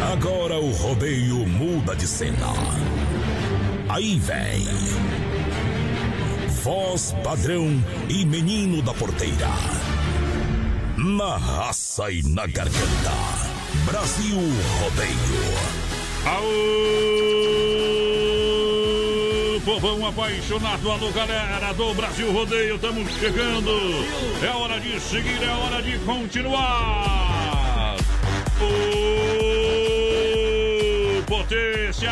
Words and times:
Agora 0.00 0.58
o 0.58 0.70
rodeio 0.70 1.46
muda 1.46 1.94
de 1.96 2.06
cena. 2.06 2.52
Aí 3.88 4.18
vem. 4.18 4.64
Voz 6.62 7.14
padrão 7.24 7.82
e 8.08 8.24
menino 8.24 8.80
da 8.80 8.94
porteira. 8.94 9.48
Na 10.96 11.36
raça 11.36 12.10
e 12.10 12.22
na 12.22 12.46
garganta. 12.46 13.12
Brasil 13.84 14.36
Rodeio. 14.80 15.78
Aô! 16.26 17.28
Povão 19.64 20.06
apaixonado, 20.06 20.90
alô 20.90 21.10
galera 21.10 21.72
do 21.74 21.92
Brasil 21.94 22.32
Rodeio, 22.32 22.76
estamos 22.76 23.12
chegando. 23.18 23.70
É 24.42 24.50
hora 24.50 24.80
de 24.80 24.98
seguir, 25.00 25.42
é 25.42 25.50
hora 25.50 25.82
de 25.82 25.98
continuar. 25.98 27.96
Ô, 28.60 29.57
potência! 31.28 32.10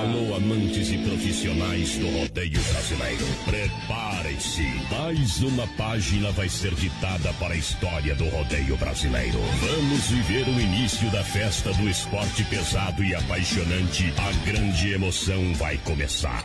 Alô, 0.00 0.36
amantes 0.36 0.90
e 0.90 0.98
profissionais 0.98 1.98
do 1.98 2.08
rodeio 2.18 2.58
brasileiro. 2.72 3.26
Preparem-se. 3.44 4.62
Mais 4.90 5.42
uma 5.42 5.66
página 5.76 6.30
vai 6.32 6.48
ser 6.48 6.74
ditada 6.74 7.32
para 7.34 7.52
a 7.52 7.56
história 7.56 8.14
do 8.14 8.24
rodeio 8.28 8.76
brasileiro. 8.78 9.38
Vamos 9.60 10.08
viver 10.08 10.48
o 10.48 10.60
início 10.60 11.10
da 11.10 11.22
festa 11.22 11.72
do 11.74 11.88
esporte 11.88 12.42
pesado 12.44 13.04
e 13.04 13.14
apaixonante. 13.14 14.12
A 14.16 14.50
grande 14.50 14.92
emoção 14.92 15.52
vai 15.54 15.76
começar. 15.78 16.44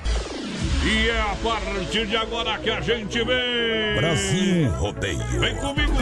E 0.84 1.10
é 1.10 1.22
a 1.22 1.36
partir 1.42 2.08
de 2.08 2.18
agora 2.18 2.58
que 2.60 2.70
a 2.70 2.82
gente 2.82 3.24
vem. 3.24 3.96
Brasil 3.96 4.72
Rodeio. 4.72 5.40
Vem 5.40 5.56
comigo! 5.56 5.94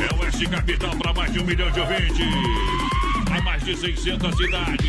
É 0.00 0.14
o 0.14 0.20
Oeste 0.24 0.46
Capital 0.46 0.96
para 0.96 1.12
mais 1.12 1.32
de 1.32 1.40
um 1.40 1.44
milhão 1.44 1.70
de 1.70 1.80
ouvintes. 1.80 2.87
Para 3.38 3.44
mais 3.44 3.62
de 3.62 3.76
600 3.76 4.36
cidades. 4.36 4.86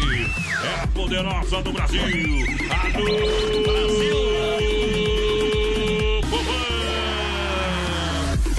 É 0.64 0.82
a 0.82 0.88
poderosa 0.88 1.62
do 1.62 1.72
Brasil. 1.72 2.02
A 2.02 2.88
do 2.90 3.62
Brasil. 3.62 4.18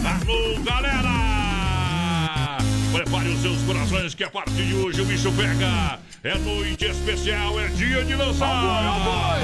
Alô, 0.04 0.60
galera! 0.62 2.58
Prepare 2.92 3.28
os 3.30 3.42
seus 3.42 3.62
corações 3.62 4.14
que 4.14 4.22
a 4.22 4.30
partir 4.30 4.64
de 4.64 4.74
hoje 4.74 5.00
o 5.00 5.04
bicho 5.04 5.32
pega. 5.32 5.98
É 6.22 6.38
noite 6.38 6.84
especial, 6.84 7.58
é 7.58 7.66
dia 7.68 8.04
de 8.04 8.14
lançar. 8.14 9.40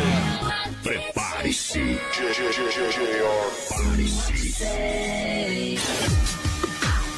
Prepare-se. 0.85 1.99
Prepare-se. 2.15 2.57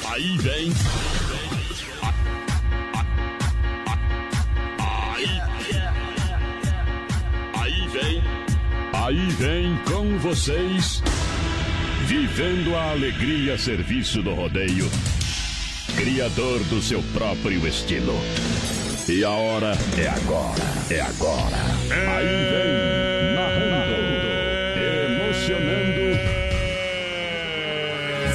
Aí 0.06 0.38
vem. 0.38 0.72
Aí 9.08 9.26
vem 9.30 9.74
com 9.86 10.18
vocês. 10.18 11.02
Vivendo 12.04 12.76
a 12.76 12.90
alegria 12.90 13.54
a 13.54 13.58
serviço 13.58 14.22
do 14.22 14.34
rodeio. 14.34 14.84
Criador 15.96 16.62
do 16.64 16.82
seu 16.82 17.02
próprio 17.14 17.66
estilo. 17.66 18.12
E 19.08 19.24
a 19.24 19.30
hora 19.30 19.72
é 19.96 20.08
agora. 20.08 20.62
É 20.90 21.00
agora. 21.00 21.56
Aí 21.90 22.26
vem. 22.52 23.34
Narrando. 23.34 23.96
Emocionando. 25.24 26.18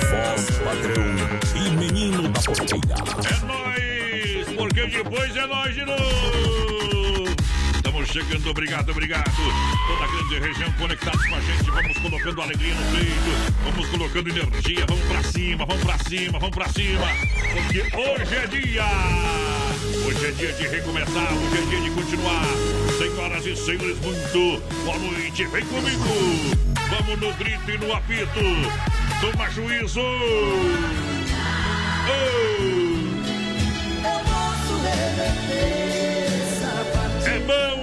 Voz 0.09 0.57
padrão 0.57 1.05
e 1.55 1.69
menino 1.75 2.29
da 2.29 2.41
porteira. 2.41 2.95
É 3.29 3.45
nóis, 3.45 4.47
porque 4.57 4.87
depois 4.87 5.35
é 5.35 5.45
nós 5.45 5.75
de 5.75 5.85
novo. 5.85 6.62
Chegando, 8.13 8.47
obrigado, 8.51 8.91
obrigado. 8.91 9.31
Toda 9.87 10.03
a 10.03 10.07
grande 10.07 10.37
região 10.37 10.71
conectados 10.73 11.25
com 11.25 11.35
a 11.35 11.39
gente. 11.39 11.71
Vamos 11.71 11.97
colocando 11.97 12.43
alegria 12.43 12.75
no 12.75 12.83
peito, 12.91 13.55
vamos 13.63 13.89
colocando 13.89 14.29
energia. 14.29 14.85
Vamos 14.87 15.03
pra 15.07 15.23
cima, 15.23 15.65
vamos 15.65 15.83
pra 15.83 15.97
cima, 15.97 16.37
vamos 16.37 16.55
pra 16.55 16.69
cima. 16.69 17.07
Porque 17.51 17.79
hoje 17.97 18.35
é 18.35 18.45
dia. 18.45 18.85
Hoje 20.05 20.27
é 20.27 20.31
dia 20.31 20.53
de 20.53 20.67
recomeçar, 20.67 21.33
hoje 21.33 21.57
é 21.57 21.61
dia 21.65 21.81
de 21.81 21.89
continuar. 21.89 22.45
Senhoras 22.99 23.45
e 23.47 23.55
senhores, 23.55 23.97
muito 23.99 24.61
boa 24.85 24.99
noite. 24.99 25.47
Vem 25.47 25.65
comigo. 25.65 26.03
Vamos 26.91 27.19
no 27.19 27.33
grito 27.33 27.71
e 27.71 27.77
no 27.79 27.93
apito. 27.93 28.39
Toma 29.21 29.49
juízo. 29.49 30.01
Oh. 30.01 30.93
É 37.25 37.39
bom! 37.39 37.82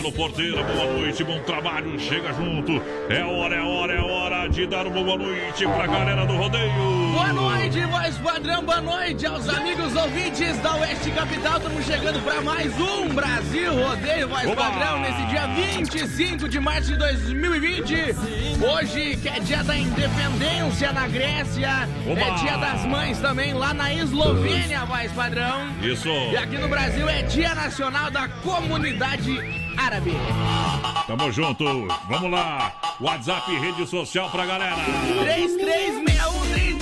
Alô, 0.00 0.10
porteira, 0.12 0.62
boa 0.62 0.86
noite, 0.94 1.22
bom 1.22 1.38
trabalho, 1.40 2.00
chega 2.00 2.32
junto. 2.32 2.82
É 3.10 3.22
hora, 3.22 3.56
é 3.56 3.60
hora, 3.60 3.92
é 3.92 4.00
hora 4.00 4.48
de 4.48 4.66
dar 4.66 4.86
uma 4.86 5.04
boa 5.04 5.18
noite 5.18 5.66
pra 5.66 5.86
galera 5.86 6.24
do 6.24 6.36
rodeio. 6.38 6.72
Boa 7.12 7.32
noite, 7.34 7.82
voz 7.82 8.16
padrão, 8.16 8.64
boa 8.64 8.80
noite 8.80 9.26
aos 9.26 9.46
amigos 9.46 9.94
ouvintes 9.94 10.56
da 10.60 10.74
Oeste 10.76 11.10
Capital. 11.10 11.58
Estamos 11.58 11.84
chegando 11.84 12.24
para 12.24 12.40
mais 12.40 12.72
um 12.80 13.10
Brasil 13.10 13.74
Rodeio, 13.74 14.26
voz 14.26 14.46
Oba! 14.46 14.56
padrão, 14.56 15.00
nesse 15.00 15.22
dia 15.26 15.46
25 15.48 16.48
de 16.48 16.60
março 16.60 16.92
de 16.92 16.96
2020. 16.96 17.94
Hoje, 18.72 19.18
que 19.18 19.28
é 19.28 19.38
dia 19.40 19.62
da 19.62 19.76
independência 19.76 20.92
na 20.94 21.08
Grécia, 21.08 21.86
Oba! 22.10 22.20
é 22.22 22.34
dia 22.36 22.56
das 22.56 22.86
mães 22.86 23.18
também 23.18 23.52
lá 23.52 23.74
na 23.74 23.92
Eslovênia, 23.92 24.82
voz 24.86 25.12
padrão. 25.12 25.68
Isso. 25.82 26.08
E 26.08 26.38
aqui 26.38 26.56
no 26.56 26.68
Brasil 26.68 27.06
é 27.06 27.20
dia 27.20 27.54
nacional 27.54 28.10
da 28.10 28.28
comunidade 28.28 29.59
árabe. 29.76 30.12
Tamo 31.06 31.32
junto. 31.32 31.64
Vamos 32.08 32.30
lá. 32.30 32.72
WhatsApp 33.00 33.50
e 33.52 33.58
rede 33.58 33.86
social 33.86 34.30
pra 34.30 34.46
galera. 34.46 34.76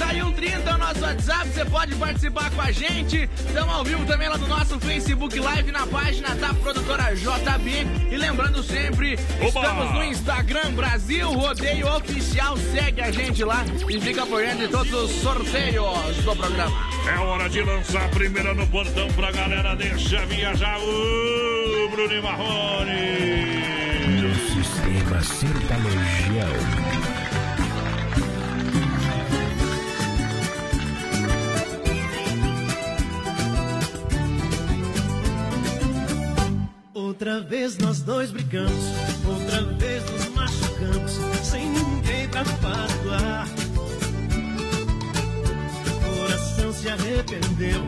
33613130 0.09 0.67
é 0.67 0.75
o 0.75 0.79
nosso 0.79 1.01
WhatsApp, 1.03 1.49
você 1.49 1.65
pode 1.65 1.95
participar 1.97 2.51
com 2.51 2.61
a 2.63 2.71
gente. 2.73 3.29
Estamos 3.47 3.75
ao 3.75 3.85
vivo 3.85 4.07
também 4.07 4.29
lá 4.29 4.39
no 4.39 4.49
nosso 4.49 4.81
Facebook 4.81 5.39
Live 5.39 5.71
na 5.71 5.87
página 5.87 6.35
da 6.35 6.55
produtora 6.55 7.15
JB. 7.15 7.87
E 8.11 8.17
lembrando 8.17 8.63
sempre, 8.63 9.19
Oba! 9.41 9.47
estamos 9.47 9.93
no 9.93 10.05
Instagram 10.05 10.73
Brasil 10.73 11.31
Rodeio 11.31 11.89
Oficial. 11.95 12.57
Segue 12.57 13.01
a 13.03 13.11
gente 13.11 13.45
lá 13.45 13.65
e 13.89 14.01
fica 14.01 14.25
por 14.25 14.41
dentro 14.41 14.67
de 14.67 14.69
todos 14.69 14.93
os 14.93 15.11
sorteios 15.23 16.17
do 16.25 16.37
programa. 16.37 16.89
É 17.07 17.19
hora 17.19 17.49
de 17.49 17.63
lançar 17.63 18.05
a 18.05 18.09
primeira 18.09 18.55
no 18.55 18.67
portão 18.67 19.09
pra 19.13 19.31
galera. 19.31 19.75
Deixa 19.77 20.25
viajar 20.27 20.79
o 20.79 21.89
Bruno 21.91 22.15
e 22.15 22.23
Marrone. 22.23 23.59
No 24.23 24.35
sistema 24.35 25.23
sertanejão. 25.23 26.68
Outra 36.99 37.41
vez 37.41 37.79
nós 37.79 38.01
dois 38.01 38.33
brigamos, 38.33 38.85
outra 39.25 39.63
vez 39.75 40.03
nos 40.11 40.29
machucamos, 40.31 41.13
sem 41.45 41.71
ninguém 41.71 42.27
pra 42.29 42.43
O 42.43 42.45
Coração 46.17 46.73
se 46.73 46.89
arrependeu, 46.89 47.81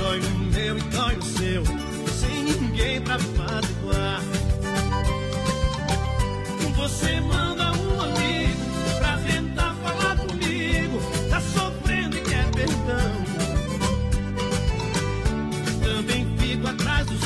dói 0.00 0.18
no 0.18 0.38
meu 0.50 0.76
e 0.76 0.80
dói 0.80 1.14
no 1.14 1.22
seu, 1.22 1.62
sem 2.10 2.42
ninguém 2.42 3.00
pra 3.02 3.18
perdoar. 3.18 4.20
Você 6.74 7.20
manda 7.20 7.70
um 7.70 8.00
amigo 8.00 8.66
pra 8.98 9.16
tentar 9.18 9.76
falar 9.76 10.16
comigo, 10.16 11.00
tá 11.30 11.40
sofrendo 11.40 12.16
e 12.16 12.20
quer 12.20 12.50
perdão. 12.50 13.12
Também 15.84 16.26
fico 16.36 16.66
atrás 16.66 17.06
dos 17.06 17.25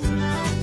Apaziguar, 0.00 0.59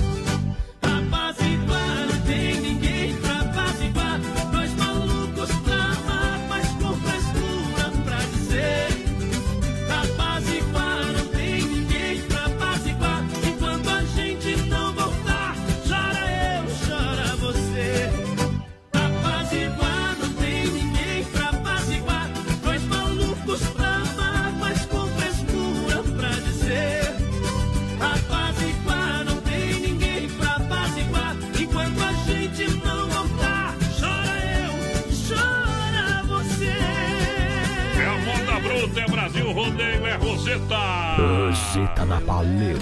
Roseta. 40.48 41.16
Roseta 41.18 42.04
na 42.06 42.20
paleta. 42.22 42.80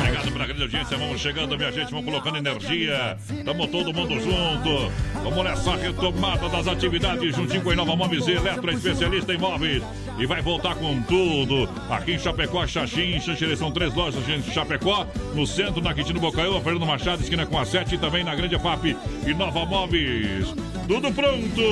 Obrigado 0.00 0.32
pela 0.32 0.46
grande 0.46 0.62
audiência, 0.62 0.98
vamos 0.98 1.20
chegando, 1.20 1.56
minha 1.56 1.70
gente, 1.70 1.90
vamos 1.90 2.04
colocando 2.04 2.38
energia. 2.38 3.16
Tamo 3.44 3.68
todo 3.68 3.92
mundo 3.94 4.18
junto. 4.20 4.90
Vamos 5.22 5.44
nessa 5.44 5.76
retomada 5.76 6.48
das 6.48 6.66
atividades 6.66 7.34
juntinho 7.36 7.62
com 7.62 7.70
a 7.70 7.72
Inova 7.74 7.94
Móveis 7.96 8.26
Eletro, 8.26 8.70
especialista 8.72 9.32
em 9.32 9.38
móveis. 9.38 9.82
E 10.18 10.26
vai 10.26 10.42
voltar 10.42 10.74
com 10.74 11.00
tudo. 11.02 11.68
Aqui 11.88 12.12
em 12.14 12.18
Chapecó, 12.18 12.66
Xaxim, 12.66 13.18
Xanxerê, 13.20 13.56
são 13.56 13.70
três 13.70 13.94
lojas 13.94 14.28
em 14.28 14.42
Chapecó. 14.42 15.06
No 15.34 15.46
centro, 15.46 15.80
na 15.80 15.94
Quintino 15.94 16.20
Bocaiúva, 16.20 16.60
Fernando 16.60 16.86
Machado, 16.86 17.22
esquina 17.22 17.46
com 17.46 17.58
a 17.58 17.64
7 17.64 17.94
e 17.94 17.98
também 17.98 18.24
na 18.24 18.34
Grande 18.34 18.58
FAP. 18.58 18.96
Inova 19.26 19.64
Móveis. 19.64 20.52
Tudo 20.88 21.12
pronto 21.12 21.62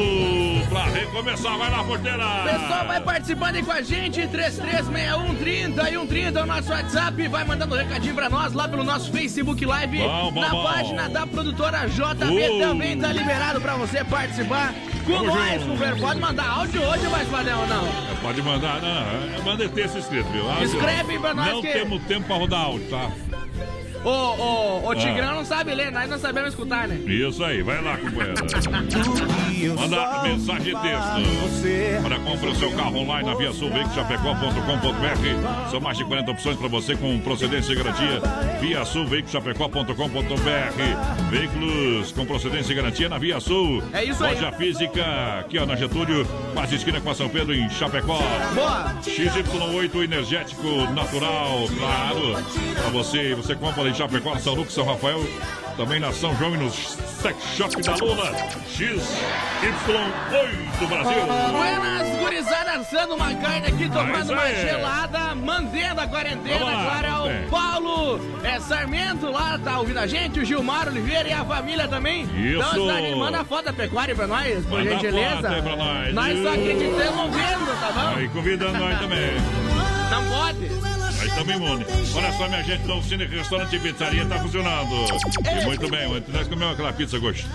pra 0.69 0.85
recomeçar. 0.85 1.59
Vai 1.59 1.71
lá, 1.71 1.83
porteira. 1.85 2.25
Pessoal, 2.45 2.87
vai 2.87 3.01
participando 3.01 3.57
aí 3.57 3.63
com 3.63 3.73
a 3.73 3.83
gente, 3.83 4.27
336130 4.29 5.83
e 5.91 5.93
130 5.99 6.39
é 6.39 6.43
o 6.43 6.47
nosso 6.47 6.71
WhatsApp, 6.71 7.29
vai 7.29 7.45
mandando 7.45 7.75
um 7.75 7.79
recadinho 7.79 8.15
pra 8.15 8.31
nós 8.31 8.53
lá 8.53 8.69
pelo 8.69 8.85
nosso 8.85 9.11
Facebook 9.11 9.67
Live, 9.67 9.99
Bom, 9.99 10.31
bom, 10.33 10.41
na 10.41 10.49
bom. 10.51 10.63
página 10.65 11.09
da 11.09 11.27
produtora 11.27 11.87
JB, 11.89 12.51
Uh. 12.51 12.59
também 12.61 12.97
tá 12.99 13.13
liberado 13.13 13.40
pra 13.61 13.75
você 13.77 14.05
participar 14.05 14.73
com 15.07 15.13
Tamo 15.13 15.25
nós, 15.27 15.63
companheiro. 15.63 15.99
Pode 16.01 16.21
mandar 16.21 16.47
áudio 16.49 16.83
hoje, 16.83 17.07
vai 17.07 17.25
padrão 17.25 17.61
ou 17.61 17.67
não? 17.67 17.89
Pode 18.21 18.43
mandar, 18.43 18.81
não, 18.83 19.43
manda 19.45 19.69
texto 19.69 19.97
escrito, 19.99 20.29
viu? 20.31 20.49
Áudio. 20.49 20.65
Escreve 20.67 21.19
pra 21.19 21.35
nós 21.35 21.47
Não 21.53 21.63
que- 21.63 21.73
temos 21.73 22.03
tempo 22.03 22.27
pra 22.27 22.37
rodar 22.37 22.61
áudio, 22.61 22.87
tá? 22.91 23.11
Ô, 24.05 24.09
ô, 24.11 24.81
o 24.89 24.91
Ah. 24.93 24.97
Tigrão 24.97 25.35
não 25.37 25.45
sabe 25.45 25.75
ler, 25.75 25.91
nós 25.91 26.09
não 26.09 26.19
sabemos 26.19 26.51
escutar, 26.51 26.87
né? 26.89 26.97
Isso 27.07 27.43
aí, 27.45 27.63
vai 27.63 27.83
lá, 27.83 27.97
companheiro. 27.99 28.35
Manda 29.69 30.23
mensagem 30.23 30.75
de 30.75 30.81
texto. 30.81 32.03
Para 32.03 32.19
comprar 32.19 32.51
o 32.51 32.55
seu 32.55 32.71
carro 32.73 32.99
online 32.99 33.29
na 33.29 33.35
Via 33.35 33.53
Sul, 33.53 33.71
veiculoschapecó.com.br. 33.71 35.71
São 35.71 35.81
mais 35.81 35.99
de 35.99 36.05
40 36.05 36.31
opções 36.31 36.57
para 36.57 36.69
você 36.69 36.97
com 36.97 37.19
procedência 37.21 37.73
e 37.73 37.77
garantia. 37.77 38.21
Via 38.61 38.85
Sul, 38.85 39.07
veiculoschapecó.com.br. 39.07 41.31
Veículos 41.31 42.13
com 42.13 42.25
procedência 42.25 42.73
e 42.73 42.77
garantia 42.77 43.09
na 43.09 43.19
Via 43.19 43.41
Sul. 43.41 43.83
É 43.93 44.05
isso 44.05 44.25
aí. 44.25 44.35
Loja 44.35 44.53
física, 44.53 45.05
aqui 45.41 45.59
ó, 45.59 45.67
na 45.67 45.77
Getúlio, 45.77 46.27
quase 46.55 46.77
esquina 46.77 47.01
com 47.01 47.11
a 47.11 47.15
São 47.15 47.29
Pedro, 47.29 47.55
em 47.55 47.69
Chapecó. 47.71 48.19
Boa! 48.55 48.95
XY8 49.03 50.05
energético 50.05 50.69
natural, 50.93 51.67
claro. 51.79 52.37
Pra 52.75 52.91
você, 52.91 53.35
você 53.35 53.55
compra 53.55 53.89
em 53.89 53.95
Chapecó, 53.95 54.37
São 54.39 54.55
Lucas, 54.55 54.73
São 54.73 54.85
Rafael, 54.85 55.21
também 55.81 55.99
na 55.99 56.13
São 56.13 56.37
João 56.37 56.55
e 56.55 56.59
no 56.59 56.71
Sex 56.71 57.37
Shop 57.57 57.81
da 57.81 57.95
Luna. 57.95 58.31
XY8 58.77 60.87
Brasil. 60.87 61.23
Buenas, 61.53 62.19
gurizada, 62.19 62.73
assando 62.73 63.15
uma 63.15 63.35
carne 63.37 63.69
aqui, 63.69 63.89
tomando 63.89 64.31
uma 64.31 64.43
aí. 64.43 64.61
gelada, 64.61 65.35
mantendo 65.35 66.03
a 66.03 66.07
quarentena. 66.07 66.67
Lá, 66.67 66.83
Agora 66.83 67.09
é 67.09 67.47
o. 67.47 67.49
Paulo 67.49 68.21
é, 68.45 68.61
Sarmento 68.61 69.31
lá, 69.31 69.59
tá 69.59 69.79
ouvindo 69.79 70.01
a 70.01 70.07
gente, 70.07 70.39
o 70.41 70.45
Gilmar 70.45 70.87
Oliveira 70.87 71.31
e 71.31 71.33
a 71.33 71.47
família 71.47 71.89
também. 71.89 72.25
Isso. 72.25 72.59
Então, 72.59 73.17
manda 73.17 73.41
a 73.41 73.45
foto 73.45 73.65
da 73.65 73.73
pecuária 73.73 74.15
pra 74.15 74.27
nós, 74.27 74.63
por 74.67 74.85
Manda 74.85 74.91
gentileza. 74.91 75.63
pra 75.63 75.77
nós. 75.77 76.13
Nós 76.15 76.43
só 76.43 76.49
acreditamos 76.51 77.35
vendo, 77.35 77.81
tá 77.81 77.93
bom? 77.93 78.17
Aí 78.19 78.29
convidando 78.29 78.79
nós 78.79 78.99
também. 78.99 79.31
Não 80.11 80.29
pode. 80.29 80.90
Estamos 81.31 81.55
imune. 81.55 81.87
Olha 82.15 82.33
só, 82.33 82.49
minha 82.49 82.63
gente, 82.63 82.87
Novo 82.87 83.09
Cine 83.09 83.25
Restaurante 83.25 83.77
e 83.77 83.79
Pizzaria 83.79 84.27
tá 84.27 84.39
funcionando. 84.39 84.95
E 85.41 85.65
muito 85.65 85.89
bem, 85.89 86.07
ontem 86.07 86.33
nós 86.33 86.47
comemos 86.49 86.75
aquela 86.75 86.93
pizza 86.93 87.19
gostosa. 87.19 87.53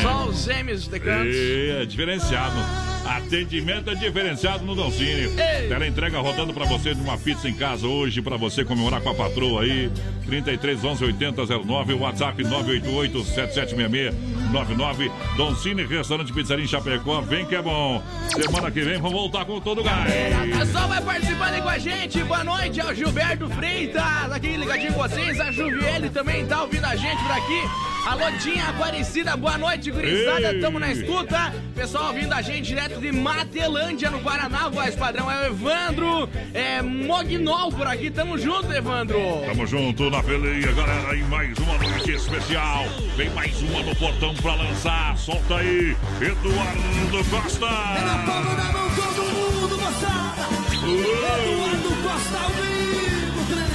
Só 0.00 0.26
os 0.26 0.44
gêmeos 0.44 0.88
de 0.88 1.00
canto. 1.00 1.28
É, 1.30 1.84
diferenciado. 1.84 2.56
Atendimento 3.04 3.90
é 3.90 3.94
diferenciado 3.94 4.64
no 4.64 4.74
Doncini. 4.74 5.30
Ei. 5.38 5.68
Tela 5.68 5.86
entrega 5.86 6.18
rodando 6.20 6.52
pra 6.52 6.66
você 6.66 6.94
de 6.94 7.00
uma 7.00 7.16
pizza 7.18 7.48
em 7.48 7.54
casa 7.54 7.86
hoje, 7.86 8.22
pra 8.22 8.36
você 8.36 8.64
comemorar 8.64 9.00
com 9.00 9.10
a 9.10 9.14
patroa 9.14 9.62
aí. 9.62 9.90
33 10.26 10.84
11 10.84 11.04
80 11.04 11.42
09, 11.64 11.94
WhatsApp 11.94 12.42
988 12.42 13.24
7766 13.24 14.37
99. 14.50 15.10
Doncini 15.36 15.84
Restaurante 15.84 16.32
Pizzaria 16.32 16.64
em 16.64 16.68
Chapecó. 16.68 17.20
Vem 17.20 17.46
que 17.46 17.54
é 17.54 17.62
bom. 17.62 18.02
Semana 18.28 18.70
que 18.70 18.80
vem 18.80 18.98
vamos 19.00 19.12
voltar 19.12 19.44
com 19.44 19.60
todo 19.60 19.80
o 19.80 19.84
gás. 19.84 20.10
Pessoal, 20.58 20.88
vai 20.88 21.00
participando 21.00 21.54
aí 21.54 21.62
com 21.62 21.68
a 21.68 21.78
gente. 21.78 22.22
Boa 22.24 22.44
noite, 22.44 22.80
é 22.80 22.84
o 22.84 22.94
Gilberto 22.94 23.48
Freitas, 23.50 24.32
aqui 24.32 24.56
ligadinho 24.56 24.92
com 24.92 25.02
vocês. 25.02 25.40
A 25.40 25.50
Juviele 25.50 26.10
também 26.10 26.46
tá 26.46 26.62
ouvindo 26.62 26.84
a 26.84 26.96
gente 26.96 27.22
por 27.22 27.32
aqui. 27.32 27.97
Alô, 28.08 28.24
Tinha 28.38 28.70
Aparecida, 28.70 29.36
boa 29.36 29.58
noite, 29.58 29.90
gurizada. 29.90 30.54
Ei. 30.54 30.60
Tamo 30.62 30.78
na 30.78 30.90
escuta. 30.90 31.52
Pessoal 31.74 32.06
ouvindo 32.06 32.32
a 32.32 32.40
gente 32.40 32.62
direto 32.62 32.98
de 32.98 33.12
Matelândia, 33.12 34.10
no 34.10 34.18
Paraná. 34.20 34.66
Voz 34.70 34.96
padrão 34.96 35.30
é 35.30 35.42
o 35.42 35.44
Evandro 35.48 36.26
é, 36.54 36.80
Mognol 36.80 37.70
por 37.70 37.86
aqui. 37.86 38.10
Tamo 38.10 38.38
junto, 38.38 38.72
Evandro. 38.72 39.18
Tamo 39.44 39.66
junto 39.66 40.08
na 40.08 40.22
peleia, 40.22 40.72
galera, 40.72 41.14
em 41.14 41.22
mais 41.24 41.58
uma 41.58 41.76
noite 41.76 42.12
especial. 42.12 42.86
Vem 43.14 43.28
mais 43.28 43.60
uma 43.60 43.82
no 43.82 43.94
portão 43.94 44.34
pra 44.36 44.54
lançar. 44.54 45.14
Solta 45.18 45.56
aí, 45.56 45.94
Eduardo 46.22 47.30
Costa. 47.30 47.66
Na 47.66 48.24
palma 48.26 48.54
da 48.54 48.72
mão, 48.72 48.88
todo 48.96 49.22
mundo 49.22 49.76
moçada. 49.82 50.48
Eduardo 50.72 51.88
Costa 52.02 52.38
ao 52.38 52.50
vivo, 52.52 53.54
né? 53.54 53.68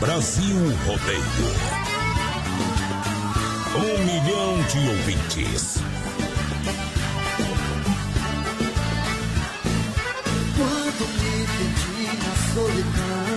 Brasil 0.00 0.74
Rodeio. 0.86 1.85
Um 3.76 3.98
milhão 4.04 4.62
de 4.68 4.78
ouvintes. 4.88 5.76
Quando 10.56 11.02
me 11.20 11.34
perdi 11.56 12.06
na 12.22 12.32
solidão, 12.54 13.36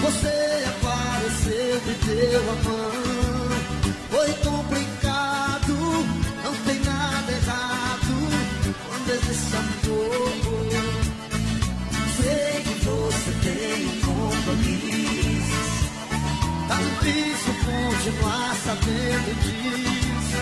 você 0.00 0.38
apareceu, 0.68 1.74
me 1.86 1.94
deu 2.06 2.40
a 2.40 2.56
mão. 2.62 3.02
Foi 4.10 4.30
complicado, 4.44 4.81
continuar 18.02 18.54
sabendo 18.64 19.30
disso. 19.42 20.36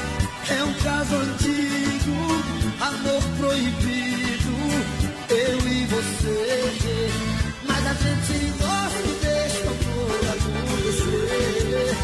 É 0.48 0.64
um 0.64 0.72
caso 0.82 1.14
antigo, 1.14 2.16
amor 2.80 3.22
proibido, 3.38 4.54
eu 5.28 5.58
e 5.68 5.84
você. 5.84 7.10
Mas 7.68 7.86
a 7.86 7.92
gente 7.92 8.52
gosta 8.58 9.04
e 9.04 9.12
deixa 9.20 9.60
o 9.60 9.68
amor 9.68 10.20
acontecer. 10.36 11.96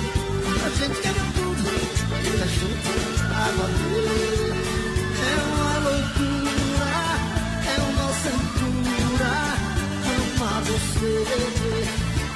A 0.63 0.69
gente 0.69 1.01
quer 1.01 1.15
tudo, 1.35 1.65
fica 2.23 2.47
junto 2.49 2.91
pra 3.17 3.45
valer. 3.57 4.53
É 5.23 5.35
uma 5.47 5.73
loucura, 5.89 6.97
é 7.65 7.77
uma 7.81 8.09
cintura. 8.23 9.33
você. 10.67 11.15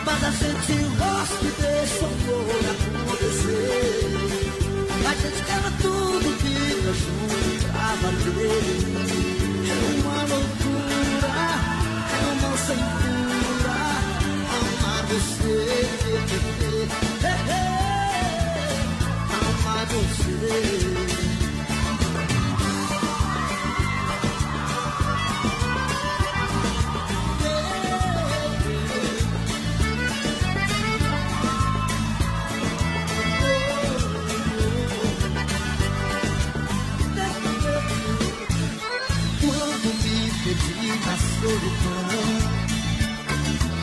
Mas 0.05 0.25
a 0.25 0.31
gente 0.31 0.73
gosta 0.97 1.45
e 1.45 1.51
deixa 1.61 2.01
o 2.01 2.07
amor 2.07 2.51
acontecer. 2.71 3.10
A 3.31 5.15
gente 5.15 5.43
quer 5.45 5.63
tudo, 5.81 6.29
fica 6.39 6.93
junto 6.93 7.65
pra 7.71 7.95
valer. 8.03 8.65
É 9.69 9.75
uma 10.01 10.19
loucura, 10.23 11.35
é 12.11 12.27
uma 12.33 12.53
sem 12.59 12.77
cura. 12.77 13.79
Amar 14.59 15.03
você, 15.07 15.59
amar 19.31 19.87
você. 19.87 21.10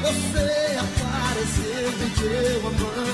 Você 0.02 0.78
apareceu 0.80 1.92
me 1.92 2.08
deu 2.18 2.60
a 2.68 2.72
mão. 2.72 3.08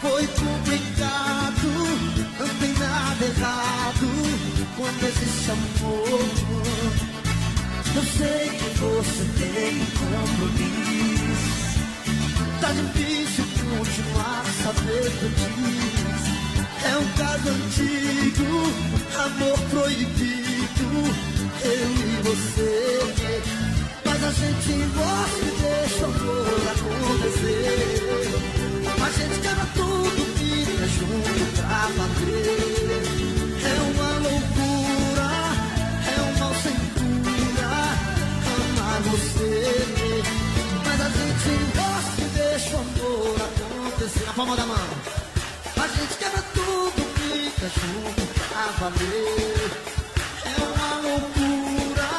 Foi 0.00 0.26
complicado, 0.26 1.68
não 2.38 2.48
tem 2.60 2.72
nada 2.74 3.24
errado 3.24 4.08
quando 4.76 5.02
existe 5.04 5.50
amor. 5.50 6.66
Eu 7.96 8.02
sei 8.02 8.50
que 8.50 8.68
você 8.78 9.24
tem 9.38 9.74
compromisso. 9.96 11.06
Tá 12.60 12.70
difícil 12.72 13.44
continuar 13.54 14.44
sabendo 14.62 15.26
disso. 15.34 16.36
É 16.84 16.96
um 16.98 17.08
caso 17.16 17.48
antigo, 17.48 18.48
amor 19.18 19.58
proibido, 19.70 20.88
eu 21.64 21.88
e 21.90 22.22
você. 22.22 23.45
A 24.26 24.30
gente 24.32 24.72
gosta 24.96 25.38
e 25.38 25.50
deixa 25.62 26.02
o 26.02 26.06
amor 26.06 26.46
acontecer. 26.74 28.26
A 29.00 29.10
gente 29.10 29.36
quebra 29.40 29.66
tudo, 29.76 30.20
fica 30.36 30.86
junto 30.88 31.62
pra 31.62 31.82
valer. 31.96 33.02
É 33.62 33.74
uma 33.86 34.10
loucura, 34.18 35.30
é 36.10 36.16
um 36.22 36.32
mal 36.40 36.54
sem 36.56 36.74
cura, 36.96 37.70
amar 38.56 39.00
você. 39.02 39.54
Mas 40.84 40.98
a 41.00 41.08
gente 41.08 41.50
gosta 41.76 42.18
e 42.20 42.22
deixa 42.34 42.74
o 42.74 42.80
amor 42.80 43.36
acontecer. 43.46 44.26
Na 44.26 44.32
palma 44.32 44.56
da 44.56 44.66
mão. 44.66 44.88
A 45.76 45.86
gente 45.86 46.14
quebra 46.18 46.42
tudo, 46.52 47.00
fica 47.14 47.68
junto 47.68 48.22
pra 48.48 48.64
valer. 48.80 49.70
É 50.44 50.46
uma 50.74 50.90
loucura, 51.00 52.10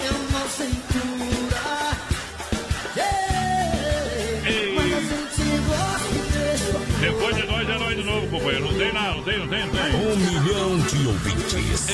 é 0.00 0.10
um 0.12 0.32
mal 0.32 0.48
sem 0.50 0.70
cura. 0.70 0.99
Depois 7.30 7.36
de 7.36 7.52
nós 7.52 7.68
é 7.68 7.78
nós 7.78 7.96
de 7.96 8.02
novo, 8.02 8.26
companheiro. 8.26 8.64
Não 8.64 8.74
tem 8.74 8.92
nada, 8.92 9.14
não 9.14 9.22
tem, 9.22 9.38
não 9.38 9.46
tem, 9.46 9.60
não 9.60 9.70
tem. 9.70 9.94
Um 9.94 10.16
milhão 10.16 10.78
de 10.80 11.06
ouvintes. 11.06 11.88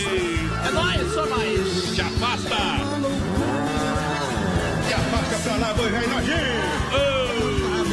É 0.65 0.71
nóis, 0.71 1.13
só 1.13 1.27
nós. 1.27 1.61
Se 1.95 2.01
afasta! 2.01 2.57
E 4.89 4.93
afasta 4.95 5.39
pra 5.45 5.57
lá, 5.57 5.75
boi 5.75 5.91
Reinaldinho. 5.91 6.37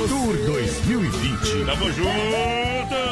Tour 0.08 0.38
2020. 0.46 1.66
Tamo 1.66 1.92
junto! 1.92 3.04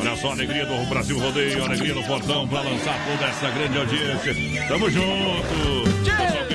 Olha 0.00 0.16
só 0.16 0.28
a 0.28 0.32
alegria 0.32 0.66
do 0.66 0.86
Brasil 0.88 1.18
Rodeio, 1.18 1.62
a 1.62 1.66
alegria 1.66 1.94
do 1.94 2.02
Portão 2.02 2.46
pra 2.48 2.60
lançar 2.60 2.98
toda 3.06 3.30
essa 3.30 3.50
grande 3.50 3.78
audiência. 3.78 4.34
Tamo 4.68 4.90
junto! 4.90 5.90
Pessoal 6.04 6.46
que 6.46 6.54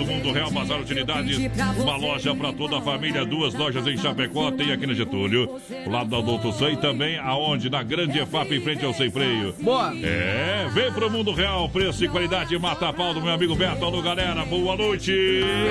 do 0.00 0.06
Mundo 0.06 0.32
Real 0.32 0.50
Bazar 0.50 0.80
Utilidades, 0.80 1.38
uma 1.78 1.96
loja 1.96 2.34
pra 2.34 2.52
toda 2.52 2.78
a 2.78 2.80
família, 2.80 3.22
duas 3.24 3.52
lojas 3.52 3.86
em 3.86 3.98
Chapecó, 3.98 4.50
tem 4.50 4.72
aqui 4.72 4.86
na 4.86 4.94
Getúlio, 4.94 5.60
do 5.84 5.90
lado 5.90 6.08
da 6.08 6.16
Adulto 6.16 6.52
Sei, 6.52 6.74
também 6.76 7.18
aonde? 7.18 7.68
Na 7.68 7.82
Grande 7.82 8.18
EFAP, 8.18 8.54
em 8.54 8.60
frente 8.62 8.82
ao 8.82 8.94
Sem 8.94 9.10
Freio. 9.10 9.54
Boa. 9.60 9.92
É, 10.02 10.66
vem 10.72 10.90
pro 10.92 11.10
Mundo 11.10 11.32
Real, 11.32 11.68
preço 11.68 12.02
e 12.02 12.08
qualidade, 12.08 12.58
mata 12.58 12.88
a 12.88 12.92
pau 12.94 13.12
do 13.12 13.20
meu 13.20 13.32
amigo 13.32 13.54
Beto. 13.54 13.84
Alô, 13.84 14.00
galera, 14.00 14.42
boa 14.46 14.74
noite! 14.74 15.12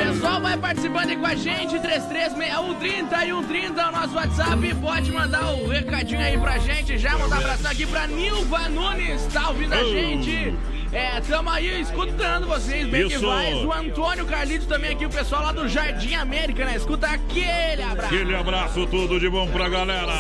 Pessoal, 0.06 0.40
vai 0.40 0.58
participando 0.58 1.10
aí 1.10 1.18
com 1.18 1.26
a 1.26 1.36
gente, 1.36 1.80
336130 1.80 3.26
e 3.26 3.30
130 3.30 3.82
é 3.82 3.88
o 3.88 3.92
nosso 3.92 4.16
WhatsApp. 4.16 4.76
Pode 4.76 5.12
mandar 5.12 5.54
o 5.54 5.68
recadinho 5.68 6.22
aí 6.22 6.38
pra 6.38 6.60
gente. 6.60 7.00
Já 7.00 7.18
mandar 7.18 7.38
um 7.38 7.40
abração 7.40 7.72
aqui 7.72 7.86
pra 7.88 8.06
Nilva 8.06 8.70
Nunes, 8.70 9.26
tá 9.34 9.50
ouvindo 9.50 9.74
a 9.74 9.84
gente? 9.84 10.54
É, 10.92 11.22
tamo 11.22 11.50
aí 11.52 11.82
escutando 11.82 12.48
vocês, 12.48 12.88
bem 12.88 13.08
que 13.08 13.14
Isso. 13.14 13.26
vai. 13.26 13.54
O 13.54 13.72
Antônio 13.72 14.26
Carlito 14.26 14.66
também 14.66 14.92
aqui, 14.92 15.06
o 15.06 15.10
pessoal 15.10 15.44
lá 15.44 15.52
do 15.52 15.68
Jardim 15.68 16.16
América, 16.16 16.66
né? 16.66 16.76
Escuta 16.76 17.08
aquele 17.08 17.84
abraço. 17.84 18.14
Aquele 18.14 18.36
abraço, 18.36 18.88
tudo 18.88 19.20
de 19.20 19.30
bom 19.30 19.48
pra 19.48 19.70
galera. 19.70 20.12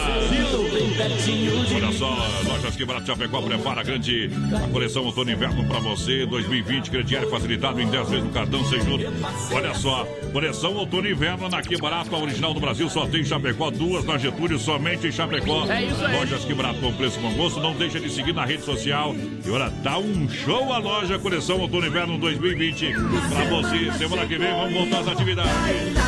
Olha 1.75 1.91
só, 1.91 2.15
lojas 2.47 2.75
que 2.75 2.85
barato 2.85 3.07
Chapecó 3.07 3.41
prepara 3.41 3.81
a 3.81 3.83
grande 3.83 4.29
a 4.55 4.67
coleção 4.69 5.03
outono 5.05 5.31
inverno 5.31 5.65
pra 5.65 5.79
você. 5.79 6.25
2020, 6.27 6.91
crediário 6.91 7.29
facilitado 7.29 7.81
em 7.81 7.89
10 7.89 8.09
vezes 8.09 8.25
no 8.25 8.31
cartão 8.31 8.63
sem 8.65 8.79
juros. 8.81 9.07
Olha 9.51 9.73
só, 9.73 10.05
coleção 10.31 10.75
outono 10.75 11.09
inverno 11.09 11.49
na 11.49 11.61
Que 11.63 11.77
Barato, 11.77 12.13
a 12.15 12.19
original 12.19 12.53
do 12.53 12.59
Brasil, 12.59 12.89
só 12.89 13.07
tem 13.07 13.21
em 13.21 13.25
Chapecó, 13.25 13.71
duas 13.71 14.03
na 14.03 14.17
Getúlio, 14.17 14.59
somente 14.59 15.07
em 15.07 15.11
Chapecó. 15.11 15.65
É 15.67 15.85
isso 15.85 16.05
aí. 16.05 16.15
Lojas 16.15 16.43
que 16.45 16.53
barato 16.53 16.79
com 16.79 16.93
preço 16.93 17.19
com 17.19 17.33
gosto. 17.33 17.59
Não 17.59 17.73
deixa 17.73 17.99
de 17.99 18.09
seguir 18.09 18.33
na 18.33 18.45
rede 18.45 18.63
social. 18.63 19.15
E 19.45 19.49
olha, 19.49 19.69
dá 19.81 19.97
um 19.97 20.29
show 20.29 20.58
a 20.73 20.77
loja 20.77 21.17
coleção 21.17 21.59
outono 21.59 21.87
inverno 21.87 22.17
2020 22.17 22.93
pra 22.93 23.45
você. 23.45 23.91
Semana 23.97 24.25
que 24.25 24.37
vem 24.37 24.51
vamos 24.51 24.73
voltar 24.73 24.99
às 24.99 25.07
atividades. 25.07 25.51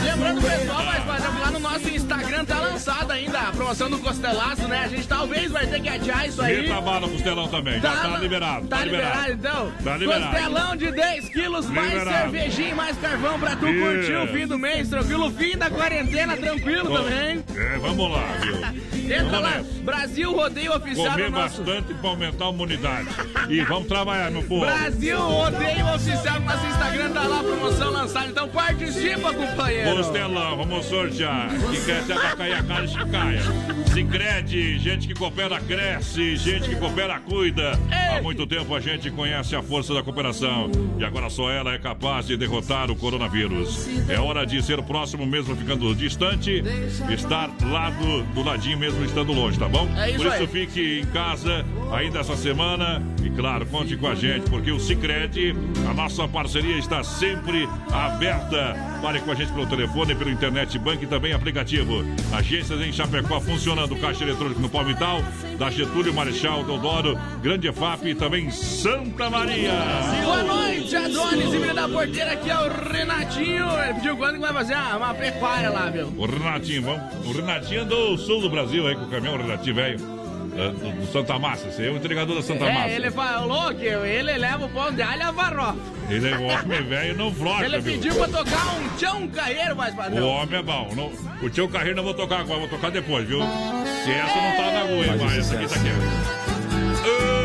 Lembrando, 0.03 0.41
pessoal, 0.41 0.85
mas 0.85 1.03
por 1.03 1.15
exemplo, 1.15 1.39
lá 1.39 1.51
no 1.51 1.59
nosso 1.59 1.89
Instagram 1.89 2.45
tá 2.45 2.59
lançada 2.59 3.13
ainda 3.13 3.39
a 3.39 3.51
promoção 3.51 3.89
do 3.89 3.97
Costelaço, 3.99 4.67
né? 4.67 4.81
A 4.85 4.87
gente 4.89 5.07
talvez 5.07 5.51
vai 5.51 5.65
ter 5.65 5.79
que 5.81 5.89
adiar 5.89 6.27
isso 6.27 6.41
aí. 6.41 6.67
Meta 6.67 6.81
bala 6.81 6.99
no 7.01 7.09
costelão 7.09 7.47
também. 7.47 7.79
Já 7.79 7.95
tá 7.95 8.17
liberado. 8.17 8.67
Tá, 8.67 8.85
liberado, 8.85 9.31
então? 9.31 9.71
Tá 9.83 9.97
liberado. 9.97 10.25
Costelão 10.27 10.75
de 10.75 10.91
10 10.91 11.29
quilos, 11.29 11.65
mais 11.69 11.93
Liberado. 11.93 12.31
cervejinha 12.31 12.69
e 12.69 12.73
mais 12.73 12.97
carvão 12.97 13.39
pra 13.39 13.55
tu 13.55 13.67
Isso. 13.67 13.79
curtir 13.79 14.13
o 14.15 14.27
fim 14.27 14.47
do 14.47 14.57
mês, 14.59 14.89
tranquilo? 14.89 15.31
Fim 15.31 15.57
da 15.57 15.69
quarentena, 15.69 16.37
tranquilo 16.37 16.89
Bom, 16.89 16.97
também. 17.03 17.43
É, 17.55 17.77
vamos 17.79 18.11
lá, 18.11 18.25
viu? 18.41 19.00
Entra 19.05 19.39
lá. 19.39 19.63
Brasil 19.83 20.31
Rodeio 20.31 20.75
Oficial 20.75 21.11
Comer 21.11 21.31
no 21.31 21.37
nosso... 21.37 21.63
bastante 21.63 21.93
pra 21.93 22.09
aumentar 22.09 22.45
a 22.45 22.49
imunidade. 22.49 23.07
E 23.49 23.61
vamos 23.61 23.87
trabalhar, 23.87 24.31
meu 24.31 24.43
povo. 24.43 24.65
Brasil 24.65 25.19
Rodeio 25.19 25.93
Oficial 25.93 26.39
no 26.39 26.45
nosso 26.45 26.65
Instagram, 26.65 27.11
tá 27.11 27.23
lá 27.23 27.39
a 27.39 27.43
promoção 27.43 27.91
lançada. 27.91 28.27
Então 28.27 28.47
participa, 28.49 29.33
companheiro. 29.33 29.95
Costelão, 29.95 30.57
vamos 30.57 30.85
sortear. 30.85 31.49
Quem 31.71 31.83
quer 31.83 32.03
se 32.03 32.11
abacaia 32.11 32.59
a 32.59 32.63
cara, 32.63 32.87
caia. 33.11 33.41
Sicredi, 33.93 34.79
gente 34.79 35.07
que 35.07 35.13
coopera 35.13 35.59
cresce, 35.59 36.35
gente 36.35 36.69
que 36.69 36.75
coopera 36.75 37.19
cuida. 37.19 37.79
Há 37.91 38.21
muito 38.21 38.45
tempo 38.47 38.75
a 38.75 38.79
gente 38.79 39.09
conhece 39.11 39.55
a 39.55 39.61
força 39.61 39.93
da 39.93 40.03
cooperação 40.03 40.69
e 40.97 41.03
agora 41.03 41.29
só 41.29 41.49
ela 41.49 41.73
é 41.73 41.79
capaz 41.79 42.27
de 42.27 42.37
derrotar 42.37 42.89
o 42.89 42.95
coronavírus. 42.95 43.87
É 44.09 44.19
hora 44.19 44.45
de 44.45 44.61
ser 44.61 44.81
próximo 44.83 45.25
mesmo 45.25 45.55
ficando 45.55 45.93
distante, 45.95 46.63
estar 47.09 47.49
lá 47.63 47.89
do, 47.89 48.23
do 48.33 48.43
ladinho 48.43 48.77
mesmo 48.77 48.90
estando 49.05 49.33
longe, 49.33 49.57
tá 49.57 49.67
bom? 49.67 49.89
É 49.97 50.09
isso 50.09 50.17
Por 50.17 50.27
isso 50.27 50.41
aí. 50.41 50.47
fique 50.47 50.99
em 50.99 51.05
casa 51.07 51.65
ainda 51.91 52.19
essa 52.19 52.35
semana 52.35 53.01
claro, 53.41 53.65
conte 53.65 53.97
com 53.97 54.07
a 54.07 54.13
gente, 54.13 54.47
porque 54.51 54.71
o 54.71 54.79
Sicredi, 54.79 55.55
a 55.89 55.93
nossa 55.95 56.27
parceria 56.27 56.77
está 56.77 57.03
sempre 57.03 57.67
aberta. 57.91 58.75
Fale 59.01 59.19
com 59.19 59.31
a 59.31 59.35
gente 59.35 59.51
pelo 59.51 59.65
telefone, 59.65 60.13
pelo 60.13 60.29
internet 60.29 60.77
bank 60.77 61.03
e 61.03 61.07
também 61.07 61.33
aplicativo. 61.33 62.05
Agências 62.31 62.79
em 62.79 62.93
Chapecó 62.93 63.41
funcionando, 63.41 63.95
caixa 63.95 64.23
eletrônico 64.23 64.61
no 64.61 64.69
Palmital, 64.69 65.23
da 65.57 65.71
Getúlio 65.71 66.13
Marechal 66.13 66.63
Deodoro, 66.63 67.17
Grande 67.41 67.67
EFAP 67.67 68.09
e 68.09 68.15
também 68.15 68.51
Santa 68.51 69.27
Maria. 69.27 69.73
Boa 70.23 70.43
noite, 70.43 70.95
Adonis, 70.95 71.51
e 71.51 71.73
da 71.73 71.89
porteira 71.89 72.33
aqui 72.33 72.49
é 72.49 72.59
o 72.59 72.69
Renatinho. 72.91 73.65
Ele 73.83 73.93
pediu 73.95 74.17
quando 74.17 74.35
que 74.35 74.41
vai 74.41 74.53
fazer 74.53 74.75
uma, 74.75 74.97
uma 74.97 75.13
pecuária 75.15 75.71
lá, 75.71 75.89
viu? 75.89 76.13
O 76.15 76.25
Renatinho, 76.27 76.83
vamos. 76.83 77.25
O 77.25 77.31
Renatinho 77.31 77.81
é 77.81 77.85
do 77.85 78.17
sul 78.19 78.39
do 78.39 78.51
Brasil 78.51 78.85
aí 78.85 78.95
com 78.95 79.05
o 79.05 79.09
caminhão, 79.09 79.33
o 79.33 79.37
Renatinho 79.37 79.75
velho. 79.75 80.20
É, 80.57 80.67
Do, 80.69 80.91
do 81.01 81.11
Santa 81.11 81.39
Massa, 81.39 81.67
esse 81.69 81.81
aí 81.81 81.87
é 81.87 81.91
o 81.91 81.97
entregador 81.97 82.35
da 82.35 82.41
Santa 82.41 82.65
Massa. 82.65 82.89
É, 82.89 82.95
ele 82.95 83.11
falou 83.11 83.73
que 83.73 83.85
ele 83.85 84.37
leva 84.37 84.65
o 84.65 84.69
pão 84.69 84.91
de 84.93 85.01
alho 85.01 85.29
a 85.29 85.33
farofa. 85.33 85.75
Ele 86.09 86.29
é 86.29 86.37
um 86.37 86.45
homem 86.45 86.83
velho, 86.83 87.17
não 87.17 87.33
flocha, 87.33 87.63
Ele 87.65 87.79
viu? 87.79 87.93
pediu 87.93 88.15
pra 88.15 88.27
tocar 88.27 88.75
um 88.75 88.97
tchão 88.97 89.27
carreiro, 89.29 89.75
mais 89.75 89.93
O 89.93 89.97
padrão. 89.97 90.27
homem 90.27 90.59
é 90.59 90.63
bom. 90.63 90.89
Não, 90.95 91.11
o 91.41 91.49
tio 91.49 91.69
Carreiro 91.69 91.95
não 91.95 92.03
vou 92.03 92.13
tocar 92.13 92.41
agora, 92.41 92.59
vou 92.59 92.67
tocar 92.69 92.91
depois, 92.91 93.25
viu? 93.27 93.39
Se 94.03 94.11
essa 94.11 94.35
não 94.41 94.55
tá 94.57 94.71
na 94.71 94.79
agulha, 94.81 95.15
vai, 95.17 95.37
essa 95.39 95.55
aqui 95.55 95.67
tá 95.67 95.75
aqui. 95.75 95.87
Ei, 97.05 97.40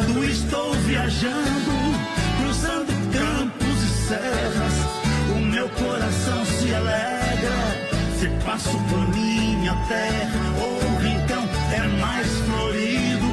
Quando 0.00 0.24
estou 0.24 0.72
viajando, 0.86 1.72
cruzando 2.38 2.86
campos 3.12 3.82
e 3.82 4.08
serras, 4.08 4.72
o 5.28 5.38
meu 5.40 5.68
coração 5.68 6.42
se 6.46 6.74
alegra. 6.74 7.60
Se 8.18 8.28
passo 8.42 8.78
por 8.88 9.08
minha 9.14 9.74
terra, 9.88 10.40
o 10.58 11.02
rincão 11.02 11.46
é 11.74 11.86
mais 12.00 12.26
florido, 12.46 13.26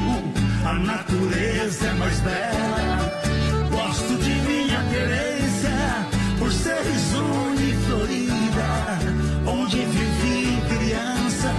a 0.66 0.74
natureza 0.74 1.86
é 1.86 1.92
mais 1.94 2.20
bela. 2.20 3.22
Gosto 3.70 4.18
de 4.22 4.30
minha 4.30 4.84
querência, 4.90 6.06
por 6.38 6.52
ser 6.52 6.82
risonha 6.82 7.62
e 7.62 7.76
florida, 7.86 8.98
onde 9.46 9.78
vivi 9.78 10.60
criança. 10.68 11.50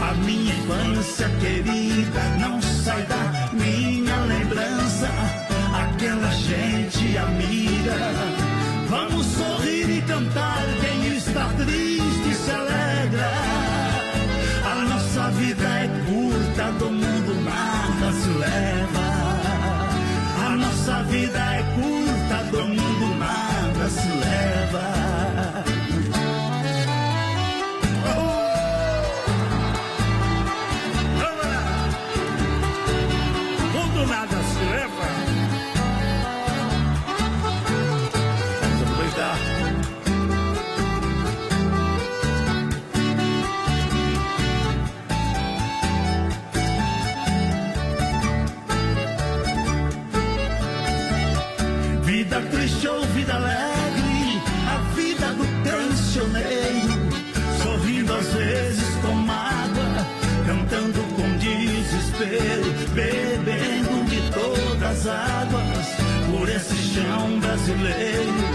A 0.00 0.14
minha 0.14 0.54
infância 0.54 1.28
querida 1.40 2.22
não 2.38 2.62
sai 2.62 3.02
da 3.02 3.33
chão 66.94 67.40
brasileiro. 67.40 68.53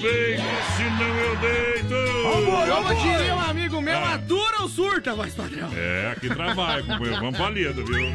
Peito, 0.00 0.42
senão 0.76 1.16
eu 1.18 1.36
deito! 1.36 1.94
Como 2.24 2.94
diria 2.94 3.34
um 3.34 3.40
amigo 3.40 3.80
meu, 3.80 3.98
Ah. 3.98 4.14
atura 4.14 4.62
ou 4.62 4.68
surta, 4.68 5.14
voz 5.14 5.34
padrão? 5.34 5.70
É, 5.76 6.12
aqui 6.16 6.28
trabalha, 6.28 6.82
companheiro. 6.82 7.20
Vamos 7.20 7.36
pra 7.36 7.50
lida, 7.50 7.72
viu? 7.84 8.12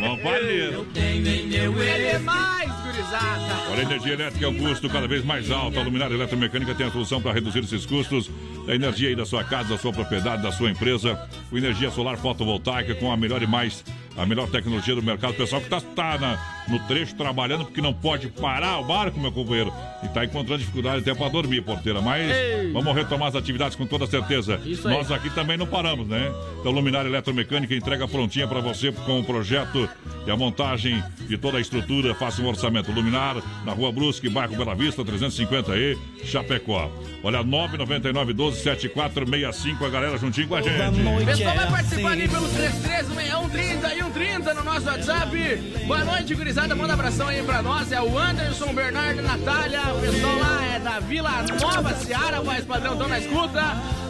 Vamos 0.00 0.20
pra 0.20 0.38
lida. 0.40 0.84
Ele 0.96 2.06
é 2.06 2.18
mais, 2.18 2.70
gurizada. 2.82 3.70
Olha, 3.70 3.80
a 3.80 3.82
energia 3.82 4.12
elétrica 4.14 4.44
é 4.44 4.48
um 4.48 4.58
custo 4.58 4.88
cada 4.90 5.06
vez 5.08 5.24
mais 5.24 5.50
alto. 5.50 5.78
A 5.78 5.82
Luminária 5.82 6.14
Eletromecânica 6.14 6.74
tem 6.74 6.86
a 6.86 6.90
solução 6.90 7.20
para 7.22 7.32
reduzir 7.32 7.60
esses 7.60 7.86
custos 7.86 8.28
da 8.66 8.74
energia 8.74 9.08
aí 9.08 9.16
da 9.16 9.24
sua 9.26 9.44
casa, 9.44 9.70
da 9.70 9.78
sua 9.78 9.92
propriedade, 9.92 10.42
da 10.42 10.52
sua 10.52 10.70
empresa. 10.70 11.18
Com 11.50 11.56
energia 11.58 11.90
solar 11.90 12.16
fotovoltaica 12.16 12.94
com 12.96 13.10
a 13.12 13.16
melhor 13.16 13.42
e 13.42 13.46
mais 13.46 13.84
a 14.16 14.26
melhor 14.26 14.48
tecnologia 14.48 14.94
do 14.94 15.02
mercado. 15.02 15.30
O 15.30 15.34
pessoal 15.36 15.60
que 15.62 15.68
tá, 15.68 15.80
tá 15.80 16.18
na- 16.18 16.38
no 16.68 16.78
trecho 16.80 17.14
trabalhando 17.14 17.64
porque 17.64 17.80
não 17.80 17.92
pode 17.92 18.28
parar 18.28 18.78
o 18.78 18.84
barco, 18.84 19.20
meu 19.20 19.32
companheiro. 19.32 19.72
E 20.02 20.08
tá 20.08 20.24
encontrando 20.24 20.58
dificuldade 20.58 21.00
até 21.00 21.14
para 21.14 21.28
dormir, 21.28 21.62
porteira. 21.62 22.00
Mas 22.00 22.30
Ei. 22.30 22.72
vamos 22.72 22.94
retomar 22.94 23.28
as 23.28 23.36
atividades 23.36 23.76
com 23.76 23.86
toda 23.86 24.06
certeza. 24.06 24.60
Isso 24.64 24.88
aí. 24.88 24.94
Nós 24.94 25.10
aqui 25.10 25.30
também 25.30 25.56
não 25.56 25.66
paramos, 25.66 26.06
né? 26.06 26.32
Então, 26.60 26.72
Luminária 26.72 27.08
Eletromecânica 27.08 27.74
entrega 27.74 28.08
prontinha 28.08 28.46
para 28.46 28.60
você 28.60 28.90
com 28.92 29.20
o 29.20 29.24
projeto 29.24 29.88
e 30.26 30.30
a 30.30 30.36
montagem 30.36 31.02
de 31.28 31.36
toda 31.38 31.58
a 31.58 31.60
estrutura. 31.60 32.14
Faça 32.14 32.42
um 32.42 32.46
orçamento. 32.46 32.90
Luminar, 32.90 33.36
na 33.64 33.72
Rua 33.72 33.92
Brusque, 33.92 34.28
bairro 34.28 34.56
Bela 34.56 34.74
Vista, 34.74 35.04
350E, 35.04 35.96
Chapecó. 36.24 36.90
Olha, 37.22 37.42
999 37.42 38.32
12 38.32 38.60
7465, 38.60 39.84
a 39.84 39.88
galera 39.88 40.18
juntinho 40.18 40.48
com 40.48 40.56
a 40.56 40.62
gente. 40.62 40.72
O 40.72 41.24
pessoal 41.24 41.54
é 41.54 41.56
vai 41.56 41.70
participar 41.70 42.12
assim. 42.12 42.20
ali 42.20 42.28
pelo 42.28 42.48
336130 42.48 43.94
e 43.94 44.02
130 44.12 44.54
no 44.54 44.64
nosso 44.64 44.86
WhatsApp. 44.86 45.56
Boa 45.86 46.04
noite, 46.04 46.34
gurizada. 46.52 46.74
Manda 46.74 46.92
abração 46.92 47.28
aí 47.28 47.42
pra 47.42 47.62
nós. 47.62 47.90
É 47.90 48.00
o 48.00 48.18
Anderson, 48.18 48.72
Bernardo 48.74 49.20
e 49.20 49.22
Natália. 49.22 49.80
O 49.94 50.00
pessoal 50.00 50.38
lá 50.38 50.64
é 50.74 50.78
da 50.78 51.00
Vila 51.00 51.30
Nova 51.60 51.94
Seara, 51.94 52.40
voz 52.40 52.64
padrão, 52.64 52.92
estão 52.92 53.08
na 53.08 53.18
escuta. 53.18 53.62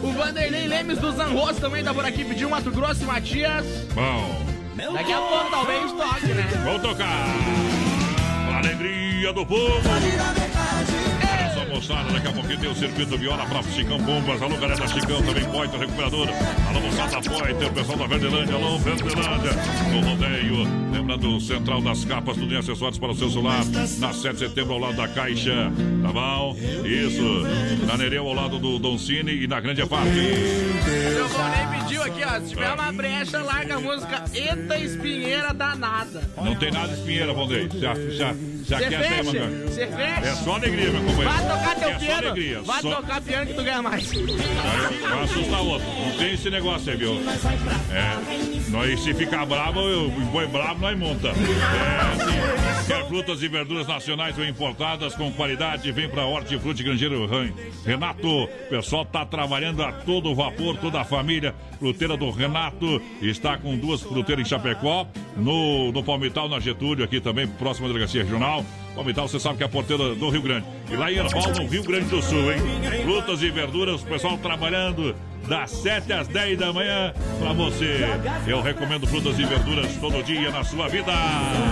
O 0.03 0.11
Vanderlei 0.11 0.67
Lemes 0.67 0.97
do 0.99 1.11
Zanroso 1.13 1.59
também 1.61 1.83
tá 1.83 1.93
por 1.93 2.05
aqui, 2.05 2.25
pediu 2.25 2.49
Mato 2.49 2.69
Grosso 2.71 3.03
e 3.03 3.05
Matias. 3.05 3.65
Bom, 3.93 4.45
Daqui 4.93 5.13
a 5.13 5.17
pouco 5.21 5.51
talvez 5.51 5.91
toque, 5.91 6.33
né? 6.33 6.49
vamos 6.63 6.81
tocar. 6.81 7.25
Alegria 8.57 9.31
do 9.31 9.45
povo. 9.45 9.81
Moçada, 11.73 12.13
daqui 12.13 12.27
a 12.27 12.31
pouquinho 12.31 12.59
tem 12.59 12.69
o 12.69 12.75
circuito 12.75 13.17
viola 13.17 13.47
para 13.47 13.63
Chicão 13.63 13.97
Bombas. 13.97 14.39
Alô, 14.39 14.55
galera 14.57 14.79
da 14.79 14.87
Chicão, 14.87 15.23
também 15.23 15.43
Poiter 15.45 15.79
Recuperador. 15.79 16.27
Alô, 16.69 16.79
moçada 16.79 17.19
Poiter, 17.27 17.67
o 17.67 17.73
pessoal 17.73 17.97
da 17.97 18.05
Verdelândia. 18.05 18.55
Alô, 18.55 18.77
Verdelândia. 18.77 19.51
No 19.91 20.01
rodeio, 20.07 20.67
lembrando 20.91 21.35
o 21.35 21.41
Central 21.41 21.81
das 21.81 22.05
Capas, 22.05 22.37
tudo 22.37 22.53
em 22.53 22.57
acessórios 22.57 22.99
para 22.99 23.11
o 23.11 23.15
seu 23.15 23.27
celular. 23.27 23.65
Na 23.97 24.13
7 24.13 24.33
de 24.33 24.39
setembro, 24.39 24.73
ao 24.73 24.79
lado 24.79 24.97
da 24.97 25.07
Caixa. 25.07 25.71
Tá 26.03 26.11
bom? 26.11 26.55
Isso. 26.85 27.87
Na 27.87 27.97
Nereu, 27.97 28.27
ao 28.27 28.35
lado 28.35 28.59
do 28.59 28.77
Don 28.77 28.99
Cine 28.99 29.31
e 29.43 29.47
na 29.47 29.59
Grande 29.59 29.81
EFAP. 29.81 30.05
Meu 30.05 31.27
Valnei 31.27 31.79
pediu 31.79 32.03
aqui, 32.03 32.21
ó. 32.23 32.39
Se 32.39 32.49
tiver 32.49 32.71
uma 32.71 32.91
brecha, 32.91 33.41
larga 33.41 33.75
a 33.77 33.79
música 33.79 34.23
Eita 34.31 34.77
Espinheira 34.77 35.51
Danada. 35.53 36.21
Não 36.37 36.55
tem 36.55 36.71
nada 36.71 36.89
de 36.89 36.99
espinheira, 36.99 37.33
Valdei. 37.33 37.67
Já, 37.79 37.95
já, 37.95 38.35
já 38.63 38.77
quer 38.77 39.09
fecha? 39.09 39.49
Você 39.65 39.87
fecha? 39.87 40.27
É 40.27 40.35
só 40.35 40.55
alegria, 40.55 40.91
meu 40.91 41.01
companheiro. 41.01 41.62
Vai 41.63 41.75
tocar 41.75 41.75
teu 41.75 41.89
é 41.89 41.95
piano. 41.99 42.27
alegria. 42.27 42.61
Vai 42.61 42.81
só... 42.81 42.95
tocar 42.95 43.21
piano 43.21 43.45
que 43.47 43.53
tu 43.53 43.63
ganha 43.63 43.81
mais. 43.81 44.11
Vai 44.11 45.23
assustar 45.23 45.61
o 45.61 45.67
outro. 45.67 45.87
Não 45.87 46.17
tem 46.17 46.33
esse 46.33 46.49
negócio 46.49 46.91
aí, 46.91 46.97
viu? 46.97 47.13
É. 47.91 48.69
Nós, 48.69 48.99
se 49.01 49.13
ficar 49.13 49.45
bravo, 49.45 49.79
eu, 49.81 50.09
boi 50.31 50.47
bravo, 50.47 50.79
nós 50.81 50.97
monta. 50.97 51.27
É, 51.29 51.31
assim. 51.31 52.87
Quer 52.87 53.07
frutas 53.07 53.41
e 53.41 53.47
verduras 53.47 53.87
nacionais 53.87 54.37
ou 54.37 54.45
importadas 54.45 55.15
com 55.15 55.31
qualidade? 55.31 55.91
Vem 55.91 56.09
pra 56.09 56.25
Hortifruti 56.25 56.83
Grangeiro 56.83 57.25
Ran- 57.25 57.51
Renato. 57.85 58.27
O 58.43 58.47
pessoal 58.69 59.05
tá 59.05 59.25
trabalhando 59.25 59.81
a 59.83 59.91
todo 59.91 60.33
vapor, 60.35 60.77
toda 60.77 60.99
a 61.01 61.05
família. 61.05 61.55
Fruteira 61.79 62.17
do 62.17 62.29
Renato 62.29 63.01
está 63.21 63.57
com 63.57 63.77
duas 63.77 64.01
fruteiras 64.01 64.45
em 64.45 64.49
Chapecó. 64.49 65.07
No, 65.37 65.91
no 65.91 66.03
Palmital, 66.03 66.49
na 66.49 66.59
Getúlio, 66.59 67.05
aqui 67.05 67.21
também, 67.21 67.47
próxima 67.47 67.87
delegacia 67.87 68.23
regional. 68.23 68.65
Palmital, 68.95 69.27
você 69.27 69.39
sabe 69.39 69.57
que 69.57 69.63
é 69.63 69.65
a 69.65 69.69
porteira 69.69 70.13
do 70.15 70.29
Rio 70.29 70.41
Grande. 70.41 70.67
E 70.91 70.95
lá 70.95 71.11
em 71.11 71.15
Erval, 71.15 71.51
no 71.51 71.67
Rio 71.67 71.83
Grande 71.83 72.05
do 72.05 72.21
Sul, 72.21 72.51
hein? 72.51 72.59
Frutas 73.03 73.41
e 73.41 73.49
verduras, 73.49 74.01
o 74.03 74.05
pessoal 74.05 74.37
trabalhando 74.37 75.15
das 75.47 75.71
7 75.71 76.13
às 76.13 76.27
10 76.27 76.57
da 76.57 76.73
manhã 76.73 77.13
pra 77.39 77.53
você. 77.53 78.05
Eu 78.47 78.61
recomendo 78.61 79.05
frutas 79.07 79.37
e 79.37 79.43
verduras 79.43 79.95
todo 79.97 80.23
dia 80.23 80.51
na 80.51 80.63
sua 80.63 80.87
vida. 80.87 81.11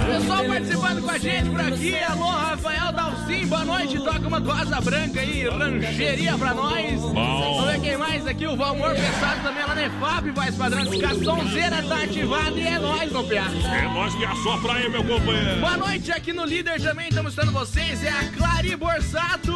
Pessoal 0.05 0.45
participando 0.45 1.01
com 1.01 1.11
a 1.11 1.17
gente 1.17 1.49
por 1.49 1.61
aqui. 1.61 1.95
Alô, 2.03 2.27
Rafael 2.27 2.91
Dalcim, 2.91 3.47
boa 3.47 3.65
noite. 3.65 3.97
Toca 3.97 4.27
uma 4.27 4.41
tosa 4.41 4.81
branca 4.81 5.21
aí, 5.21 5.47
rancheria 5.47 6.37
pra 6.37 6.53
nós. 6.53 6.99
Bom. 7.01 7.13
Vamos 7.13 7.71
ver 7.71 7.81
quem 7.81 7.97
mais 7.97 8.27
aqui. 8.27 8.47
O 8.47 8.55
Valmor 8.55 8.91
Pesado 8.95 9.41
também 9.43 9.63
lá 9.63 9.75
na 9.75 9.85
EFAP, 9.85 10.31
voz 10.31 10.55
padrão. 10.55 10.81
A 10.81 11.23
sonzeira 11.23 11.83
tá 11.83 12.03
ativada 12.03 12.59
e 12.59 12.67
é 12.67 12.79
nóis, 12.79 13.11
meu 13.11 13.23
piá. 13.23 13.45
É 13.45 13.83
nós 13.93 14.13
que 14.15 14.25
assopra 14.25 14.73
aí, 14.73 14.89
meu 14.89 15.03
companheiro. 15.03 15.59
Boa 15.59 15.77
noite, 15.77 16.11
aqui 16.11 16.33
no 16.33 16.45
Líder 16.45 16.81
também 16.81 17.07
estamos 17.07 17.31
estando 17.31 17.51
vocês. 17.51 18.03
É 18.03 18.09
a 18.09 18.23
Clari 18.37 18.75
Borsato. 18.75 19.53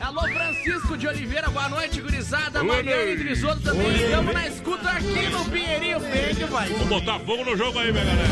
Alô, 0.00 0.22
Francisco 0.22 0.96
de 0.96 1.06
Oliveira, 1.06 1.48
boa 1.50 1.68
noite, 1.68 2.00
gurizada. 2.00 2.62
Mariane 2.62 3.16
Também. 3.62 4.04
Estamos 4.04 4.34
na 4.34 4.46
escuta 4.48 4.90
aqui 4.90 5.28
no 5.30 5.44
Pinheirinho. 5.46 5.98
Que 6.36 6.44
vai. 6.44 6.68
Vamos 6.70 6.88
botar 6.88 7.18
fogo 7.20 7.44
no 7.44 7.56
jogo 7.56 7.78
aí, 7.78 7.92
minha 7.92 8.04
galera. 8.04 8.28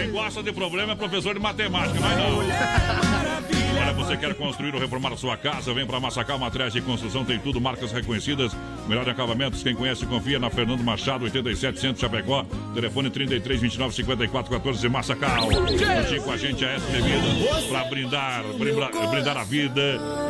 Quem 0.00 0.10
gosta 0.10 0.42
de 0.42 0.52
problema 0.52 0.92
é 0.92 0.96
professor 0.96 1.34
de 1.34 1.40
matemática, 1.40 1.98
mas 2.00 2.16
não. 2.16 2.38
Olha, 2.38 3.92
você 3.92 4.16
quer 4.16 4.34
construir 4.34 4.74
ou 4.74 4.80
reformar 4.80 5.12
a 5.12 5.16
sua 5.16 5.36
casa? 5.36 5.74
Vem 5.74 5.86
para 5.86 6.00
Massacal 6.00 6.38
Materiais 6.38 6.72
de 6.72 6.80
Construção, 6.80 7.24
tem 7.24 7.38
tudo, 7.38 7.60
marcas 7.60 7.92
reconhecidas, 7.92 8.52
melhor 8.86 9.08
acabamentos. 9.08 9.62
Quem 9.62 9.74
conhece, 9.74 10.06
confia 10.06 10.38
na 10.38 10.50
Fernando 10.50 10.82
Machado, 10.82 11.24
87 11.24 11.80
Centro 11.80 12.00
Chapecó. 12.00 12.44
Telefone 12.74 13.10
33 13.10 13.60
29 13.60 13.94
54 13.94 14.50
14 14.50 14.88
Massacal. 14.88 15.48
Curtir 15.48 16.20
com 16.22 16.32
a 16.32 16.36
gente 16.36 16.64
a 16.64 16.70
S 16.70 16.84
Bebida 16.90 17.68
para 17.68 17.84
brindar, 17.84 18.44
brindar, 18.58 19.10
brindar 19.10 19.36
a 19.36 19.44
vida. 19.44 19.80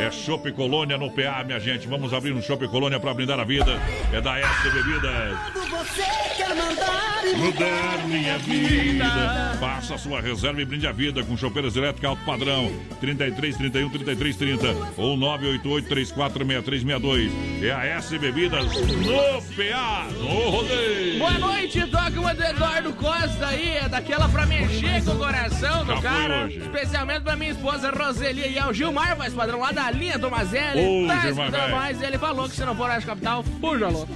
É 0.00 0.10
Chopp 0.10 0.50
Colônia 0.52 0.96
no 0.96 1.10
PA, 1.10 1.42
minha 1.44 1.58
gente. 1.58 1.86
Vamos 1.86 2.12
abrir 2.12 2.32
um 2.32 2.42
Chopp 2.42 2.66
Colônia 2.68 3.00
para 3.00 3.14
brindar 3.14 3.38
a 3.40 3.44
vida. 3.44 3.80
É 4.12 4.20
da 4.20 4.38
S 4.38 4.70
Bebidas. 4.70 5.38
Você 5.70 6.02
quer 6.36 6.54
mandar 6.54 7.14
e 7.26 7.36
Mudar 7.36 8.06
minha 8.06 8.38
vida. 8.38 9.56
Faça 9.58 9.94
a 9.94 9.98
sua 9.98 10.20
reserva 10.20 10.60
e 10.60 10.64
brinde 10.64 10.86
a 10.86 10.92
vida 10.92 11.22
com 11.22 11.36
chopeiras 11.36 11.74
elétricas 11.76 12.10
alto 12.10 12.24
padrão. 12.24 12.70
33 13.00 13.56
31 13.56 13.90
33 13.90 14.36
30 14.36 14.66
ou 14.96 15.16
988 15.16 15.88
34 15.88 16.46
6362. 16.46 17.32
É 17.62 17.72
a 17.72 17.84
S 17.84 18.18
Bebidas 18.44 18.72
no 18.74 19.42
PA, 19.54 20.07
no 20.18 20.50
rodeio. 20.50 21.18
Boa 21.18 21.38
noite, 21.38 21.87
toca 21.87 22.20
uma 22.20 22.35
do 22.35 22.42
Eduardo 22.42 22.92
Costa 22.92 23.46
aí, 23.46 23.76
é 23.76 23.88
daquela 23.88 24.28
pra 24.28 24.44
mexer 24.44 25.02
com 25.02 25.12
o 25.12 25.18
coração 25.18 25.85
do 25.85 25.94
Já 25.96 26.02
cara. 26.02 26.48
Especialmente 26.52 27.20
pra 27.22 27.37
minha 27.37 27.52
esposa 27.52 27.90
Roseli 27.90 28.52
e 28.52 28.59
ao 28.59 28.74
Gilmar, 28.74 29.16
mais 29.16 29.33
padrão 29.33 29.61
lá 29.61 29.72
da 29.72 29.90
linha 29.90 30.18
Tomazelli. 30.18 31.04
Ô, 31.04 31.07
tá 31.07 31.20
Gilmar, 31.20 31.46
escutando 31.46 31.52
velho. 31.52 31.76
mais, 31.76 32.02
ele 32.02 32.18
falou 32.18 32.48
que 32.48 32.57
se 32.57 32.64
não 32.64 32.76
for 32.76 32.90
Oeste 32.90 33.07
Capital, 33.07 33.42
fuja 33.61 33.88
louco. 33.88 34.12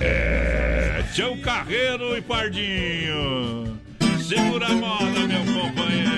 É, 0.00 1.04
Tião 1.14 1.38
Carreiro 1.38 2.16
e 2.16 2.20
Pardinho. 2.22 3.78
Segura 4.26 4.66
a 4.66 4.74
moda, 4.74 5.20
meu 5.20 5.62
companheiro. 5.62 6.08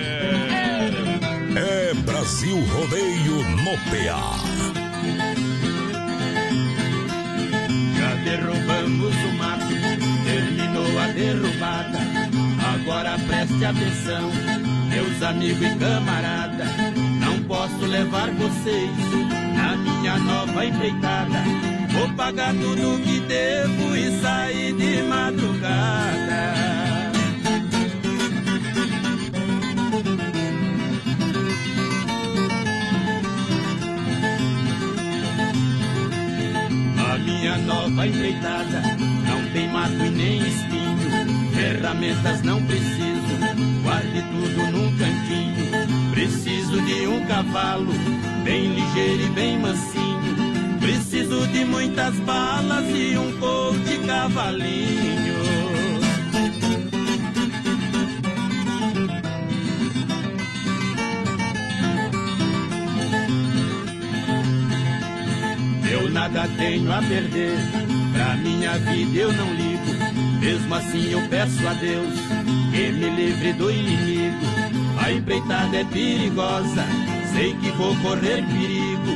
É 1.56 1.94
Brasil 1.94 2.58
Rodeio 2.58 3.42
no 3.56 3.72
PA. 3.90 5.39
Derrubamos 8.24 9.14
o 9.14 9.32
mato, 9.38 9.66
terminou 10.24 10.98
a 10.98 11.06
derrubada. 11.08 11.98
Agora 12.74 13.18
preste 13.26 13.64
atenção, 13.64 14.30
meus 14.88 15.22
amigos 15.22 15.62
e 15.62 15.74
camarada. 15.76 16.64
Não 17.18 17.42
posso 17.44 17.84
levar 17.86 18.30
vocês 18.32 18.90
na 19.54 19.76
minha 19.76 20.18
nova 20.18 20.64
empreitada. 20.64 21.42
Vou 21.92 22.08
pagar 22.14 22.52
tudo 22.54 23.02
que 23.02 23.20
devo 23.20 23.96
e 23.96 24.20
sair 24.20 24.72
de 24.74 25.02
madrugada. 25.02 26.89
Minha 37.40 37.56
nova 37.56 38.06
empreitada 38.06 38.82
não 39.26 39.52
tem 39.52 39.66
mato 39.68 40.04
e 40.04 40.10
nem 40.10 40.46
espinho. 40.46 41.50
Ferramentas 41.54 42.42
não 42.42 42.62
preciso, 42.62 43.82
guarde 43.82 44.22
tudo 44.22 44.72
num 44.72 44.96
cantinho. 44.98 46.10
Preciso 46.10 46.82
de 46.82 47.06
um 47.06 47.24
cavalo, 47.24 47.92
bem 48.44 48.74
ligeiro 48.74 49.22
e 49.22 49.28
bem 49.30 49.58
mansinho. 49.58 50.20
Preciso 50.80 51.46
de 51.48 51.64
muitas 51.64 52.14
balas 52.20 52.84
e 52.90 53.16
um 53.16 53.32
coute 53.38 53.98
cavalinho. 54.06 55.49
Nada 66.20 66.46
tenho 66.58 66.92
a 66.92 66.98
perder, 66.98 67.56
pra 68.12 68.36
minha 68.36 68.78
vida 68.78 69.20
eu 69.20 69.32
não 69.32 69.54
ligo. 69.54 70.38
Mesmo 70.38 70.74
assim 70.74 71.12
eu 71.12 71.22
peço 71.30 71.66
a 71.66 71.72
Deus 71.72 72.12
que 72.70 72.92
me 72.92 73.08
livre 73.08 73.54
do 73.54 73.70
inimigo. 73.70 74.44
A 75.02 75.10
empreitada 75.10 75.78
é 75.78 75.84
perigosa, 75.84 76.84
sei 77.32 77.54
que 77.54 77.70
vou 77.70 77.96
correr 77.96 78.44
perigo. 78.44 79.12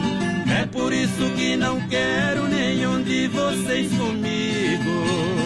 É 0.50 0.64
por 0.64 0.94
isso 0.94 1.30
que 1.36 1.56
não 1.56 1.78
quero 1.88 2.48
nenhum 2.48 3.02
de 3.02 3.28
vocês 3.28 3.92
comigo. 3.92 5.43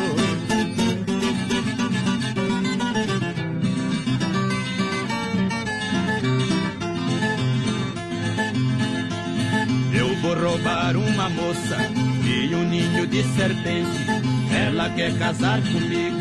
Roubar 10.88 10.96
uma 10.96 11.28
moça 11.28 11.76
e 12.24 12.54
um 12.54 12.64
ninho 12.68 13.06
de 13.06 13.22
serpente. 13.34 14.06
Ela 14.50 14.88
quer 14.90 15.16
casar 15.18 15.60
comigo, 15.60 16.18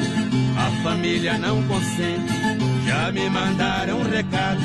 a 0.57 0.83
família 0.83 1.37
não 1.37 1.63
consente. 1.63 2.33
Já 2.85 3.11
me 3.11 3.29
mandaram 3.29 3.99
um 3.99 4.03
recado, 4.03 4.63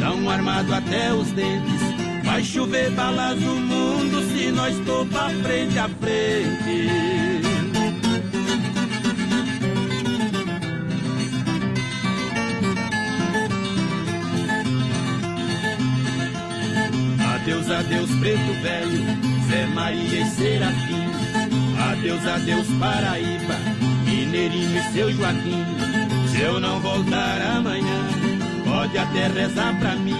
tão 0.00 0.28
armado 0.28 0.74
até 0.74 1.12
os 1.12 1.30
dentes. 1.32 1.80
Vai 2.24 2.44
chover 2.44 2.90
balas 2.90 3.40
no 3.40 3.54
mundo 3.56 4.22
se 4.32 4.50
nós 4.50 4.76
topar 4.84 5.30
frente 5.30 5.78
a 5.78 5.88
frente. 5.88 7.08
Adeus, 17.34 17.70
adeus, 17.70 18.10
preto 18.20 18.62
velho, 18.62 19.17
Zé 19.48 19.66
Maria 19.66 20.20
e 20.20 20.26
Serafim. 20.26 21.08
Adeus, 21.90 22.26
adeus, 22.26 22.66
Paraíba, 22.78 23.54
Mineirinho 24.04 24.78
e 24.78 24.92
seu 24.92 25.10
Joaquim. 25.10 25.64
Se 26.30 26.42
eu 26.42 26.60
não 26.60 26.78
voltar 26.80 27.40
amanhã, 27.56 28.08
pode 28.64 28.98
até 28.98 29.28
rezar 29.28 29.78
pra 29.78 29.96
mim. 29.96 30.14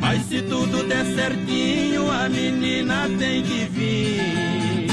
Mas 0.00 0.22
se 0.22 0.40
tudo 0.42 0.84
der 0.88 1.04
certinho, 1.04 2.10
a 2.10 2.28
menina 2.30 3.08
tem 3.18 3.42
que 3.42 3.64
vir. 3.66 4.86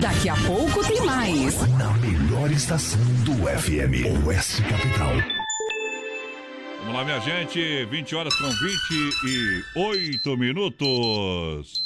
Daqui 0.00 0.28
a 0.28 0.36
pouco 0.36 0.84
tem 0.86 1.04
mais. 1.04 1.66
Na 1.78 1.92
melhor 1.94 2.50
estação 2.52 3.00
do 3.24 3.32
FM, 3.34 4.24
Oeste 4.24 4.62
Capital. 4.62 5.37
Vamos 6.88 7.00
lá, 7.00 7.04
minha 7.04 7.20
gente. 7.20 7.84
20 7.84 8.14
horas 8.16 8.34
com 8.34 8.48
28 8.48 10.36
minutos. 10.38 11.82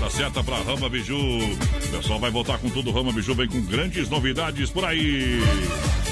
Hora 0.00 0.10
certa 0.10 0.42
para 0.42 0.56
Rama 0.62 0.88
Biju. 0.88 1.18
O 1.18 1.90
pessoal 1.90 2.18
vai 2.18 2.30
voltar 2.30 2.56
com 2.58 2.70
tudo. 2.70 2.90
Rama 2.90 3.12
Biju 3.12 3.34
vem 3.34 3.46
com 3.46 3.60
grandes 3.60 4.08
novidades 4.08 4.70
por 4.70 4.86
aí. 4.86 5.40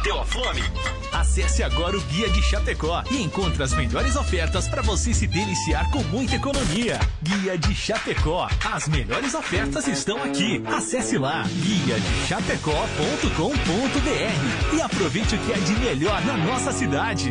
Bateu 0.00 0.18
a 0.18 0.24
fome? 0.24 0.62
Acesse 1.12 1.62
agora 1.62 1.94
o 1.94 2.00
Guia 2.00 2.30
de 2.30 2.40
Chapecó 2.40 3.04
e 3.10 3.22
encontre 3.22 3.62
as 3.62 3.74
melhores 3.74 4.16
ofertas 4.16 4.66
para 4.66 4.80
você 4.80 5.12
se 5.12 5.26
deliciar 5.26 5.90
com 5.90 6.02
muita 6.04 6.36
economia. 6.36 6.98
Guia 7.22 7.58
de 7.58 7.74
Chapecó. 7.74 8.48
As 8.64 8.88
melhores 8.88 9.34
ofertas 9.34 9.86
estão 9.86 10.22
aqui. 10.22 10.62
Acesse 10.64 11.18
lá 11.18 11.42
guia 11.42 12.00
de 12.00 12.26
chapecó.com.br 12.26 14.74
e 14.74 14.80
aproveite 14.80 15.34
o 15.34 15.38
que 15.38 15.52
é 15.52 15.58
de 15.58 15.74
melhor 15.74 16.24
na 16.24 16.38
nossa 16.38 16.72
cidade. 16.72 17.30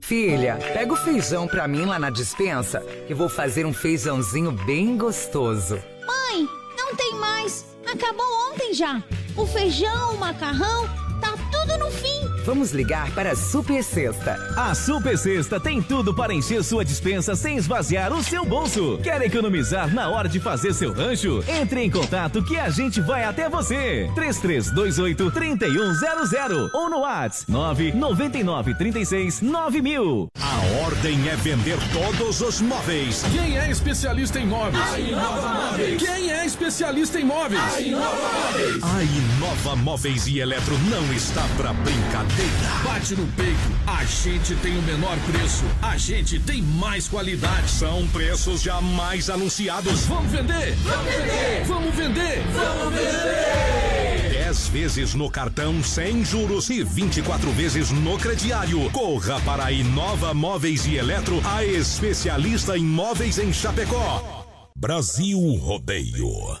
Filha, 0.00 0.56
pega 0.72 0.90
o 0.90 0.96
feijão 0.96 1.46
pra 1.46 1.68
mim 1.68 1.84
lá 1.84 1.98
na 1.98 2.08
dispensa, 2.08 2.80
que 3.06 3.12
vou 3.12 3.28
fazer 3.28 3.66
um 3.66 3.74
feijãozinho 3.74 4.52
bem 4.52 4.96
gostoso. 4.96 5.74
Mãe, 6.06 6.48
não 6.78 6.96
tem 6.96 7.14
mais. 7.16 7.66
Acabou 7.92 8.24
ontem 8.50 8.72
já. 8.72 9.02
O 9.36 9.46
feijão, 9.46 10.14
o 10.14 10.18
macarrão, 10.18 10.88
tá 11.20 11.34
tudo 11.50 11.76
no 11.78 11.90
fim. 11.90 12.14
Vamos 12.44 12.70
ligar 12.72 13.10
para 13.12 13.32
a 13.32 13.36
Super 13.36 13.82
Sexta. 13.82 14.38
A 14.56 14.74
Super 14.74 15.18
Sexta 15.18 15.58
tem 15.58 15.82
tudo 15.82 16.14
para 16.14 16.32
encher 16.32 16.62
sua 16.62 16.84
dispensa 16.84 17.34
sem 17.34 17.56
esvaziar 17.56 18.12
o 18.12 18.22
seu 18.22 18.44
bolso. 18.44 18.98
Quer 19.02 19.20
economizar 19.22 19.92
na 19.92 20.08
hora 20.08 20.28
de 20.28 20.38
fazer 20.38 20.72
seu 20.72 20.92
rancho? 20.92 21.42
Entre 21.48 21.82
em 21.82 21.90
contato 21.90 22.44
que 22.44 22.56
a 22.56 22.70
gente 22.70 23.00
vai 23.00 23.24
até 23.24 23.48
você. 23.48 24.08
3328 24.14 25.30
3100 25.32 26.70
ou 26.72 26.90
no 26.90 27.00
WhatsApp 27.00 27.50
999 27.50 28.74
36 28.76 29.40
9000. 29.40 30.28
A 30.40 30.84
ordem 30.84 31.28
é 31.28 31.34
vender 31.36 31.78
todos 31.92 32.40
os 32.40 32.60
móveis. 32.60 33.24
Quem 33.32 33.58
é 33.58 33.70
especialista 33.70 34.38
em 34.38 34.46
móveis? 34.46 34.92
A 34.92 35.00
Inova 35.00 35.48
Móveis. 35.48 36.00
Quem 36.00 36.30
é 36.30 36.33
especialista 36.44 37.20
em 37.20 37.24
móveis? 37.24 37.60
A 37.74 37.80
Inova 37.80 38.32
Móveis. 38.32 38.82
A 38.82 39.02
Inova 39.02 39.76
Móveis 39.76 40.26
e 40.26 40.38
Eletro 40.38 40.78
não 40.90 41.12
está 41.12 41.42
pra 41.56 41.72
brincadeira. 41.72 42.52
Bate 42.84 43.14
no 43.14 43.26
peito, 43.28 43.58
a 43.86 44.04
gente 44.04 44.54
tem 44.56 44.76
o 44.78 44.82
menor 44.82 45.16
preço, 45.30 45.64
a 45.82 45.96
gente 45.96 46.38
tem 46.38 46.62
mais 46.62 47.08
qualidade. 47.08 47.70
São 47.70 48.06
preços 48.08 48.62
jamais 48.62 49.30
anunciados. 49.30 50.06
Vamos 50.06 50.30
vender! 50.30 50.74
Vamos 50.84 51.14
vender! 51.14 51.64
Vamos 51.66 51.94
vender! 51.94 52.44
Vamos 52.52 52.94
vender! 52.94 54.34
10 54.44 54.68
vezes 54.68 55.14
no 55.14 55.30
cartão 55.30 55.82
sem 55.82 56.24
juros 56.24 56.68
e 56.70 56.84
24 56.84 57.50
vezes 57.52 57.90
no 57.90 58.18
crediário. 58.18 58.90
Corra 58.90 59.40
para 59.40 59.64
a 59.64 59.72
Inova 59.72 60.34
Móveis 60.34 60.86
e 60.86 60.96
Eletro, 60.96 61.40
a 61.44 61.64
especialista 61.64 62.76
em 62.76 62.84
móveis 62.84 63.38
em 63.38 63.52
Chapecó. 63.52 64.43
Brasil 64.84 65.56
Rodeio. 65.64 66.60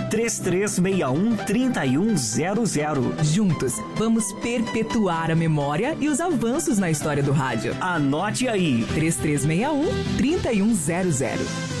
3361 0.09 1.35
3100. 1.45 3.23
Juntos, 3.23 3.73
vamos 3.95 4.31
perpetuar 4.41 5.31
a 5.31 5.35
memória 5.35 5.95
e 5.99 6.07
os 6.07 6.19
avanços 6.19 6.77
na 6.77 6.89
história 6.89 7.23
do 7.23 7.31
rádio. 7.31 7.75
Anote 7.79 8.47
aí: 8.47 8.85
3361 8.93 10.17
3100. 10.17 11.80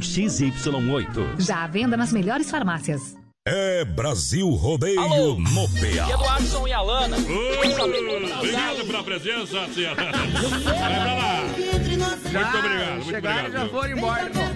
XY8. 0.01 1.39
Já 1.39 1.63
à 1.63 1.67
venda 1.67 1.95
nas 1.95 2.11
melhores 2.11 2.49
farmácias. 2.49 3.15
É 3.47 3.83
Brasil 3.83 4.47
Rodeio 4.51 4.99
Alô, 5.01 5.33
no 5.39 5.67
PA. 5.69 6.11
Eduardson 6.13 6.67
e 6.67 6.73
Alana. 6.73 7.17
Obrigado 7.17 8.85
pela 8.85 9.03
presença, 9.03 9.67
tia. 9.73 9.95
Vai 9.95 10.11
pra 10.11 11.13
lá. 11.15 11.41
Muito 11.41 12.57
obrigado, 12.57 12.93
muito 12.93 13.09
chegaram 13.09 13.39
obrigado. 13.39 13.63
já 13.63 13.69
foram 13.69 13.97
embora, 13.97 14.23
irmão. 14.25 14.51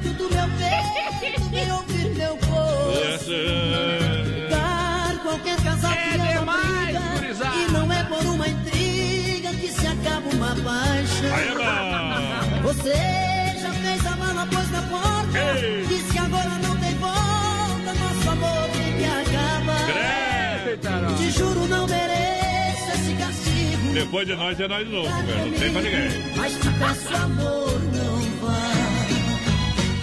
Dar 4.50 5.18
qualquer 5.24 5.58
casal 5.64 5.92
É 5.92 6.18
demais, 6.38 6.86
briga, 6.86 7.00
gurizada. 7.16 7.56
E 7.56 7.72
não 7.72 7.92
é 7.92 8.04
por 8.04 8.24
uma 8.26 8.48
intriga 8.48 9.50
que 9.54 9.68
se 9.68 9.88
acaba 9.88 10.30
uma 10.34 10.56
paixão! 10.56 11.30
Você 12.64 12.94
Diz 15.88 16.12
que 16.12 16.20
agora 16.20 16.50
não 16.62 16.78
tem 16.78 16.94
volta 16.96 17.94
Nosso 17.94 18.30
amor 18.30 18.70
tem 18.70 18.98
que 18.98 19.06
acabar. 19.06 19.86
Te 21.18 21.32
juro 21.32 21.68
não 21.68 21.88
mereço 21.88 22.92
esse 22.94 23.14
castigo 23.16 23.94
Depois 23.94 24.28
de 24.28 24.36
nós 24.36 24.60
é 24.60 24.68
nós 24.68 24.86
de 24.86 24.92
novo, 24.94 25.10
velho. 25.26 25.46
Não 25.52 25.60
tem 25.60 25.72
pra 25.72 25.82
ninguém. 25.82 26.10
Mas 26.36 26.54
te 26.54 26.70
peço 26.80 27.16
amor, 27.16 27.82
não 27.94 28.20
vá 28.42 28.60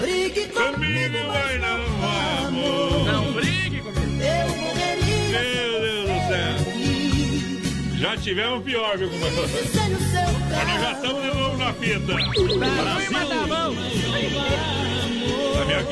Brigue 0.00 0.46
comigo, 0.48 1.18
mas 1.28 1.60
não 1.60 1.78
vamos. 2.00 3.06
Não 3.06 3.32
brigue 3.32 3.80
comigo. 3.80 4.22
Eu 4.22 4.48
morreria 4.56 5.40
Meu 5.40 5.80
Deus 5.80 6.08
do 6.10 6.18
céu. 6.28 6.56
Já 7.98 8.16
tivemos 8.16 8.64
pior, 8.64 8.96
viu, 8.98 9.08
companheiro? 9.10 9.48
Sem 10.52 10.64
o 10.64 10.66
seu 10.66 10.66
Mas 10.66 10.68
nós 10.68 10.80
já 10.80 10.92
estamos 10.92 11.22
de 11.22 11.38
novo 11.38 11.56
na 11.56 11.72
fita. 11.72 12.14
Mas 12.58 12.76
tá 12.76 12.82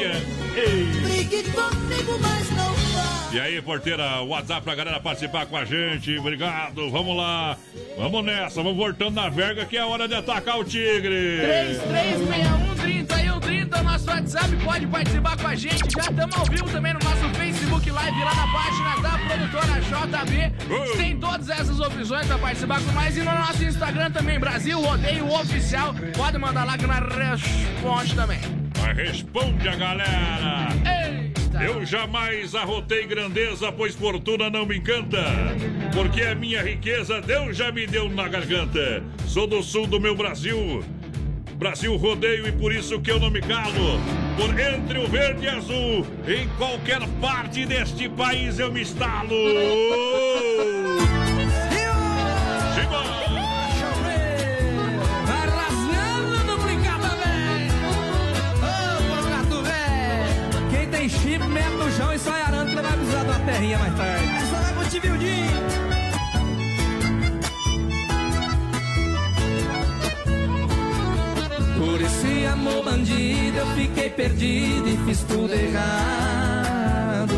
é? 0.03 0.41
Brigue 1.03 1.43
comigo, 1.51 2.19
mas 2.21 2.51
não 2.51 2.75
vá 2.75 3.31
E 3.33 3.41
aí, 3.41 3.63
porteira, 3.63 4.21
WhatsApp 4.23 4.63
pra 4.63 4.75
galera 4.75 5.01
participar 5.01 5.47
com 5.47 5.57
a 5.57 5.65
gente. 5.65 6.19
Obrigado, 6.19 6.91
vamos 6.91 7.17
lá. 7.17 7.57
Vamos 7.97 8.25
nessa, 8.25 8.63
vamos 8.63 8.77
voltando 8.77 9.15
na 9.15 9.29
verga 9.29 9.65
que 9.65 9.77
é 9.77 9.85
hora 9.85 10.07
de 10.07 10.15
atacar 10.15 10.59
o 10.59 10.65
tigre. 10.65 11.41
3361 11.41 13.00
3130, 13.71 13.83
nosso 13.83 14.11
WhatsApp, 14.11 14.57
pode 14.65 14.87
participar 14.89 15.37
com 15.37 15.47
a 15.47 15.55
gente. 15.55 15.95
Já 15.95 16.11
estamos 16.11 16.37
ao 16.37 16.45
vivo 16.45 16.69
também 16.71 16.93
no 16.93 17.01
nosso 17.01 17.29
Facebook 17.35 17.91
Live, 17.91 18.25
lá 18.25 18.35
na 18.35 18.53
página 18.53 18.97
da 19.01 19.19
produtora 19.19 19.81
JB. 19.81 20.97
Tem 20.97 21.17
todas 21.17 21.49
essas 21.49 21.81
opções 21.81 22.27
para 22.27 22.39
participar 22.39 22.81
com 22.81 22.93
mais. 22.93 23.17
E 23.17 23.21
no 23.21 23.33
nosso 23.33 23.65
Instagram 23.65 24.11
também, 24.11 24.39
Brasil 24.39 24.81
Rodeio 24.81 25.33
Oficial. 25.33 25.95
Pode 26.17 26.39
mandar 26.39 26.65
lá 26.65 26.77
que 26.77 26.87
nós 26.87 26.99
responde 26.99 28.15
também. 28.15 28.41
Mas 28.81 28.97
responde 28.97 29.69
a 29.69 29.77
galera. 29.77 30.69
Eita. 30.85 31.63
Eu 31.63 31.85
jamais 31.85 32.55
arrotei 32.55 33.07
grandeza, 33.07 33.71
pois 33.73 33.95
fortuna 33.95 34.51
não 34.51 34.67
me 34.67 34.79
encanta. 34.79 35.23
Porque 35.93 36.23
a 36.23 36.35
minha 36.35 36.63
riqueza 36.63 37.21
Deus 37.21 37.57
já 37.57 37.71
me 37.71 37.87
deu 37.87 38.09
na 38.09 38.29
garganta. 38.29 39.03
Sou 39.27 39.47
do 39.47 39.63
sul 39.63 39.87
do 39.87 40.01
meu 40.01 40.15
Brasil. 40.17 40.83
Brasil 41.61 41.95
rodeio 41.95 42.49
e 42.49 42.53
por 42.53 42.73
isso 42.73 42.99
que 43.03 43.11
eu 43.11 43.21
não 43.21 43.31
me 43.31 43.43
calo. 43.43 44.01
Por 44.35 44.59
entre 44.59 44.99
o 44.99 45.07
verde 45.07 45.45
e 45.45 45.49
azul, 45.51 46.07
em 46.27 46.49
qualquer 46.57 47.07
parte 47.21 47.67
deste 47.67 48.09
país 48.09 48.59
eu 48.59 48.73
me 48.73 48.81
instalo. 48.81 49.29
Vai 55.27 55.49
rasgando 55.51 56.45
no 56.47 56.59
brincado, 56.63 57.03
velho. 57.03 57.75
Ô, 58.65 59.29
gato, 59.29 59.63
velho. 59.63 60.71
Quem 60.71 60.89
tem 60.89 61.09
chip, 61.11 61.47
mete 61.47 61.75
no 61.75 61.93
chão 61.93 62.11
e 62.15 62.19
sai 62.19 62.41
arando 62.41 62.73
pra 62.73 62.81
vai 62.81 62.97
precisar 62.97 63.23
de 63.23 63.29
uma 63.29 63.41
terrinha 63.41 63.79
mais 63.79 63.95
tarde. 63.99 64.25
Essa 64.25 64.57
vai 64.57 64.73
pro 64.73 64.89
Tibildinho. 64.89 65.70
Amor 72.53 72.85
bandido 72.85 73.57
eu 73.59 73.67
fiquei 73.75 74.11
perdido 74.11 74.89
e 74.89 74.97
fiz 75.07 75.23
tudo 75.23 75.53
errado. 75.53 77.35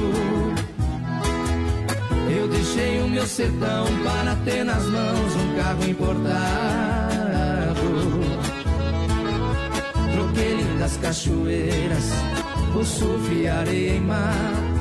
Eu 2.34 2.48
deixei 2.48 3.00
o 3.00 3.08
meu 3.08 3.26
sertão 3.26 3.84
para 4.02 4.34
ter 4.44 4.64
nas 4.64 4.84
mãos 4.84 5.36
um 5.36 5.56
carro 5.56 5.88
importado. 5.88 6.32
Troquei 10.12 10.54
lindas 10.56 10.96
cachoeiras 10.96 12.10
por 12.72 12.84
surf 12.84 13.32
e 13.34 13.46
areia 13.48 13.96
e 13.96 14.00
mar. 14.00 14.72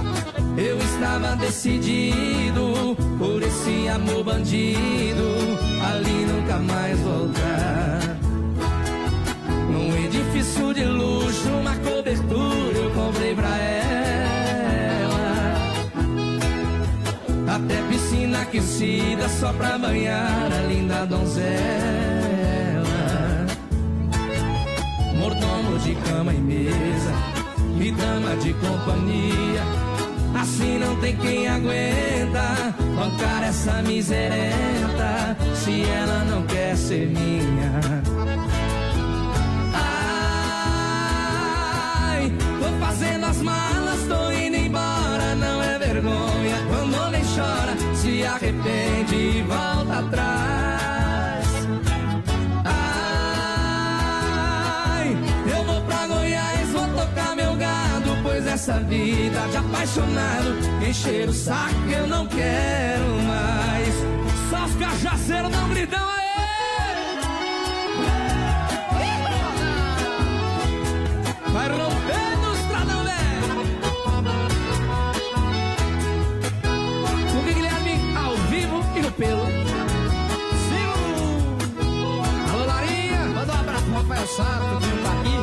Eu 0.58 0.78
estava 0.78 1.36
decidido 1.36 2.96
por 3.18 3.42
esse 3.42 3.88
amor 3.88 4.24
bandido, 4.24 5.58
ali 5.82 6.26
nunca 6.26 6.58
mais 6.60 7.00
voltar. 7.00 8.01
De 10.52 10.86
luxo, 10.86 11.50
uma 11.50 11.76
cobertura 11.76 12.78
eu 12.78 12.92
comprei 12.92 13.36
pra 13.36 13.58
ela. 13.58 13.96
Até 17.56 17.82
piscina 17.90 18.42
aquecida 18.42 19.28
só 19.28 19.52
pra 19.54 19.78
banhar 19.78 20.50
a 20.52 20.62
linda 20.68 21.06
donzela. 21.06 21.52
Mordomo 25.18 25.78
de 25.80 25.96
cama 25.96 26.34
e 26.34 26.40
mesa, 26.40 27.14
e 27.80 27.92
dama 27.92 28.38
de 28.38 28.54
companhia. 28.54 29.62
Assim 30.40 30.80
não 30.80 30.96
tem 31.02 31.18
quem 31.18 31.50
aguenta 31.50 32.74
bancar 32.96 33.44
essa 33.44 33.82
miserenta 33.82 35.36
se 35.54 35.84
ela 35.84 36.24
não 36.24 36.44
quer 36.44 36.78
ser 36.78 37.08
minha. 37.08 38.02
As 43.32 43.42
malas, 43.42 44.04
tô 44.10 44.32
indo 44.32 44.58
embora, 44.58 45.36
não 45.36 45.64
é 45.64 45.80
vergonha. 45.80 46.58
Quando 46.70 46.94
homem 47.02 47.24
chora, 47.34 47.78
se 47.96 48.26
arrepende 48.26 49.16
e 49.16 49.42
volta 49.44 50.00
atrás. 50.00 51.48
Ai, 54.96 55.18
eu 55.50 55.64
vou 55.64 55.82
pra 55.84 56.08
Goiás, 56.08 56.70
vou 56.72 56.88
tocar 56.90 57.36
meu 57.38 57.56
gado, 57.56 58.18
pois 58.22 58.46
essa 58.46 58.80
vida 58.80 59.48
de 59.50 59.58
apaixonado, 59.58 60.58
encher 60.86 61.30
o 61.30 61.34
saco 61.34 61.90
eu 61.90 62.06
não 62.08 62.28
quero 62.28 63.06
mais. 63.32 63.96
Só 64.50 64.66
os 64.66 64.76
cajaceiros 64.76 65.52
não 65.52 65.70
gritam 65.70 66.10
aí. 66.10 66.21
Abraço 84.22 84.28
pro 84.28 84.28
Rafael 84.28 84.28
Sato, 84.28 84.78
que 84.80 84.88
não 84.88 84.98
tá 85.04 85.12
aqui. 85.12 85.38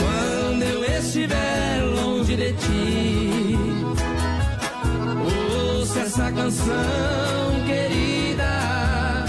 Quando 0.00 0.62
eu 0.62 0.84
estiver 0.98 1.82
longe 1.82 2.36
de 2.36 2.52
ti, 2.54 3.56
ouça 5.78 6.00
essa 6.00 6.32
canção 6.32 6.74
querida 7.66 9.24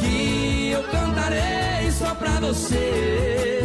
que 0.00 0.70
eu 0.72 0.82
cantarei 0.84 1.90
só 1.92 2.14
pra 2.14 2.40
você. 2.40 3.60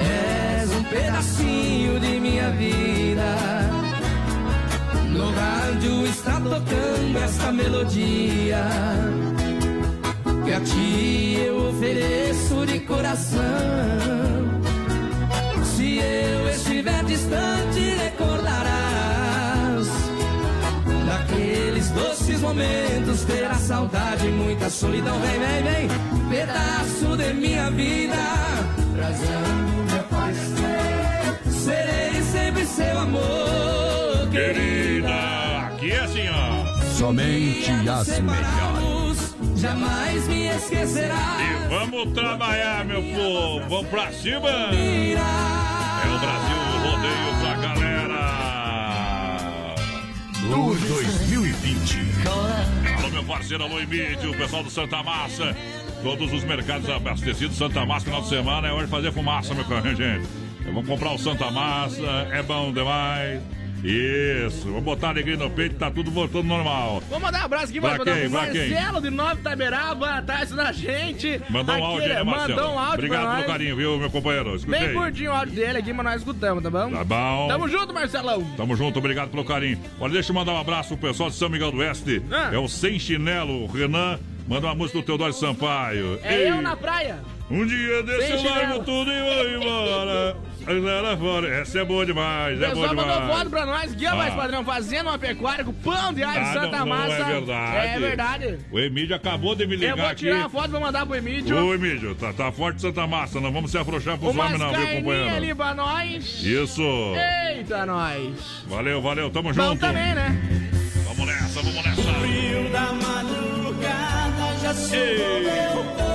És 0.00 0.70
um 0.72 0.84
pedacinho 0.84 2.00
de 2.00 2.20
minha 2.20 2.50
vida. 2.50 3.36
No 5.10 5.32
rádio 5.32 6.06
está 6.06 6.40
tocando 6.40 7.18
esta 7.18 7.50
melodia 7.50 8.64
que 10.48 10.54
a 10.54 10.60
ti 10.60 11.42
eu 11.46 11.68
ofereço 11.68 12.64
de 12.64 12.80
coração. 12.80 13.38
Se 15.62 15.98
eu 15.98 16.48
estiver 16.48 17.04
distante, 17.04 17.80
recordarás 18.04 19.86
daqueles 21.06 21.90
doces 21.90 22.40
momentos. 22.40 23.24
Terá 23.24 23.54
saudade, 23.56 24.26
e 24.26 24.30
muita 24.30 24.70
solidão. 24.70 25.20
Vem, 25.20 25.38
vem, 25.38 25.62
vem, 25.62 25.88
pedaço 26.30 27.16
de 27.18 27.34
minha 27.34 27.70
vida, 27.70 28.16
trazendo 28.96 29.84
minha 29.84 30.02
paixão. 30.04 31.52
Serei 31.52 32.22
sempre 32.22 32.64
seu 32.64 32.98
amor, 32.98 34.30
Querida, 34.30 35.66
aqui 35.66 35.92
é 35.92 36.00
assim, 36.00 36.28
ó. 36.30 36.64
Somente 36.96 37.70
as 37.86 38.08
melhores. 38.20 38.77
Jamais 39.58 40.28
me 40.28 40.46
esquecerá. 40.46 41.36
E 41.40 41.68
vamos 41.68 42.12
trabalhar, 42.12 42.84
meu 42.84 43.02
povo. 43.02 43.68
Vamos 43.68 43.88
pra 43.88 44.12
cima. 44.12 44.48
É 44.48 45.14
o 46.06 46.18
Brasil 46.20 46.56
rodeio 46.84 47.34
pra 47.40 47.54
galera. 47.56 48.22
Do 50.48 50.74
2020. 50.76 51.98
Alô, 52.98 53.08
meu 53.10 53.24
parceiro, 53.24 53.64
alô, 53.64 53.80
Emílio, 53.80 54.30
o 54.30 54.36
pessoal 54.36 54.62
do 54.62 54.70
Santa 54.70 55.02
Massa. 55.02 55.56
Todos 56.04 56.32
os 56.32 56.44
mercados 56.44 56.88
abastecidos, 56.88 57.56
Santa 57.56 57.84
Massa, 57.84 58.04
final 58.04 58.22
de 58.22 58.28
semana 58.28 58.68
é 58.68 58.72
hora 58.72 58.84
de 58.84 58.90
fazer 58.90 59.12
fumaça, 59.12 59.54
meu 59.54 59.64
carro, 59.64 59.92
gente. 59.92 60.28
Vamos 60.66 60.86
comprar 60.86 61.12
o 61.14 61.18
Santa 61.18 61.50
Massa, 61.50 62.28
é 62.30 62.40
bom 62.44 62.72
demais. 62.72 63.42
Isso, 63.84 64.64
vamos 64.66 64.82
botar 64.82 65.10
alegria 65.10 65.36
no 65.36 65.48
peito, 65.50 65.76
tá 65.76 65.90
tudo 65.90 66.10
voltando 66.10 66.44
normal. 66.44 67.02
Vou 67.08 67.20
mandar 67.20 67.42
um 67.42 67.44
abraço 67.44 67.66
aqui 67.66 67.80
Pra 67.80 67.96
pra, 67.96 68.14
quem? 68.14 68.28
Marcelo 68.28 69.00
de 69.00 69.10
Nova 69.10 69.34
Itaberaba, 69.34 70.10
atrás 70.14 70.50
da 70.50 70.72
gente. 70.72 71.40
Mandou 71.48 71.74
um 71.74 71.78
Aqui, 71.78 71.86
áudio 71.86 72.02
aí, 72.02 72.14
né, 72.14 72.22
Marcelo? 72.22 72.56
Mandou 72.56 72.74
um 72.74 72.78
áudio 72.78 72.94
Obrigado 72.94 73.34
pelo 73.36 73.46
carinho, 73.46 73.76
viu, 73.76 73.98
meu 73.98 74.10
companheiro? 74.10 74.56
Escutei. 74.56 74.80
Bem 74.80 74.94
curtinho 74.94 75.30
o 75.30 75.34
áudio 75.34 75.54
dele 75.54 75.78
aqui, 75.78 75.92
mas 75.92 76.04
nós 76.04 76.16
escutamos, 76.16 76.62
tá 76.62 76.70
bom? 76.70 76.90
Tá 76.90 77.04
bom. 77.04 77.48
Tamo 77.48 77.68
junto, 77.68 77.94
Marcelão. 77.94 78.44
Tamo 78.56 78.76
junto, 78.76 78.98
obrigado 78.98 79.30
pelo 79.30 79.44
carinho. 79.44 79.78
Olha, 80.00 80.12
deixa 80.12 80.30
eu 80.30 80.34
mandar 80.34 80.52
um 80.52 80.58
abraço 80.58 80.96
pro 80.96 81.08
pessoal 81.08 81.30
de 81.30 81.36
São 81.36 81.48
Miguel 81.48 81.70
do 81.70 81.78
Oeste. 81.78 82.22
Ah. 82.30 82.50
É 82.52 82.58
o 82.58 82.68
Sem 82.68 82.98
Chinelo, 82.98 83.64
o 83.64 83.66
Renan. 83.66 84.18
Manda 84.48 84.66
uma 84.66 84.74
música 84.74 84.98
do 84.98 85.04
Teodoro 85.04 85.32
Sampaio. 85.32 86.18
É 86.22 86.34
Ei, 86.34 86.50
eu 86.50 86.62
na 86.62 86.74
praia. 86.74 87.18
Um 87.50 87.64
dia 87.64 88.02
desse 88.02 88.32
eu 88.32 88.42
largo 88.42 88.84
tudo 88.84 89.10
e 89.10 89.20
vou 89.20 89.48
embora. 89.50 90.36
Lá 91.02 91.16
fora. 91.16 91.48
Essa 91.48 91.78
é 91.80 91.84
boa 91.84 92.04
demais, 92.04 92.60
O 92.60 92.62
é 92.62 92.74
boa 92.74 92.88
pessoal 92.88 92.94
mandou 92.94 93.20
demais. 93.22 93.38
foto 93.38 93.50
pra 93.50 93.64
nós, 93.64 93.94
guia 93.94 94.10
Ah. 94.12 94.16
mais 94.16 94.34
padrão, 94.34 94.62
fazendo 94.62 95.06
uma 95.08 95.18
pecuária 95.18 95.64
com 95.64 95.72
pão 95.72 96.12
de 96.12 96.22
alho 96.22 96.42
Ah, 96.42 96.52
Santa 96.52 96.66
não, 96.66 96.78
não 96.80 96.86
Massa. 96.88 97.12
é 97.14 97.24
verdade. 97.24 97.86
É 97.86 97.98
verdade. 97.98 98.58
O 98.70 98.78
Emílio 98.78 99.16
acabou 99.16 99.54
de 99.54 99.66
me 99.66 99.74
Eu 99.76 99.80
ligar 99.80 99.96
vou 99.96 100.06
aqui. 100.06 100.16
tirar 100.26 100.44
a 100.44 100.48
foto 100.50 100.68
e 100.68 100.70
vou 100.72 100.80
mandar 100.82 101.06
pro 101.06 101.16
Emílio. 101.16 101.56
Ô, 101.56 101.72
Emílio, 101.74 102.14
tá, 102.16 102.34
tá 102.34 102.52
forte 102.52 102.82
Santa 102.82 103.06
Massa. 103.06 103.40
Não 103.40 103.50
vamos 103.50 103.70
se 103.70 103.78
afrouxar 103.78 104.18
pros 104.18 104.34
Umas 104.34 104.46
homens, 104.52 104.60
não, 104.60 104.68
viu, 104.86 104.96
companheiro? 104.96 105.34
ali 105.36 105.54
pra 105.54 105.74
nós. 105.74 106.42
Isso. 106.44 106.82
Eita, 107.56 107.86
nós. 107.86 108.62
Valeu, 108.66 109.00
valeu, 109.00 109.30
tamo 109.30 109.54
Bom 109.54 109.62
junto. 109.70 109.80
também, 109.80 110.14
né? 110.14 110.38
Vamos 111.06 111.26
nessa, 111.26 111.62
vamos 111.62 111.82
nessa. 111.82 112.02
frio 112.02 112.68
da 112.70 112.92
madrugada 112.92 114.54
já 114.60 114.74
corpo. 114.74 116.07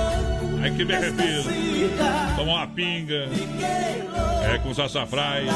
É 0.64 0.70
que 0.70 0.82
me 0.82 0.94
arrepio. 0.94 1.42
Toma 2.36 2.52
uma 2.52 2.66
pinga. 2.66 3.28
É 4.50 4.58
com 4.62 4.72
sassafrás. 4.72 5.46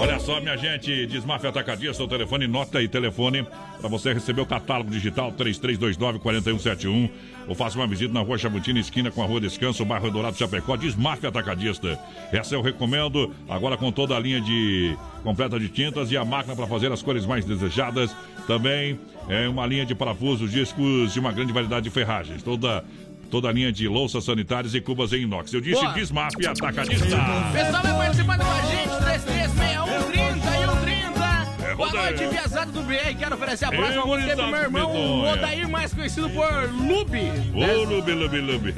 Olha 0.00 0.18
só, 0.18 0.40
minha 0.40 0.56
gente, 0.56 1.06
Desmafia 1.06 1.50
Atacadista, 1.50 2.02
o 2.02 2.08
telefone, 2.08 2.46
nota 2.46 2.78
aí 2.78 2.88
telefone 2.88 3.46
para 3.78 3.88
você 3.88 4.14
receber 4.14 4.40
o 4.40 4.46
catálogo 4.46 4.90
digital 4.90 5.30
3329-4171 5.32 7.10
ou 7.48 7.54
faça 7.54 7.78
uma 7.78 7.86
visita 7.86 8.12
na 8.12 8.20
Rua 8.20 8.38
Chabutina, 8.38 8.78
esquina 8.78 9.10
com 9.10 9.22
a 9.22 9.26
Rua 9.26 9.40
Descanso, 9.40 9.84
bairro 9.84 10.10
Dourado 10.10 10.36
Chapecó, 10.38 10.76
Desmafia 10.76 11.28
Atacadista. 11.28 11.98
Essa 12.32 12.54
eu 12.54 12.62
recomendo, 12.62 13.34
agora 13.48 13.76
com 13.76 13.92
toda 13.92 14.16
a 14.16 14.18
linha 14.18 14.40
de 14.40 14.96
completa 15.22 15.58
de 15.58 15.68
tintas 15.68 16.10
e 16.10 16.16
a 16.16 16.24
máquina 16.24 16.56
para 16.56 16.66
fazer 16.66 16.90
as 16.92 17.02
cores 17.02 17.26
mais 17.26 17.44
desejadas. 17.44 18.14
Também 18.46 18.98
é 19.28 19.48
uma 19.48 19.66
linha 19.66 19.84
de 19.84 19.94
parafusos, 19.94 20.50
discos 20.50 21.14
e 21.16 21.18
uma 21.18 21.32
grande 21.32 21.52
variedade 21.52 21.84
de 21.84 21.90
ferragens. 21.90 22.42
Toda 22.42 22.84
Toda 23.30 23.48
a 23.48 23.52
linha 23.52 23.70
de 23.70 23.86
louças 23.86 24.24
sanitárias 24.24 24.74
e 24.74 24.80
cubas 24.80 25.12
em 25.12 25.22
inox. 25.22 25.52
Eu 25.52 25.60
disse 25.60 25.80
Boa. 25.82 25.92
Desmafia 25.92 26.50
Atacadista. 26.50 27.04
Pessoal 27.52 27.82
vai 27.82 27.92
participando 27.98 28.40
com 28.40 28.50
a 28.50 28.60
gente, 28.62 28.88
3361 29.04 30.02
30 30.10 30.32
e 30.32 30.66
130. 30.66 31.68
É, 31.70 31.74
Boa 31.74 31.92
noite, 31.92 32.26
Piazada 32.26 32.72
do 32.72 32.82
BR. 32.82 33.14
Quero 33.18 33.34
oferecer 33.34 33.64
a 33.66 33.70
próxima 33.70 34.06
música 34.06 34.34
pro 34.36 34.46
meu 34.50 34.60
irmão, 34.62 35.24
Odair, 35.32 35.68
mais 35.68 35.92
conhecido 35.92 36.30
por 36.30 36.50
Lube. 36.72 37.30
Ô, 37.54 37.84
Lubi, 37.84 38.12
Lubi, 38.12 38.40
Lubi. 38.40 38.72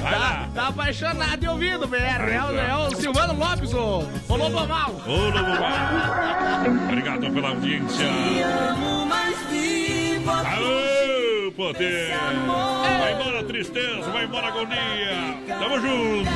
Vai 0.00 0.12
Tá, 0.12 0.18
lá. 0.18 0.48
tá 0.54 0.68
apaixonado 0.68 1.42
e 1.44 1.48
ouvindo, 1.48 1.86
BR. 1.88 1.98
É, 2.30 2.40
o- 2.44 2.56
é 2.56 2.76
o 2.86 2.94
Silvano 2.94 3.34
Lopes, 3.36 3.74
o, 3.74 4.04
o 4.28 4.36
Lobo 4.36 4.66
Mal. 4.68 4.90
Ô, 5.04 5.16
Lobo 5.30 5.60
Mal. 5.60 6.84
Obrigado 6.88 7.28
pela 7.32 7.48
audiência. 7.48 8.06
Amo 8.70 9.06
Aô, 11.48 11.52
poder. 11.52 12.10
Vai 13.00 13.14
embora 13.14 13.40
a 13.40 13.44
tristeza, 13.44 14.10
vai 14.10 14.24
embora 14.24 14.46
a 14.46 14.50
agonia. 14.50 15.58
Tamo 15.58 15.80
junto. 15.80 16.30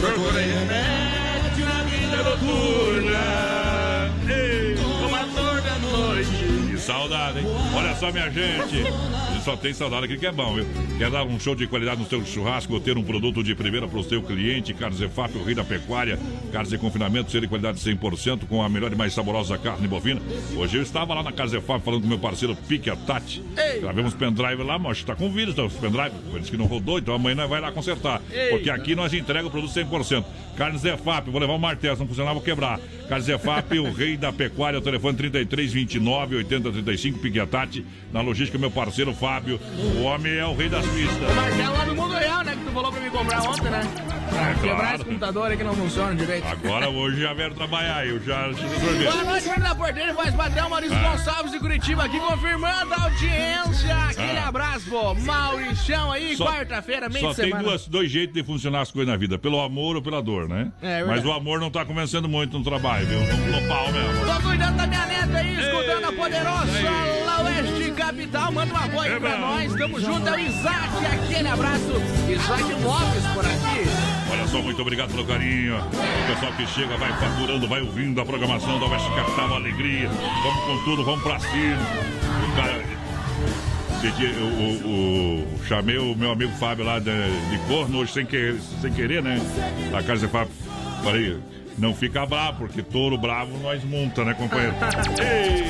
Procurei 0.00 0.46
remédio 0.46 1.66
na 1.66 1.82
vida 1.82 2.22
noturna. 2.22 3.69
Saudade, 6.90 7.38
hein? 7.38 7.44
Olha 7.74 7.94
só, 7.94 8.10
minha 8.10 8.28
gente. 8.30 8.84
Só 9.44 9.56
tem 9.56 9.72
saudade 9.72 10.04
aqui 10.04 10.18
que 10.18 10.26
é 10.26 10.32
bom, 10.32 10.54
viu? 10.54 10.66
Quer 10.98 11.10
dar 11.10 11.24
um 11.24 11.40
show 11.40 11.54
de 11.54 11.66
qualidade 11.66 12.00
no 12.00 12.06
seu 12.06 12.22
churrasco 12.26 12.74
ou 12.74 12.80
ter 12.80 12.98
um 12.98 13.02
produto 13.02 13.42
de 13.42 13.54
primeira 13.54 13.88
para 13.88 13.98
o 13.98 14.04
seu 14.04 14.22
cliente? 14.22 14.74
Carnes 14.74 15.00
EFAP, 15.00 15.36
o 15.38 15.42
rei 15.42 15.54
da 15.54 15.64
pecuária. 15.64 16.18
Carnes 16.52 16.70
de 16.70 16.76
confinamento, 16.76 17.30
ser 17.30 17.40
de 17.40 17.48
qualidade 17.48 17.78
100% 17.78 18.46
com 18.46 18.62
a 18.62 18.68
melhor 18.68 18.92
e 18.92 18.96
mais 18.96 19.14
saborosa 19.14 19.56
carne 19.56 19.88
bovina. 19.88 20.20
Hoje 20.54 20.76
eu 20.76 20.82
estava 20.82 21.14
lá 21.14 21.22
na 21.22 21.32
Carnes 21.32 21.54
EFAP 21.54 21.82
falando 21.82 22.02
com 22.02 22.08
meu 22.08 22.18
parceiro 22.18 22.54
Pique 22.54 22.90
a 22.90 22.96
Tati. 22.96 23.42
Gravemos 23.80 24.12
pendrive 24.12 24.62
lá, 24.62 24.78
mas 24.78 25.02
tá 25.02 25.14
com 25.14 25.30
vírus, 25.30 25.54
tá? 25.54 25.64
Os 25.64 25.74
pendrive. 25.74 26.12
Eles 26.34 26.50
que 26.50 26.56
não 26.56 26.66
rodou, 26.66 26.98
então 26.98 27.14
amanhã 27.14 27.36
nós 27.36 27.48
vai 27.48 27.60
lá 27.60 27.72
consertar. 27.72 28.20
Porque 28.50 28.68
aqui 28.68 28.94
nós 28.94 29.14
entrega 29.14 29.46
o 29.46 29.50
produto 29.50 29.72
100%. 29.72 30.24
Carnes 30.56 30.84
EFAP, 30.84 31.30
vou 31.30 31.40
levar 31.40 31.54
um 31.54 31.58
martelo, 31.58 31.96
se 31.96 32.00
não 32.00 32.08
funcionar, 32.08 32.34
vou 32.34 32.42
quebrar. 32.42 32.78
Carnes 33.08 33.26
EFAP, 33.26 33.78
o 33.78 33.90
rei 33.90 34.18
da 34.18 34.30
pecuária, 34.30 34.78
o 34.78 34.82
telefone 34.82 35.16
33 35.16 35.72
29 35.72 36.36
80 36.36 36.79
35, 36.82 37.18
Pique 37.18 37.38
a 37.40 37.46
Tati. 37.46 37.84
Na 38.12 38.20
logística, 38.20 38.58
meu 38.58 38.70
parceiro 38.70 39.14
Fábio. 39.14 39.60
O 39.96 40.02
homem 40.02 40.32
é 40.36 40.44
o 40.44 40.54
rei 40.54 40.68
das 40.68 40.84
pistas. 40.86 41.30
O 41.30 41.34
Marcelo 41.34 41.76
lá 41.78 41.84
do 41.84 41.94
Mundo 41.94 42.14
Real, 42.14 42.44
né? 42.44 42.56
Que 42.56 42.64
tu 42.64 42.70
falou 42.72 42.90
pra 42.92 43.00
me 43.00 43.10
comprar 43.10 43.42
ontem, 43.42 43.70
né? 43.70 43.80
É, 44.30 44.54
quebrar 44.60 44.76
claro. 44.76 44.94
esse 44.96 45.04
computador 45.04 45.50
aí 45.50 45.56
que 45.56 45.64
não 45.64 45.74
funciona 45.74 46.14
direito. 46.14 46.46
Agora 46.46 46.88
hoje 46.88 47.20
já 47.20 47.32
vieram 47.34 47.54
trabalhar, 47.54 48.06
eu 48.06 48.20
já 48.24 48.46
resolvi. 48.46 49.04
Boa 49.04 49.24
noite, 49.24 49.42
Fernando 49.44 49.68
da 49.68 49.74
Porteira, 49.74 50.12
voz 50.14 50.34
padrão, 50.34 50.70
Maurício 50.70 50.96
Ah. 50.96 51.10
Gonçalves 51.10 51.52
de 51.52 51.58
Curitiba 51.58 52.04
aqui 52.04 52.18
confirmando 52.20 52.94
a 52.94 53.02
audiência. 53.04 53.96
Aquele 54.08 54.38
Ah. 54.38 54.48
abraço, 54.48 54.88
pô. 54.88 55.14
Mauricião 55.14 56.12
aí, 56.12 56.36
quarta-feira, 56.36 57.08
meio 57.08 57.26
Só 57.26 57.34
tem 57.34 57.50
duas, 57.56 57.86
dois 57.88 58.10
jeitos 58.10 58.34
de 58.34 58.42
funcionar 58.44 58.82
as 58.82 58.90
coisas 58.90 59.10
na 59.12 59.16
vida, 59.18 59.36
pelo 59.38 59.60
amor 59.60 59.96
ou 59.96 60.02
pela 60.02 60.22
dor, 60.22 60.48
né? 60.48 60.70
É, 60.80 60.98
verdade. 60.98 61.20
Mas 61.20 61.24
o 61.26 61.32
amor 61.32 61.58
não 61.60 61.70
tá 61.70 61.84
convencendo 61.84 62.28
muito 62.28 62.56
no 62.56 62.64
trabalho, 62.64 63.06
viu? 63.06 63.20
No 63.20 63.68
pau 63.68 63.90
mesmo. 63.92 64.26
Tô 64.34 64.42
cuidando 64.48 64.76
da 64.76 64.86
minha 64.86 65.06
neta 65.06 65.38
aí, 65.38 65.58
escutando 65.60 66.04
a 66.04 66.12
poderosa 66.12 66.59
La 67.26 67.42
Oeste 67.44 67.90
Capital. 67.92 68.52
Manda 68.52 68.72
um 68.74 68.76
apoio 68.76 69.12
É 69.14 69.20
pra 69.20 69.38
nós. 69.38 69.74
Tamo 69.74 70.00
junto, 70.00 70.28
é 70.28 70.32
o 70.32 70.38
Isaac. 70.38 71.06
Aquele 71.24 71.48
abraço. 71.48 71.92
Isaac 72.28 72.62
Lopes 72.82 73.26
por 73.34 73.44
aqui. 73.44 73.88
Olha 74.32 74.46
só, 74.46 74.62
muito 74.62 74.80
obrigado 74.82 75.10
pelo 75.10 75.24
carinho. 75.26 75.76
O 75.78 76.32
pessoal 76.34 76.52
que 76.52 76.66
chega, 76.68 76.96
vai 76.96 77.12
faturando, 77.18 77.66
vai 77.68 77.80
ouvindo 77.80 78.20
a 78.20 78.24
programação 78.24 78.78
da 78.78 78.86
Oeste 78.86 79.08
Capital, 79.14 79.46
uma 79.46 79.56
alegria. 79.56 80.08
Vamos 80.08 80.64
com 80.64 80.84
tudo, 80.84 81.04
vamos 81.04 81.22
pra 81.22 81.38
cima. 81.40 81.78
O 82.52 82.56
cara. 82.56 82.82
dia 84.00 84.28
Eu, 84.28 84.46
eu- 84.46 84.80
eu 84.90 85.46
chamei 85.68 85.98
o 85.98 86.14
meu 86.16 86.30
amigo 86.32 86.52
Fábio 86.56 86.84
lá 86.84 86.98
de, 86.98 87.10
de 87.50 87.58
corno 87.68 87.98
hoje 87.98 88.12
sem, 88.12 88.24
que, 88.26 88.58
sem 88.80 88.92
querer, 88.92 89.22
né? 89.22 89.38
Da 89.92 90.02
casa 90.02 90.26
de 90.26 90.32
Fábio. 90.32 90.52
Falei, 91.04 91.38
não 91.80 91.94
fica 91.94 92.24
bravo, 92.26 92.58
porque 92.66 92.82
touro 92.82 93.16
bravo 93.18 93.56
nós 93.58 93.82
monta, 93.84 94.24
né, 94.24 94.34
companheiro? 94.34 94.74
Ei! 95.20 95.64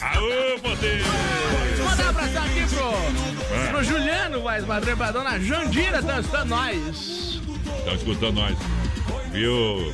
Aô, 0.00 0.58
poder! 0.60 1.00
Mandar 1.84 2.04
um 2.04 2.08
abração 2.10 2.44
aqui 2.44 2.64
pro, 2.68 3.56
É. 3.56 3.66
pro 3.70 3.84
Juliano, 3.84 4.40
voz 4.40 4.64
padrão, 4.64 4.96
pra 4.96 5.10
dona 5.10 5.38
Jandira, 5.40 6.02
tá 6.02 6.20
escutando 6.20 6.48
nós. 6.48 7.40
Estão 7.78 7.94
escutando 7.94 8.34
nós. 8.34 8.56
Viu? 9.32 9.92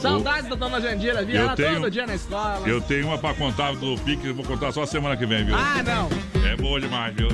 Saudades 0.00 0.48
da 0.48 0.56
dona 0.56 0.80
Jandira, 0.80 1.24
via 1.24 1.36
Eu 1.40 1.42
ela 1.46 1.56
tenho- 1.56 1.74
todo 1.80 1.90
dia 1.90 2.06
na 2.06 2.14
escola. 2.14 2.62
Eu 2.66 2.80
tenho 2.80 3.06
uma 3.08 3.18
pra 3.18 3.34
contar 3.34 3.74
do 3.74 3.96
Pique, 3.98 4.30
vou 4.32 4.44
contar 4.44 4.70
só 4.72 4.84
semana 4.86 5.16
que 5.16 5.26
vem, 5.26 5.44
viu? 5.44 5.56
Ah, 5.56 5.82
não. 5.82 6.08
É 6.46 6.56
boa 6.56 6.80
demais, 6.80 7.14
viu? 7.14 7.28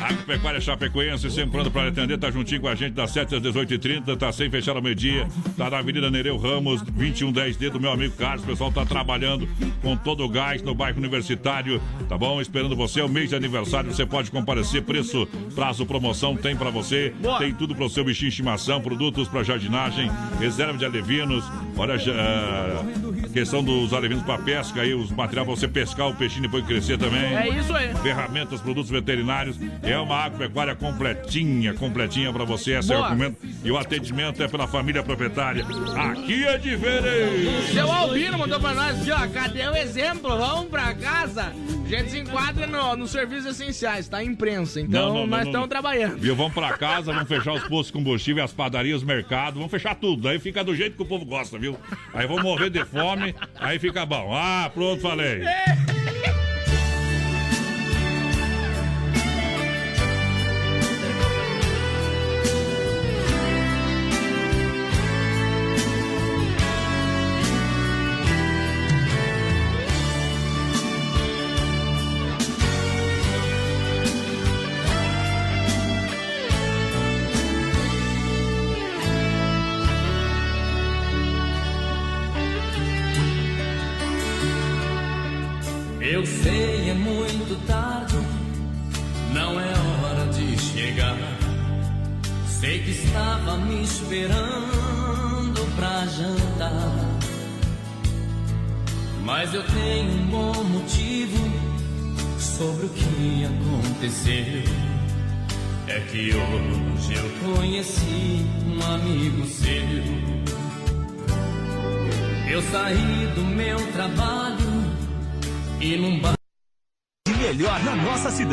Agropecuária 0.00 0.60
Chapecoense, 0.60 1.30
sempre 1.30 1.50
pronto 1.50 1.70
para 1.70 1.88
atender, 1.88 2.18
tá 2.18 2.30
juntinho 2.30 2.60
com 2.60 2.68
a 2.68 2.74
gente 2.74 2.92
das 2.92 3.10
7 3.10 3.34
às 3.34 3.42
18h30, 3.42 4.16
tá 4.16 4.30
sem 4.30 4.48
fechar 4.48 4.76
ao 4.76 4.82
meio-dia, 4.82 5.26
tá 5.56 5.68
na 5.68 5.78
Avenida 5.78 6.10
Nereu 6.10 6.36
Ramos, 6.36 6.82
2110D 6.82 7.70
do 7.70 7.80
meu 7.80 7.90
amigo 7.90 8.14
Carlos, 8.16 8.44
o 8.44 8.46
pessoal 8.46 8.70
tá 8.70 8.84
trabalhando 8.86 9.48
com 9.82 9.96
todo 9.96 10.24
o 10.24 10.28
gás 10.28 10.62
no 10.62 10.74
bairro 10.74 10.98
universitário, 10.98 11.80
tá 12.08 12.16
bom? 12.16 12.40
Esperando 12.40 12.76
você, 12.76 13.00
é 13.00 13.04
o 13.04 13.08
mês 13.08 13.30
de 13.30 13.36
aniversário, 13.36 13.92
você 13.92 14.06
pode 14.06 14.30
comparecer, 14.30 14.82
preço, 14.82 15.26
prazo, 15.54 15.84
promoção, 15.84 16.36
tem 16.36 16.54
pra 16.56 16.70
você, 16.70 17.12
tem 17.38 17.52
tudo 17.52 17.74
pro 17.74 17.88
seu 17.88 18.04
bichinho 18.04 18.30
de 18.30 18.34
estimação, 18.34 18.80
produtos 18.80 19.26
pra 19.28 19.42
jardinagem, 19.42 20.10
reserva 20.38 20.78
de 20.78 20.84
alevinos, 20.84 21.44
olha, 21.76 21.94
a 21.94 23.28
questão 23.32 23.64
dos 23.64 23.92
alevinos 23.92 24.22
pra 24.22 24.38
pesca 24.38 24.82
aí, 24.82 24.94
os 24.94 25.10
materiais 25.10 25.46
pra 25.46 25.56
você 25.56 25.66
pescar 25.66 26.08
o 26.08 26.14
peixinho 26.14 26.40
e 26.40 26.42
depois 26.42 26.64
crescer 26.64 26.98
também. 26.98 27.34
É 27.34 27.48
isso 27.48 27.74
aí. 27.74 27.92
Ferramentas, 27.96 28.43
produtos 28.60 28.90
veterinários. 28.90 29.56
É 29.82 29.98
uma 29.98 30.16
agropecuária 30.24 30.74
completinha, 30.74 31.74
completinha 31.74 32.32
pra 32.32 32.44
você. 32.44 32.72
Essa 32.72 32.94
Boa. 32.94 33.08
recomendo. 33.08 33.36
E 33.62 33.70
o 33.70 33.78
atendimento 33.78 34.42
é 34.42 34.48
pela 34.48 34.66
família 34.66 35.02
proprietária. 35.02 35.64
Aqui 35.96 36.44
é 36.44 36.58
diferente. 36.58 37.72
Seu 37.72 37.90
Albino 37.90 38.38
mandou 38.38 38.60
pra 38.60 38.74
nós 38.74 39.00
aqui, 39.00 39.10
ó. 39.10 39.28
Cadê 39.28 39.66
o 39.68 39.76
exemplo? 39.76 40.36
Vamos 40.36 40.66
pra 40.66 40.94
casa. 40.94 41.52
A 41.84 41.88
gente 41.88 42.10
se 42.10 42.18
enquadra 42.18 42.66
no, 42.66 42.96
nos 42.96 43.10
serviços 43.10 43.46
essenciais, 43.46 44.08
tá? 44.08 44.22
Imprensa. 44.24 44.80
Então 44.80 45.08
Não, 45.08 45.14
não, 45.20 45.26
nós 45.26 45.46
estamos 45.46 45.68
trabalhando. 45.68 46.18
Viu? 46.18 46.34
Vamos 46.34 46.52
pra 46.54 46.76
casa, 46.76 47.12
vamos 47.12 47.28
fechar 47.28 47.52
os 47.52 47.62
postos 47.64 47.86
de 47.88 47.92
combustível, 47.92 48.42
as 48.42 48.52
padarias, 48.52 48.98
os 48.98 49.04
mercados, 49.04 49.54
vamos 49.54 49.70
fechar 49.70 49.94
tudo. 49.94 50.28
Aí 50.28 50.38
fica 50.38 50.64
do 50.64 50.74
jeito 50.74 50.96
que 50.96 51.02
o 51.02 51.06
povo 51.06 51.24
gosta, 51.24 51.58
viu? 51.58 51.76
Aí 52.12 52.26
vão 52.26 52.42
morrer 52.42 52.70
de 52.70 52.84
fome, 52.84 53.34
aí 53.56 53.78
fica 53.78 54.04
bom. 54.06 54.34
Ah, 54.34 54.70
pronto, 54.74 55.00
falei. 55.02 55.42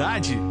Nossa 0.01 0.50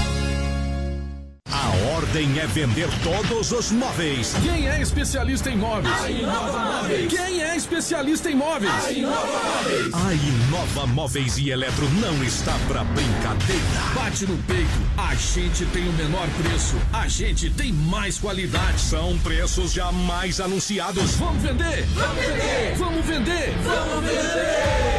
Ordem 1.89 2.39
é 2.39 2.45
vender 2.45 2.87
todos 3.03 3.51
os 3.51 3.71
móveis. 3.71 4.35
Quem 4.43 4.67
é 4.67 4.81
especialista 4.81 5.49
em 5.49 5.57
móveis? 5.57 6.01
A 6.01 6.11
Inova 6.11 6.59
Móveis. 6.59 7.11
Quem 7.11 7.41
é 7.41 7.55
especialista 7.55 8.29
em 8.29 8.35
móveis? 8.35 8.85
A 8.85 8.91
Inova 8.91 9.25
Móveis. 9.25 9.93
A 9.93 10.13
Inova 10.13 10.87
Móveis 10.87 11.37
e 11.39 11.49
Eletro 11.49 11.89
não 11.99 12.23
está 12.23 12.53
pra 12.67 12.83
brincadeira. 12.83 13.61
Bate 13.95 14.27
no 14.27 14.37
peito, 14.43 14.69
a 14.95 15.15
gente 15.15 15.65
tem 15.67 15.87
o 15.89 15.93
menor 15.93 16.27
preço, 16.41 16.75
a 16.93 17.07
gente 17.07 17.49
tem 17.49 17.73
mais 17.73 18.19
qualidade. 18.19 18.79
São 18.79 19.17
preços 19.19 19.73
jamais 19.73 20.39
anunciados. 20.39 21.15
Vamos 21.15 21.41
vender! 21.41 21.85
Vamos 21.95 22.25
vender! 22.25 22.75
Vamos 22.77 23.05
vender! 23.05 23.55
Vamos 23.63 24.05
vender! 24.05 24.81
10 24.81 24.90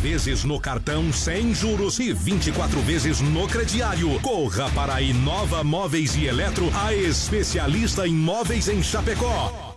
vezes 0.00 0.44
no 0.44 0.58
cartão 0.58 1.12
sem 1.12 1.54
juros 1.54 1.98
e 1.98 2.12
24 2.12 2.80
vezes 2.80 3.20
no 3.20 3.46
crediário. 3.46 4.18
Corra 4.20 4.70
para 4.70 4.94
a 4.94 5.02
Inova 5.02 5.62
Móveis 5.62 6.16
e 6.16 6.24
Eletro, 6.24 6.70
a 6.74 6.94
especialista 6.94 8.08
em 8.08 8.14
móveis 8.14 8.68
em 8.68 8.82
Chapecó. 8.82 9.76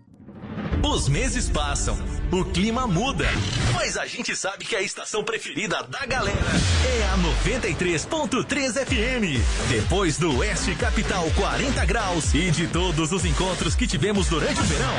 Os 0.83 1.07
meses 1.07 1.47
passam, 1.47 1.97
o 2.31 2.43
clima 2.45 2.87
muda, 2.87 3.25
mas 3.73 3.97
a 3.97 4.05
gente 4.05 4.35
sabe 4.35 4.65
que 4.65 4.75
a 4.75 4.81
estação 4.81 5.23
preferida 5.23 5.83
da 5.83 6.05
galera 6.05 6.37
é 6.37 7.03
a 7.03 7.17
93.3 7.49 8.73
FM. 8.85 9.41
Depois 9.69 10.17
do 10.17 10.37
Oeste 10.37 10.75
Capital 10.75 11.29
40 11.35 11.85
graus 11.85 12.33
e 12.33 12.51
de 12.51 12.67
todos 12.67 13.11
os 13.11 13.25
encontros 13.25 13.75
que 13.75 13.87
tivemos 13.87 14.27
durante 14.27 14.59
o 14.59 14.63
verão, 14.63 14.95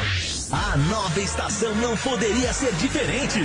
a 0.52 0.76
nova 0.76 1.20
estação 1.20 1.74
não 1.76 1.96
poderia 1.96 2.52
ser 2.52 2.72
diferente. 2.74 3.40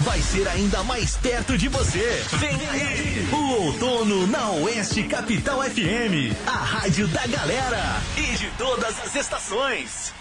Vai 0.00 0.20
ser 0.20 0.48
ainda 0.48 0.82
mais 0.82 1.16
perto 1.16 1.56
de 1.56 1.68
você. 1.68 2.22
Vem 2.38 2.68
aí, 2.68 3.28
o 3.32 3.64
outono 3.64 4.26
na 4.26 4.50
Oeste 4.50 5.04
Capital 5.04 5.62
FM, 5.62 6.34
a 6.46 6.50
rádio 6.50 7.06
da 7.08 7.26
galera 7.26 8.02
e 8.16 8.36
de 8.36 8.50
todas 8.58 8.98
as 9.00 9.14
estações. 9.14 10.19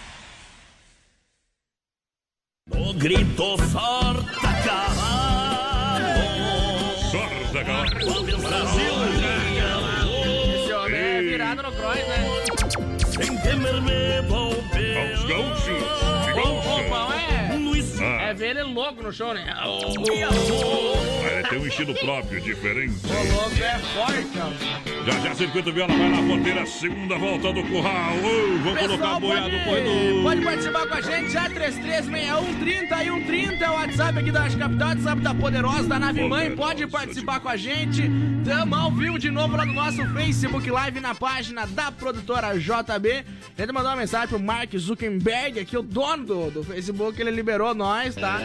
O 2.71 2.93
grito 2.93 3.57
sorta 3.71 4.53
cavalo. 4.63 6.05
Sorta 7.11 7.63
cavalo. 7.63 7.89
Brasil. 8.41 8.93
Esse 10.55 10.73
homem 10.73 11.01
é 11.01 11.21
virado 11.21 11.63
no 11.63 11.71
cross, 11.71 11.95
né? 11.95 12.27
Sem 13.07 13.37
temer 13.37 13.81
me 13.81 14.21
vou 14.27 14.49
Os 14.51 15.25
gaúchos. 15.25 15.58
O, 18.49 18.49
o 18.49 18.49
pão 18.49 18.49
é. 18.49 18.49
Ele 18.49 18.63
louco 18.63 19.03
no 19.03 19.13
show, 19.13 19.33
né? 19.33 19.55
O 19.65 21.27
É, 21.27 21.43
tem 21.43 21.59
um 21.59 21.67
estilo 21.67 21.93
próprio, 21.95 22.41
diferente. 22.41 22.95
louco 23.31 23.63
é 23.63 23.79
forte, 23.79 24.29
ó. 24.37 24.79
Já 25.05 25.19
já, 25.21 25.35
circuito 25.35 25.71
viola, 25.71 25.95
vai 25.95 26.09
na 26.09 26.21
ponteira, 26.21 26.65
segunda 26.65 27.17
volta 27.17 27.53
do 27.53 27.63
curral. 27.63 28.13
Ô, 28.17 28.57
vamos 28.63 28.79
colocar 28.81 29.15
a 29.15 29.19
boiada 29.19 29.47
no 29.49 29.63
corredor. 29.63 30.23
Pode 30.23 30.41
participar 30.41 30.87
com 30.87 30.93
a 30.95 31.01
gente, 31.01 31.31
já 31.31 31.49
336130 31.49 33.03
e 33.03 33.07
130 33.09 33.65
é 33.65 33.69
o 33.69 33.73
WhatsApp 33.73 34.19
aqui 34.19 34.31
da 34.31 34.39
Rádio 34.41 34.59
Capital, 34.59 34.87
WhatsApp 34.89 35.21
da 35.21 35.35
Poderosa, 35.35 35.87
da 35.87 35.99
Nave 35.99 36.27
Mãe. 36.27 36.55
Pode 36.55 36.87
participar 36.87 37.39
com 37.39 37.49
a 37.49 37.57
gente. 37.57 38.09
Tamo 38.43 38.75
ao 38.75 38.91
vivo 38.91 39.19
de 39.19 39.29
novo 39.29 39.55
lá 39.55 39.65
no 39.65 39.73
nosso 39.73 40.03
Facebook 40.13 40.69
Live 40.69 40.99
na 40.99 41.13
página 41.13 41.65
da 41.67 41.91
produtora 41.91 42.57
JB. 42.57 43.23
Tenta 43.55 43.71
mandar 43.73 43.89
uma 43.89 43.97
mensagem 43.97 44.27
pro 44.29 44.39
Mark 44.39 44.75
Zuckerberg, 44.75 45.59
aqui 45.59 45.77
o 45.77 45.81
dono 45.81 46.25
do, 46.25 46.51
do 46.51 46.63
Facebook, 46.63 47.19
ele 47.21 47.31
liberou 47.31 47.75
nós, 47.75 48.15
tá? 48.15 48.38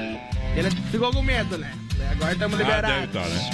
Ele 0.56 0.70
ficou 0.90 1.12
com 1.12 1.22
medo, 1.22 1.58
né? 1.58 1.72
Agora 2.12 2.32
estamos 2.32 2.54
Ah, 2.60 2.64
deve 2.64 2.70
liberados. 2.76 3.04
estar, 3.06 3.28
né? 3.28 3.50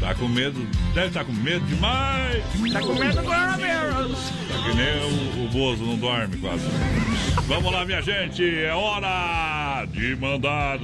Tá 0.00 0.14
com 0.14 0.28
medo, 0.28 0.66
deve 0.94 1.06
estar 1.08 1.24
com 1.24 1.32
medo 1.32 1.64
demais. 1.66 2.42
Tá 2.72 2.80
com 2.80 2.94
medo 2.94 3.16
do 3.16 3.22
coronavírus. 3.22 4.18
Tá 4.48 4.62
que 4.70 4.76
nem 4.76 5.42
o, 5.42 5.44
o 5.44 5.48
Bozo 5.48 5.84
não 5.84 5.96
dorme 5.96 6.36
quase. 6.36 6.64
Vamos 7.46 7.72
lá, 7.72 7.84
minha 7.84 8.02
gente, 8.02 8.42
é 8.44 8.72
hora 8.74 9.86
de 9.86 10.14
mandar 10.16 10.78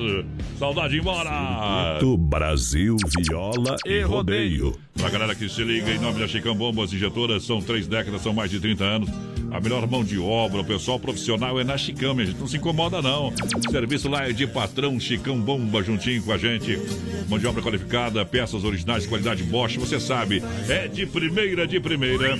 saudade 0.58 0.96
embora. 0.98 1.98
Do 2.00 2.16
Brasil, 2.16 2.96
viola 3.18 3.76
e, 3.86 3.90
E 3.98 4.02
rodeio. 4.02 4.64
rodeio. 4.68 4.78
Pra 4.96 5.10
galera 5.10 5.34
que 5.34 5.48
se 5.48 5.62
liga, 5.62 5.90
em 5.90 5.98
nome 5.98 6.18
da 6.20 6.26
Chicão 6.28 6.54
Bombas 6.54 6.92
Injetoras, 6.92 7.44
são 7.44 7.60
três 7.60 7.86
décadas, 7.86 8.22
são 8.22 8.32
mais 8.32 8.50
de 8.50 8.60
30 8.60 8.84
anos. 8.84 9.10
A 9.52 9.60
melhor 9.60 9.86
mão 9.86 10.02
de 10.02 10.18
obra, 10.18 10.62
o 10.62 10.64
pessoal 10.64 10.98
profissional 10.98 11.60
é 11.60 11.64
na 11.64 11.76
Chicão, 11.76 12.14
minha 12.14 12.26
gente. 12.26 12.40
Não 12.40 12.48
se 12.48 12.56
incomoda, 12.56 13.02
não. 13.02 13.30
Serviço 13.70 14.08
lá 14.08 14.26
é 14.26 14.32
de 14.32 14.46
patrão 14.46 14.98
Chicão 14.98 15.38
Bomba 15.38 15.82
juntinho 15.82 16.22
com 16.22 16.32
a 16.32 16.38
gente. 16.38 16.78
Mão 17.28 17.38
de 17.38 17.46
obra 17.46 17.60
qualificada, 17.62 18.24
peças 18.24 18.64
originais 18.64 19.02
de 19.02 19.10
qualidade 19.10 19.42
Bosch, 19.42 19.76
você 19.76 20.00
sabe. 20.00 20.42
É 20.70 20.88
de 20.88 21.04
primeira, 21.04 21.66
de 21.66 21.78
primeira. 21.78 22.38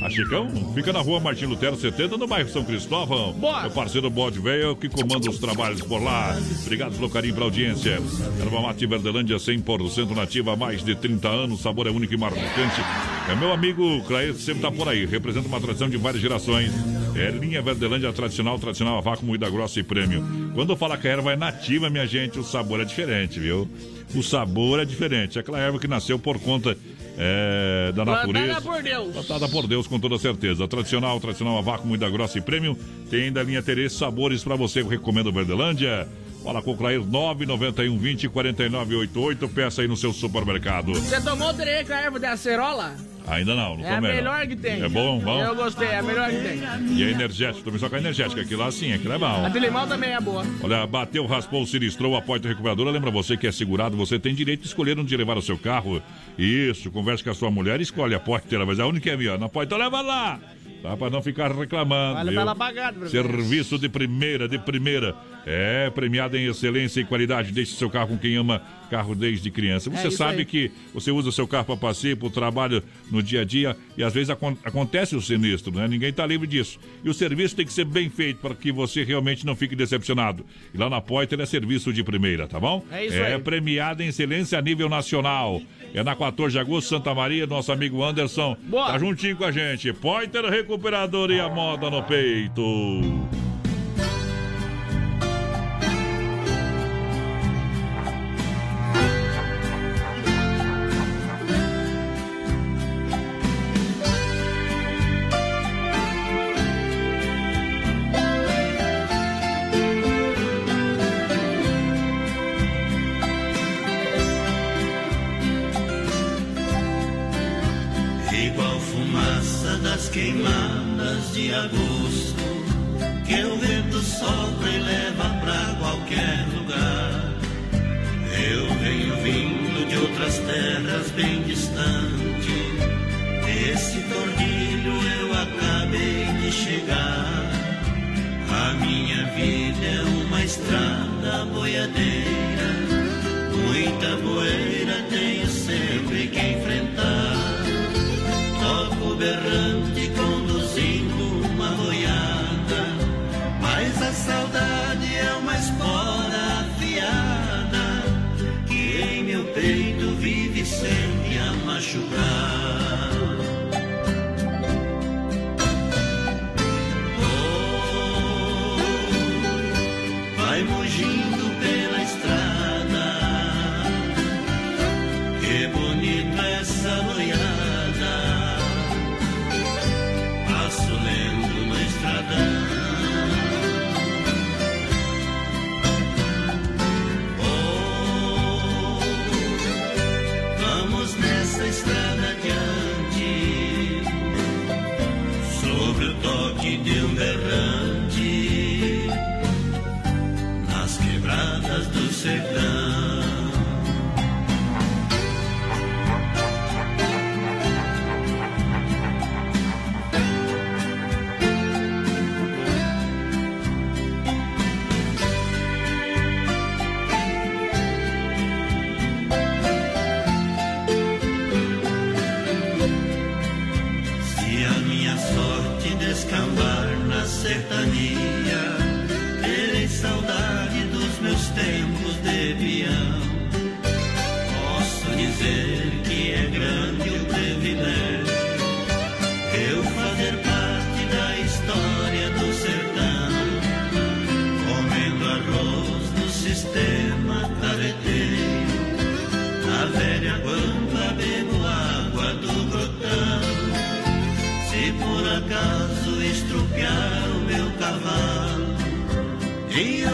A 0.00 0.08
Chicão 0.08 0.48
fica 0.74 0.92
na 0.92 1.00
rua 1.00 1.18
Martim 1.18 1.46
Lutero 1.46 1.76
70, 1.76 2.16
no 2.16 2.26
bairro 2.26 2.48
São 2.48 2.64
Cristóvão. 2.64 3.34
Meu 3.34 3.70
parceiro 3.70 4.08
Bode 4.08 4.38
Velho 4.38 4.76
que 4.76 4.88
comanda 4.88 5.28
os 5.28 5.38
trabalhos 5.38 5.80
por 5.82 6.00
lá. 6.00 6.38
Obrigado 6.62 6.94
pelo 6.94 7.10
carinho 7.10 7.34
pela 7.34 7.46
audiência. 7.46 8.00
Erva 8.40 8.60
Mate 8.60 8.86
Verdelândia 8.86 9.36
100% 9.36 10.14
nativa 10.14 10.52
há 10.52 10.56
mais 10.56 10.84
de 10.84 10.94
30 10.94 11.28
anos. 11.28 11.60
Sabor 11.60 11.88
é 11.88 11.90
único 11.90 12.14
e 12.14 12.16
marcante. 12.16 12.80
É 13.28 13.34
meu 13.34 13.52
amigo 13.52 14.00
Clair 14.04 14.34
sempre 14.34 14.62
tá 14.62 14.70
por 14.70 14.88
aí. 14.88 15.04
Representa 15.04 15.48
uma 15.48 15.60
tradição 15.60 15.88
de 15.88 15.96
várias 15.96 16.22
gerações. 16.22 16.70
É 17.16 17.30
linha 17.32 17.60
Verdelândia 17.60 18.12
tradicional, 18.12 18.56
tradicional 18.58 18.98
a 18.98 19.00
vácuo, 19.00 19.26
moída 19.26 19.50
grossa 19.50 19.80
e 19.80 19.82
prêmio. 19.82 20.24
Quando 20.54 20.70
eu 20.70 20.76
falo 20.76 20.96
que 20.96 21.08
a 21.08 21.10
erva 21.10 21.32
é 21.32 21.36
nativa, 21.36 21.90
minha 21.90 22.06
gente, 22.06 22.38
o 22.38 22.44
sabor 22.44 22.80
é 22.80 22.84
diferente, 22.84 23.40
viu? 23.40 23.68
O 24.14 24.22
sabor 24.22 24.78
é 24.78 24.84
diferente. 24.84 25.38
É 25.38 25.40
aquela 25.40 25.58
erva 25.58 25.80
que 25.80 25.88
nasceu 25.88 26.18
por 26.18 26.38
conta 26.38 26.76
é, 27.18 27.92
da 27.92 28.04
Plantada 28.04 28.32
natureza. 28.32 28.60
por 28.60 28.82
Deus. 28.82 29.12
Plantada 29.12 29.48
por 29.48 29.66
Deus, 29.66 29.86
com 29.88 29.98
toda 29.98 30.16
certeza. 30.18 30.68
Tradicional, 30.68 31.18
tradicional 31.18 31.58
a 31.58 31.60
vácuo, 31.60 31.88
moída 31.88 32.08
grossa 32.08 32.38
e 32.38 32.40
prêmio. 32.40 32.78
Tem 33.10 33.24
ainda 33.24 33.40
a 33.40 33.42
linha 33.42 33.60
Terês 33.60 33.92
Sabores 33.92 34.44
pra 34.44 34.54
você. 34.54 34.80
Eu 34.80 34.88
recomendo 34.88 35.32
Verdelândia. 35.32 36.08
Fala 36.44 36.62
com 36.62 36.70
o 36.70 36.76
Clair 36.76 37.04
991 37.04 37.98
20 37.98 38.28
4988. 38.28 39.48
Peça 39.48 39.82
aí 39.82 39.88
no 39.88 39.96
seu 39.96 40.12
supermercado. 40.12 40.92
Você 40.94 41.20
tomou 41.20 41.50
o 41.50 41.54
com 41.54 41.92
a 41.92 42.00
erva 42.00 42.20
de 42.20 42.26
acerola? 42.26 42.94
Ainda 43.30 43.54
não, 43.54 43.76
não 43.76 43.84
É 43.84 43.90
a 43.92 43.94
tomei, 43.96 44.10
não. 44.10 44.16
melhor 44.16 44.46
que 44.46 44.56
tem. 44.56 44.82
É 44.82 44.88
bom, 44.88 45.18
bom? 45.18 45.40
Eu 45.42 45.54
gostei, 45.54 45.88
é 45.88 45.98
a 45.98 46.02
melhor 46.02 46.30
que 46.30 46.36
tem. 46.36 46.60
E 46.96 47.02
é 47.02 47.10
energético, 47.10 47.64
também 47.64 47.78
só 47.78 47.88
com 47.88 47.96
a 47.96 47.98
energética. 47.98 48.40
Aquilo 48.40 48.60
lá 48.60 48.70
sim, 48.70 48.92
aquilo 48.92 49.12
é 49.12 49.18
bom. 49.18 49.44
A 49.46 49.48
de 49.48 49.58
limão 49.58 49.86
também 49.86 50.10
é 50.10 50.20
boa. 50.20 50.44
Olha, 50.62 50.86
bateu, 50.86 51.26
raspou, 51.26 51.66
sinistrou, 51.66 52.16
a 52.16 52.22
porta 52.22 52.48
recuperadora. 52.48 52.90
Lembra 52.90 53.10
você 53.10 53.36
que 53.36 53.46
é 53.46 53.52
segurado, 53.52 53.96
você 53.96 54.18
tem 54.18 54.34
direito 54.34 54.60
de 54.62 54.66
escolher 54.68 54.98
onde 54.98 55.16
levar 55.16 55.36
o 55.36 55.42
seu 55.42 55.58
carro. 55.58 56.02
Isso, 56.38 56.90
converse 56.90 57.22
com 57.22 57.30
a 57.30 57.34
sua 57.34 57.50
mulher, 57.50 57.80
escolhe 57.80 58.14
a 58.14 58.20
porta, 58.20 58.64
mas 58.64 58.80
aonde 58.80 59.00
que 59.00 59.10
é 59.10 59.16
minha? 59.16 59.36
Na 59.36 59.48
porta, 59.48 59.76
leva 59.76 60.00
lá. 60.00 60.38
Tá, 60.82 60.96
pra 60.96 61.10
não 61.10 61.20
ficar 61.20 61.50
reclamando. 61.50 62.18
Olha, 62.20 62.44
tá 62.44 62.54
professor. 62.54 63.08
Serviço 63.08 63.78
de 63.78 63.88
primeira, 63.88 64.48
de 64.48 64.58
primeira. 64.58 65.14
É 65.44 65.90
premiado 65.90 66.36
em 66.36 66.46
excelência 66.46 67.00
e 67.00 67.04
qualidade. 67.04 67.50
Deixe 67.50 67.74
seu 67.74 67.90
carro 67.90 68.08
com 68.08 68.18
quem 68.18 68.36
ama 68.36 68.62
carro 68.88 69.14
desde 69.14 69.50
criança. 69.50 69.90
Você 69.90 70.08
É 70.08 70.10
sabe 70.10 70.38
aí. 70.40 70.44
que 70.44 70.70
você 70.92 71.10
usa 71.10 71.28
o 71.28 71.32
seu 71.32 71.46
carro 71.46 71.64
para 71.66 71.76
passeio, 71.76 72.16
para 72.16 72.26
o 72.26 72.30
trabalho 72.30 72.82
no 73.10 73.22
dia 73.22 73.42
a 73.42 73.44
dia 73.44 73.76
e 73.96 74.02
às 74.02 74.12
vezes 74.14 74.30
acon- 74.30 74.56
acontece 74.64 75.14
o 75.14 75.20
sinistro, 75.20 75.72
né? 75.72 75.86
Ninguém 75.86 76.10
está 76.10 76.26
livre 76.26 76.46
disso. 76.46 76.78
E 77.04 77.08
o 77.08 77.14
serviço 77.14 77.54
tem 77.56 77.64
que 77.66 77.72
ser 77.72 77.84
bem 77.84 78.08
feito 78.10 78.38
para 78.40 78.54
que 78.54 78.72
você 78.72 79.04
realmente 79.04 79.44
não 79.46 79.54
fique 79.54 79.76
decepcionado. 79.76 80.44
E 80.74 80.78
lá 80.78 80.88
na 80.90 81.00
Poiter 81.00 81.40
é 81.40 81.46
serviço 81.46 81.92
de 81.92 82.02
primeira, 82.02 82.46
tá 82.48 82.58
bom? 82.58 82.84
É 82.90 83.06
isso 83.06 83.16
É 83.16 83.34
aí. 83.34 83.40
premiado 83.40 84.02
em 84.02 84.08
excelência 84.08 84.58
a 84.58 84.62
nível 84.62 84.88
nacional. 84.88 85.60
É 85.94 86.02
na 86.02 86.14
14 86.14 86.52
de 86.52 86.58
agosto, 86.58 86.88
Santa 86.88 87.14
Maria, 87.14 87.46
nosso 87.46 87.72
amigo 87.72 88.02
Anderson. 88.04 88.56
Boa. 88.64 88.92
Tá 88.92 88.98
juntinho 88.98 89.36
com 89.36 89.44
a 89.44 89.52
gente. 89.52 89.92
Poiter 89.92 90.44
Recuperador 90.44 91.30
e 91.30 91.40
a 91.40 91.48
moda 91.48 91.88
no 91.90 92.02
peito. 92.02 93.47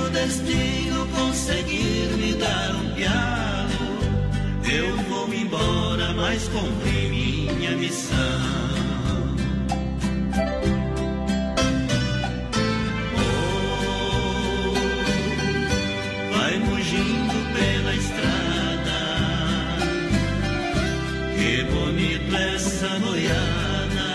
O 0.05 0.11
destino 0.11 1.07
conseguir 1.09 2.09
me 2.17 2.35
dar 2.35 2.75
um 2.75 2.95
pialo, 2.95 3.99
eu 4.71 4.97
vou 5.09 5.29
me 5.29 5.43
embora, 5.43 6.13
mas 6.13 6.49
cumpri 6.49 7.09
minha 7.09 7.71
missão. 7.77 8.17
Oh, 13.17 14.75
vai 16.35 16.59
mugindo 16.59 17.35
pela 17.55 17.95
estrada, 17.95 19.01
que 21.37 21.65
bonito 21.73 22.37
essa 22.37 22.99
boiada, 23.01 24.11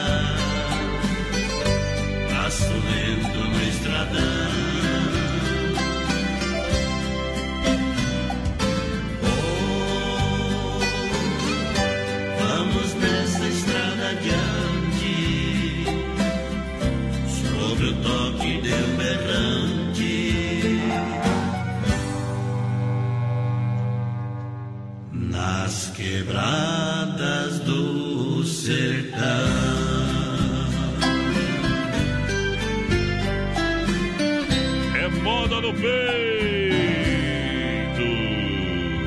passo 2.30 2.74
lento 2.74 3.40
no 3.50 3.62
estradão. 3.70 4.69
Um 18.74 18.96
berrante. 18.98 19.50
nas 25.70 25.92
quebradas 25.96 27.60
do 27.60 28.44
sertão. 28.44 29.20
É 34.96 35.08
moda 35.24 35.62
no 35.62 35.74
peito. 35.74 35.90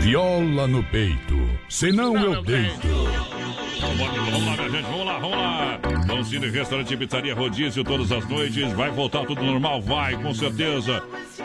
Viola 0.00 0.66
no 0.68 0.82
peito, 0.84 1.50
senão 1.68 2.16
eu 2.16 2.42
deito. 2.42 2.88
Vamos 3.80 4.46
lá, 4.46 4.56
minha 4.56 4.70
gente, 4.70 4.82
vamos 4.82 5.06
lá, 5.06 5.18
vamos 5.18 5.36
lá. 5.36 5.91
Cine 6.24 6.48
Restaurante 6.50 6.96
Pizzaria 6.96 7.34
Rodízio 7.34 7.84
todas 7.84 8.12
as 8.12 8.26
noites. 8.28 8.72
Vai 8.72 8.90
voltar 8.90 9.24
tudo 9.26 9.42
normal? 9.42 9.80
Vai, 9.82 10.16
com 10.16 10.32
certeza. 10.32 11.02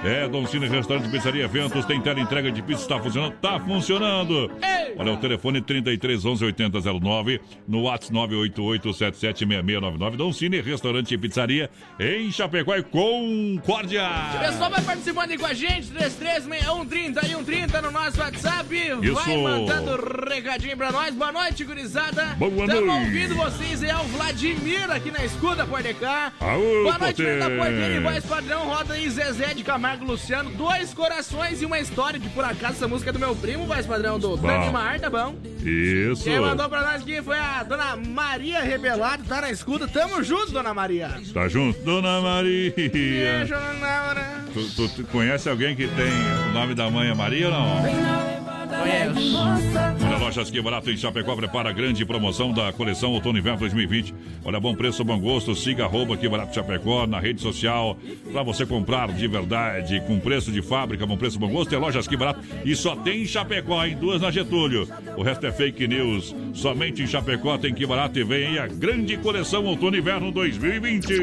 É, 0.07 0.25
Dom 0.25 0.45
Cine 0.47 0.67
Restaurante 0.67 1.09
Pizzaria 1.09 1.43
Eventos. 1.43 1.83
Tem 1.83 1.99
tela 1.99 2.19
entrega 2.21 2.49
de 2.49 2.61
pizza, 2.61 2.83
está 2.83 2.97
funcionando? 2.97 3.33
Tá 3.41 3.59
funcionando. 3.59 4.49
Olha, 4.97 5.11
o 5.11 5.17
telefone 5.17 5.61
33 5.61 6.25
11 6.25 6.45
8009, 6.45 7.41
no 7.67 7.81
WhatsApp 7.83 8.13
988 8.13 8.93
776699. 8.93 10.17
Dom 10.17 10.31
Cine 10.31 10.61
Restaurante 10.61 11.13
e 11.13 11.17
Pizzaria 11.17 11.69
em 11.99 12.31
Chapecó 12.31 12.75
e 12.77 12.83
Concórdia. 12.83 14.07
O 14.35 14.39
pessoal 14.39 14.69
vai 14.69 14.81
participando 14.81 15.31
aí 15.31 15.37
com 15.37 15.45
a 15.45 15.53
gente, 15.53 15.91
336130 15.91 17.25
e 17.25 17.29
130 17.29 17.81
no 17.81 17.91
nosso 17.91 18.19
WhatsApp. 18.21 18.75
Isso. 18.75 19.13
Vai 19.13 19.37
mandando 19.37 20.25
recadinho 20.29 20.77
pra 20.77 20.91
nós. 20.91 21.13
Boa 21.13 21.33
noite, 21.33 21.65
gurizada. 21.65 22.23
Boa 22.37 22.65
Tamo 22.65 22.85
noite. 22.85 23.05
ouvindo 23.05 23.35
vocês, 23.35 23.83
é 23.83 23.95
o 23.95 24.03
Vladimir 24.03 24.89
aqui 24.89 25.11
na 25.11 25.25
escuta, 25.25 25.65
pode 25.65 25.93
cá. 25.95 26.31
Aô, 26.39 26.83
Boa 26.83 26.97
noite, 26.97 27.23
da 27.23 27.49
Porteira 27.49 27.95
e 27.95 27.99
voz 27.99 28.25
padrão, 28.25 28.65
roda 28.67 28.93
aí 28.93 29.09
Zezé 29.09 29.53
de 29.53 29.63
Camargo 29.63 29.96
Luciano. 30.05 30.49
Dois 30.51 30.93
corações 30.93 31.61
e 31.61 31.65
uma 31.65 31.79
história, 31.79 32.19
que 32.19 32.29
por 32.29 32.43
acaso 32.43 32.73
essa 32.75 32.87
música 32.87 33.09
é 33.09 33.13
do 33.13 33.19
meu 33.19 33.35
primo, 33.35 33.65
voz 33.65 33.85
padrão, 33.85 34.17
do 34.19 34.37
Bom. 34.37 34.47
Dani 34.47 34.71
Mar, 34.71 34.99
tá 34.99 35.09
bom? 35.09 35.35
Isso. 35.63 36.23
Quem 36.23 36.39
mandou 36.39 36.69
pra 36.69 36.81
nós 36.81 37.01
aqui 37.01 37.21
foi 37.21 37.37
a 37.37 37.63
dona 37.63 37.95
Maria 37.95 38.61
Rebelado, 38.61 39.23
tá 39.25 39.41
na 39.41 39.51
escuta. 39.51 39.87
Tamo 39.87 40.23
junto, 40.23 40.51
dona 40.51 40.73
Maria. 40.73 41.19
Tá 41.33 41.47
junto, 41.47 41.79
Dona 41.81 42.21
Maria. 42.21 42.71
Beijo, 42.75 43.53
dona 43.53 43.73
Maria. 44.05 44.45
Tu, 44.53 44.69
tu- 44.75 44.89
tu 44.89 45.03
conhece 45.05 45.49
alguém 45.49 45.75
que 45.75 45.87
tem 45.87 46.11
o 46.49 46.53
nome 46.53 46.73
da 46.73 46.89
mãe 46.89 47.09
é 47.09 47.13
Maria 47.13 47.47
ou 47.47 47.53
não? 47.53 48.56
Olha, 48.69 50.17
Lojas 50.17 50.49
Que 50.51 50.61
Barato 50.61 50.91
em 50.91 50.97
Chapecó 50.97 51.35
prepara 51.35 51.69
a 51.69 51.71
grande 51.71 52.05
promoção 52.05 52.51
da 52.51 52.73
coleção 52.73 53.11
Outono 53.11 53.37
Inverno 53.37 53.59
2020. 53.59 54.13
Olha, 54.43 54.59
bom 54.59 54.75
preço, 54.75 55.03
bom 55.03 55.19
gosto. 55.19 55.55
Siga 55.55 55.85
arroba 55.85 56.17
Que 56.17 56.27
Barato 56.27 56.53
Chapecó 56.53 57.07
na 57.07 57.19
rede 57.19 57.41
social 57.41 57.97
para 58.31 58.43
você 58.43 58.65
comprar 58.65 59.11
de 59.13 59.27
verdade 59.27 60.01
com 60.01 60.19
preço 60.19 60.51
de 60.51 60.61
fábrica, 60.61 61.05
bom 61.05 61.17
preço, 61.17 61.39
bom 61.39 61.49
gosto. 61.49 61.73
É 61.73 61.77
Lojas 61.77 62.07
Que 62.07 62.17
Barato 62.17 62.41
e 62.65 62.75
só 62.75 62.95
tem 62.95 63.23
em 63.23 63.25
Chapecó, 63.25 63.85
em 63.85 63.95
duas 63.95 64.21
na 64.21 64.31
Getúlio. 64.31 64.87
O 65.15 65.23
resto 65.23 65.45
é 65.45 65.51
fake 65.51 65.87
news. 65.87 66.35
Somente 66.53 67.01
em 67.01 67.07
Chapecó 67.07 67.57
tem 67.57 67.73
Que 67.73 67.85
Barato 67.85 68.19
e 68.19 68.23
vem 68.23 68.47
aí 68.47 68.59
a 68.59 68.67
grande 68.67 69.17
coleção 69.17 69.63
Outono 69.65 69.95
Inverno 69.95 70.31
2020. 70.31 71.13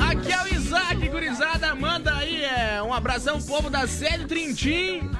Aqui 0.00 0.32
é 0.32 0.42
o 0.42 0.54
Isaac, 0.54 1.08
gurizada. 1.08 1.74
Manda 1.74 2.14
aí 2.14 2.44
é, 2.44 2.82
um 2.82 2.92
abração, 2.92 3.40
povo 3.40 3.70
da 3.70 3.86
sede 3.86 4.26
Trintim. 4.26 5.10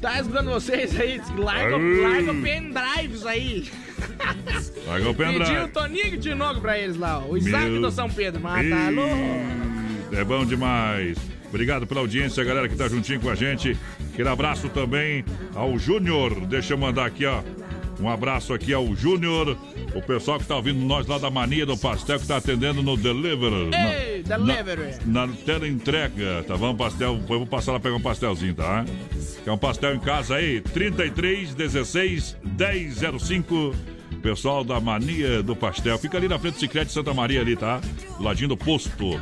Tá 0.00 0.18
escutando 0.20 0.50
vocês 0.50 0.98
aí? 0.98 1.20
Larga, 1.36 1.76
Aê. 1.76 2.00
larga 2.00 2.32
o 2.32 2.42
pendrives 2.42 3.26
aí. 3.26 3.68
Larga 4.86 5.10
o 5.10 5.14
pendrive. 5.14 5.44
Pediu 5.44 5.64
o 5.64 5.68
Toninho 5.68 6.16
de 6.16 6.34
novo 6.34 6.60
pra 6.60 6.78
eles 6.78 6.96
lá, 6.96 7.18
ó. 7.18 7.28
o 7.32 7.36
Isaac 7.36 7.68
Meu 7.68 7.82
do 7.82 7.90
São 7.90 8.08
Pedro. 8.08 8.40
Mas 8.40 8.68
tá 8.68 8.88
louco. 8.88 10.16
É 10.16 10.24
bom 10.24 10.44
demais. 10.44 11.18
Obrigado 11.48 11.86
pela 11.86 12.00
audiência, 12.00 12.42
galera 12.44 12.68
que 12.68 12.76
tá 12.76 12.88
juntinho 12.88 13.20
com 13.20 13.28
a 13.28 13.34
gente. 13.34 13.76
Aquele 14.12 14.28
abraço 14.28 14.68
também 14.70 15.24
ao 15.54 15.78
Júnior. 15.78 16.46
Deixa 16.46 16.72
eu 16.72 16.78
mandar 16.78 17.06
aqui, 17.06 17.26
ó. 17.26 17.42
Um 18.00 18.08
abraço 18.08 18.54
aqui 18.54 18.72
ao 18.72 18.94
Júnior, 18.96 19.56
o 19.94 20.00
pessoal 20.00 20.38
que 20.38 20.46
tá 20.46 20.56
ouvindo 20.56 20.80
nós 20.80 21.06
lá 21.06 21.18
da 21.18 21.30
Mania 21.30 21.66
do 21.66 21.76
Pastel, 21.76 22.18
que 22.18 22.26
tá 22.26 22.38
atendendo 22.38 22.82
no 22.82 22.96
Delivery. 22.96 23.70
Ei, 23.74 24.22
Delivery. 24.22 24.94
Na, 25.04 25.26
na 25.26 25.32
tela 25.34 25.68
entrega, 25.68 26.42
tá 26.48 26.56
bom? 26.56 26.74
Pastel, 26.74 27.20
eu 27.28 27.38
vou 27.38 27.46
passar 27.46 27.72
lá 27.72 27.80
pegar 27.80 27.96
um 27.96 28.00
pastelzinho, 28.00 28.54
tá? 28.54 28.86
Quer 29.44 29.50
um 29.52 29.58
pastel 29.58 29.94
em 29.94 30.00
casa 30.00 30.36
aí? 30.36 30.60
33 30.60 31.54
16 31.54 32.36
1005. 32.42 33.74
Pessoal 34.22 34.64
da 34.64 34.80
Mania 34.80 35.42
do 35.42 35.56
Pastel. 35.56 35.98
Fica 35.98 36.18
ali 36.18 36.28
na 36.28 36.38
frente 36.38 36.54
do 36.54 36.60
Cicrete 36.60 36.92
Santa 36.92 37.14
Maria 37.14 37.40
ali, 37.40 37.56
tá? 37.56 37.80
Do 38.18 38.22
ladinho 38.22 38.48
do 38.48 38.56
posto. 38.56 39.18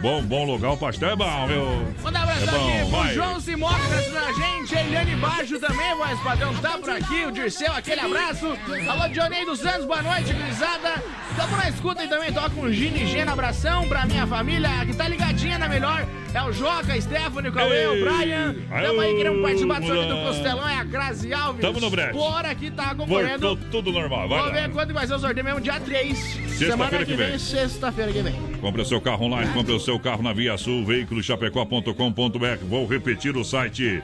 Bom, 0.00 0.22
bom 0.22 0.46
lugar, 0.46 0.70
o 0.72 0.76
pastel 0.78 1.10
é 1.10 1.16
bom, 1.16 1.46
meu. 1.46 1.94
Manda 2.02 2.20
um 2.20 2.22
abraço 2.22 2.40
É 2.40 2.48
aqui 2.48 2.56
bom, 2.56 2.90
pro 2.90 2.98
vai. 3.00 3.14
João 3.14 3.40
Simão 3.40 3.68
que 3.74 3.88
tá 3.88 3.94
assistindo 3.96 4.16
a 4.16 4.32
gente, 4.32 4.74
a 4.76 4.82
Eliane 4.82 5.16
Baixo 5.16 5.60
também, 5.60 5.94
voz 5.94 6.20
padrão, 6.20 6.54
tá 6.54 6.78
por 6.78 6.90
aqui, 6.90 7.26
o 7.26 7.30
Dirceu, 7.30 7.70
aquele 7.72 8.00
abraço. 8.00 8.46
Alô, 8.88 9.08
Dionei 9.08 9.44
dos 9.44 9.60
Santos, 9.60 9.84
boa 9.84 10.00
noite, 10.02 10.32
gurizada. 10.32 11.02
Tamo 11.40 11.56
na 11.56 11.70
escuta 11.70 12.04
e 12.04 12.06
também 12.06 12.30
toca 12.30 12.60
um 12.60 12.70
Gini 12.70 13.06
Gena, 13.06 13.32
abração 13.32 13.88
pra 13.88 14.04
minha 14.04 14.26
família, 14.26 14.68
que 14.84 14.94
tá 14.94 15.08
ligadinha 15.08 15.58
na 15.58 15.70
melhor. 15.70 16.06
É 16.34 16.42
o 16.42 16.52
Joca, 16.52 17.00
Stephanie, 17.00 17.48
o 17.48 17.52
Cauê, 17.52 17.86
o. 17.86 18.04
Brian. 18.04 18.54
Tamo 18.68 19.00
aí 19.00 19.16
querendo 19.16 19.40
participar 19.40 19.80
do 19.80 19.86
sorteio 19.86 20.08
do. 20.08 20.22
Costelão, 20.22 20.68
é 20.68 20.74
a 20.76 20.84
Grazi 20.84 21.32
Alves. 21.32 21.62
Tamo 21.62 21.80
no 21.80 21.88
break. 21.88 22.12
Bora 22.12 22.50
aqui, 22.50 22.70
tá 22.70 22.94
concorrendo. 22.94 23.40
Voltou 23.40 23.70
tudo 23.70 23.90
normal, 23.90 24.28
vai 24.28 24.38
Vamos 24.38 24.52
ver 24.52 24.70
quando 24.70 24.92
vai 24.92 25.06
ser 25.06 25.14
o 25.14 25.18
sorteio 25.18 25.46
mesmo, 25.46 25.62
dia 25.62 25.80
3. 25.80 26.18
Semana 26.58 27.04
que 27.06 27.14
vem. 27.14 27.38
sexta-feira 27.38 28.12
que 28.12 28.20
vem. 28.20 28.34
Compre 28.60 28.82
o 28.82 28.84
seu 28.84 29.00
carro 29.00 29.24
online, 29.24 29.50
compre 29.54 29.72
o 29.72 29.80
seu 29.80 29.98
carro 29.98 30.22
na 30.22 30.34
Via 30.34 30.58
Sul, 30.58 30.84
veiculoschapecó.com.br. 30.84 32.64
Vou 32.68 32.86
repetir 32.86 33.34
o 33.34 33.42
site. 33.42 34.02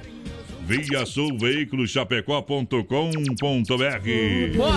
Via 0.67 1.07
Sul. 1.07 1.39
Boa! 4.57 4.73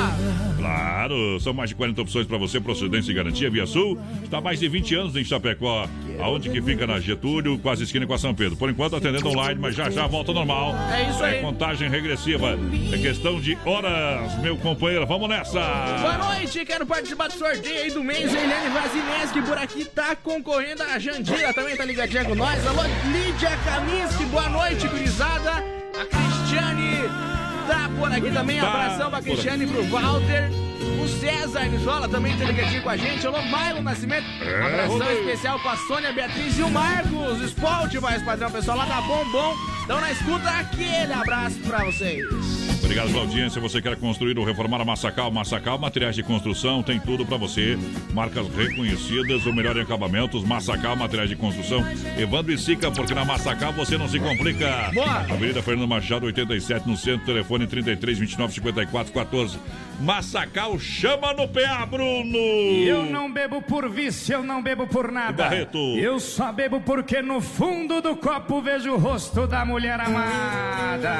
Claro, 0.55 1.39
são 1.39 1.51
mais 1.51 1.69
de 1.71 1.75
40 1.75 2.01
opções 2.01 2.27
para 2.27 2.37
você, 2.37 2.59
procedência 2.59 3.11
e 3.11 3.13
garantia. 3.15 3.49
Via 3.49 3.65
Sul 3.65 3.97
está 4.23 4.37
há 4.37 4.41
mais 4.41 4.59
de 4.59 4.67
20 4.67 4.95
anos 4.95 5.15
em 5.15 5.23
Chapecó. 5.23 5.87
Aonde 6.19 6.49
que 6.49 6.61
fica 6.61 6.85
na 6.85 6.99
Getúlio, 6.99 7.57
quase 7.57 7.85
esquina 7.85 8.05
com 8.05 8.13
a 8.13 8.19
São 8.19 8.35
Pedro. 8.35 8.55
Por 8.55 8.69
enquanto 8.69 8.95
atendendo 8.95 9.29
online, 9.29 9.59
mas 9.59 9.73
já 9.75 9.89
já 9.89 10.05
volta 10.05 10.29
ao 10.29 10.35
normal. 10.35 10.75
É 10.93 11.09
isso 11.09 11.23
aí. 11.23 11.37
É 11.37 11.41
contagem 11.41 11.89
regressiva. 11.89 12.59
É 12.93 12.97
questão 12.97 13.41
de 13.41 13.57
horas, 13.65 14.37
meu 14.41 14.57
companheiro. 14.57 15.07
Vamos 15.07 15.27
nessa! 15.27 15.59
Boa 16.01 16.17
noite, 16.17 16.63
quero 16.65 16.85
participar 16.85 17.29
do 17.29 17.33
sorteio 17.33 17.83
aí 17.83 17.91
do 17.91 18.03
mês. 18.03 18.35
A 18.35 18.39
Eliane 18.39 18.69
Vazinski 18.69 19.41
por 19.41 19.57
aqui 19.57 19.85
tá 19.85 20.15
concorrendo. 20.15 20.83
A 20.83 20.99
Jandira 20.99 21.51
também 21.51 21.75
tá 21.75 21.83
ligadinha 21.83 22.25
com 22.25 22.35
nós. 22.35 22.67
Alô, 22.67 22.83
Lídia 23.11 23.57
Kaminsky, 23.65 24.25
boa 24.25 24.49
noite, 24.49 24.87
gurizada. 24.87 25.78
Cristiane 26.49 26.97
tá 27.67 27.89
por 27.95 28.11
aqui 28.11 28.31
também. 28.31 28.59
Tá 28.59 28.67
Abração 28.67 29.09
pra 29.11 29.21
Cristiane 29.21 29.65
e 29.65 29.67
pro 29.67 29.83
Walter. 29.85 30.49
O 30.99 31.07
César 31.07 31.65
Nisola 31.65 32.09
também 32.09 32.35
tá 32.37 32.45
ligadinho 32.45 32.81
com 32.81 32.89
a 32.89 32.97
gente. 32.97 33.25
Alô, 33.27 33.39
Mailo 33.43 33.83
Nascimento. 33.83 34.25
É, 34.41 34.65
Abração 34.65 35.11
especial 35.11 35.59
pra 35.59 35.77
Sônia 35.77 36.11
Beatriz 36.11 36.57
e 36.57 36.63
o 36.63 36.69
Marcos. 36.71 37.39
Sport, 37.41 37.93
mais 38.01 38.23
padrão, 38.23 38.49
pessoal 38.49 38.77
lá 38.77 38.85
da 38.85 38.99
Bombom. 39.01 39.55
Então 39.89 39.99
na 39.99 40.11
escuta, 40.11 40.47
aquele 40.51 41.11
abraço 41.11 41.57
pra 41.61 41.83
vocês. 41.83 42.23
Obrigado 42.83 43.07
pela 43.07 43.21
audiência. 43.21 43.59
Você 43.59 43.81
quer 43.81 43.95
construir 43.97 44.37
ou 44.37 44.45
reformar 44.45 44.79
a 44.79 44.85
Massacal? 44.85 45.31
Massacal 45.31 45.79
Materiais 45.79 46.15
de 46.15 46.21
Construção 46.21 46.83
tem 46.83 46.99
tudo 46.99 47.25
para 47.25 47.37
você. 47.37 47.75
Marcas 48.13 48.47
reconhecidas, 48.49 49.47
o 49.47 49.51
melhor 49.51 49.75
em 49.77 49.81
acabamentos. 49.81 50.43
Massacal 50.43 50.95
Materiais 50.95 51.27
de 51.27 51.35
Construção. 51.35 51.83
Evandro 52.19 52.53
e 52.53 52.57
Sica, 52.57 52.91
porque 52.91 53.15
na 53.15 53.25
Massacal 53.25 53.73
você 53.73 53.97
não 53.97 54.07
se 54.07 54.19
complica. 54.19 54.91
Boa. 54.93 55.21
Avenida 55.21 55.63
Fernando 55.63 55.87
Machado, 55.87 56.27
87, 56.27 56.87
no 56.87 56.95
centro. 56.95 57.25
Telefone 57.25 57.65
33 57.65 58.19
29 58.19 58.53
54 58.53 59.11
14. 59.11 59.59
Massacal 59.99 60.79
chama 60.79 61.33
no 61.33 61.47
PA, 61.47 61.85
Bruno. 61.85 62.37
Eu 62.37 63.05
não 63.05 63.31
bebo 63.31 63.61
por 63.61 63.89
vício, 63.89 64.35
eu 64.35 64.43
não 64.43 64.61
bebo 64.61 64.85
por 64.85 65.11
nada. 65.11 65.43
Barreto. 65.43 65.77
Eu 65.97 66.19
só 66.19 66.53
bebo 66.53 66.79
porque 66.79 67.21
no 67.21 67.41
fundo 67.41 68.01
do 68.01 68.15
copo 68.15 68.61
vejo 68.61 68.93
o 68.93 68.97
rosto 68.97 69.45
da 69.45 69.65
mulher 69.65 69.78
amada. 69.88 71.15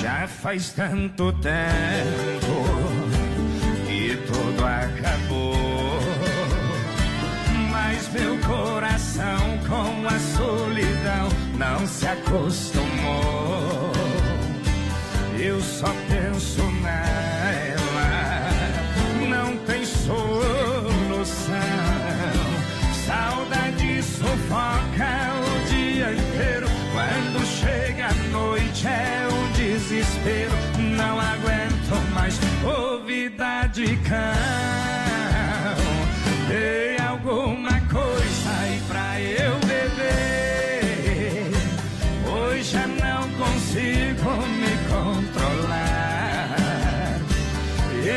Já 0.00 0.26
faz 0.26 0.70
tanto 0.70 1.32
tempo 1.34 2.64
que 3.86 4.16
tudo 4.26 4.64
acabou. 4.64 6.00
Mas 7.70 8.08
meu 8.12 8.38
coração 8.38 9.58
com 9.68 10.08
a 10.08 10.18
solidão 10.18 11.28
não 11.58 11.86
se 11.86 12.06
acostumou. 12.06 13.81
Eu 15.44 15.60
só 15.60 15.88
penso 16.08 16.62
nela, 16.82 18.48
não 19.28 19.56
tem 19.66 19.84
solução. 19.84 21.56
Saudade 23.04 24.04
sufoca 24.04 25.32
o 25.40 25.68
dia 25.68 26.12
inteiro. 26.12 26.68
Quando 26.92 27.44
chega 27.44 28.06
a 28.06 28.14
noite 28.30 28.86
é 28.86 29.26
um 29.32 29.52
desespero. 29.54 30.52
Não 30.78 31.18
aguento 31.18 32.14
mais 32.14 32.38
ouvida 32.64 33.66
de 33.66 33.96
cão. 33.96 34.61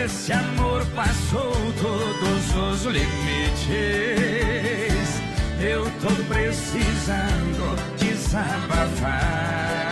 Esse 0.05 0.33
amor 0.33 0.85
passou 0.93 1.51
todos 1.81 2.55
os 2.55 2.85
limites. 2.85 3.09
Eu 5.59 5.83
tô 5.99 6.13
precisando 6.31 7.75
desabafar. 7.97 9.84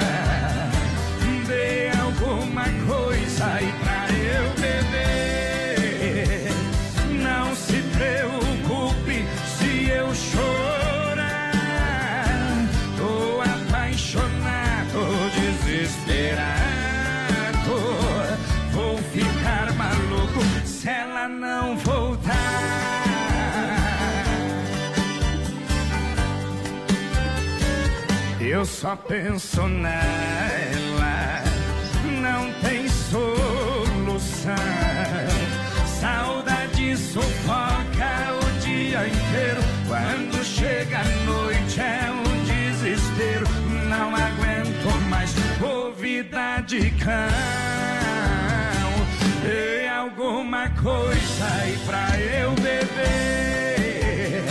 Eu 28.63 28.67
só 28.67 28.95
penso 28.95 29.67
nela, 29.67 31.43
não 32.21 32.49
tem 32.61 32.87
solução. 32.87 34.55
Saudade 35.99 36.95
sufoca 36.95 38.31
o 38.41 38.59
dia 38.61 39.05
inteiro. 39.05 39.61
Quando 39.85 40.41
chega 40.45 40.99
a 40.99 41.03
noite 41.25 41.81
é 41.81 42.09
um 42.09 42.23
desespero. 42.45 43.45
Não 43.89 44.15
aguento 44.15 44.97
mais 45.09 45.35
ouvida 45.61 46.61
de 46.61 46.89
cão. 46.91 47.11
Dê 49.43 49.89
alguma 49.89 50.69
coisa 50.69 51.45
aí 51.63 51.77
pra 51.85 52.17
eu 52.17 52.51
beber. 52.51 54.45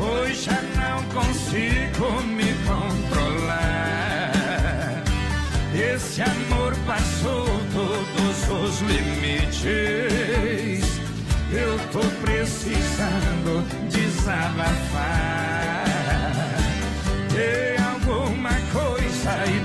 Hoje 0.00 0.44
já 0.44 0.62
não 0.80 1.02
consigo 1.10 2.22
me 2.22 2.54
controlar. 2.64 3.03
Esse 5.94 6.22
amor 6.22 6.74
passou 6.86 7.46
todos 7.72 8.48
os 8.50 8.80
limites. 8.80 9.62
Eu 11.52 11.78
tô 11.92 12.00
precisando 12.20 13.64
desabafar. 13.88 15.84
Dê 17.32 17.76
alguma 17.80 18.50
coisa 18.72 19.30
aí 19.30 19.63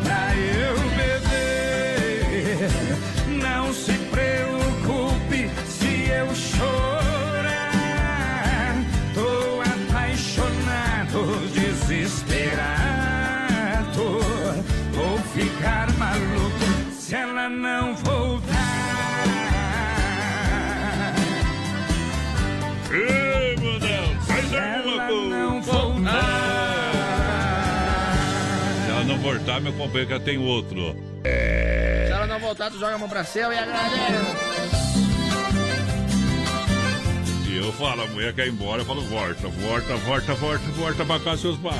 voltar, 29.50 29.62
meu 29.62 29.74
companheiro 29.74 30.10
já 30.12 30.20
tem 30.20 30.38
outro. 30.38 30.95
Se 31.24 32.12
ela 32.12 32.28
não 32.28 32.39
voltar, 32.39 32.70
tu 32.70 32.78
joga 32.78 32.95
a 32.95 32.97
mão 32.97 33.10
pra 33.10 33.24
céu 33.24 33.52
e 33.52 33.58
agradece. 33.58 33.89
E 37.47 37.58
eu 37.58 37.74
falo, 37.74 38.04
a 38.04 38.08
mulher 38.08 38.34
quer 38.34 38.45
ir 38.45 38.52
embora, 38.52 38.82
eu 38.82 38.86
falo, 38.86 39.02
volta, 39.02 39.47
volta, 39.47 39.95
volta, 39.95 40.34
volta, 40.36 40.66
volta 40.76 41.06
pra 41.06 41.20
casa 41.20 41.41
seus 41.41 41.58
pais. 41.58 41.76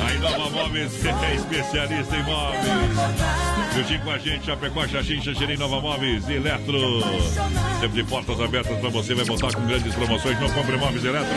Aí 0.00 0.18
Nova 0.18 0.50
Móveis 0.50 0.92
é 1.04 1.34
especialista 1.34 2.16
em 2.16 2.22
móveis. 2.22 3.51
Juntinho 3.74 4.00
com 4.00 4.10
a 4.10 4.18
gente, 4.18 4.44
Chapecó, 4.44 4.86
Xaxim, 4.86 5.22
Xaxim, 5.22 5.56
Nova 5.56 5.80
Móveis, 5.80 6.28
Eletro. 6.28 7.00
Sempre 7.80 8.02
de 8.02 8.04
portas 8.04 8.38
abertas 8.38 8.78
pra 8.78 8.90
você, 8.90 9.14
vai 9.14 9.24
voltar 9.24 9.54
com 9.54 9.66
grandes 9.66 9.94
promoções. 9.94 10.38
Não 10.38 10.50
compre 10.50 10.76
móveis 10.76 11.04
Eletro 11.04 11.36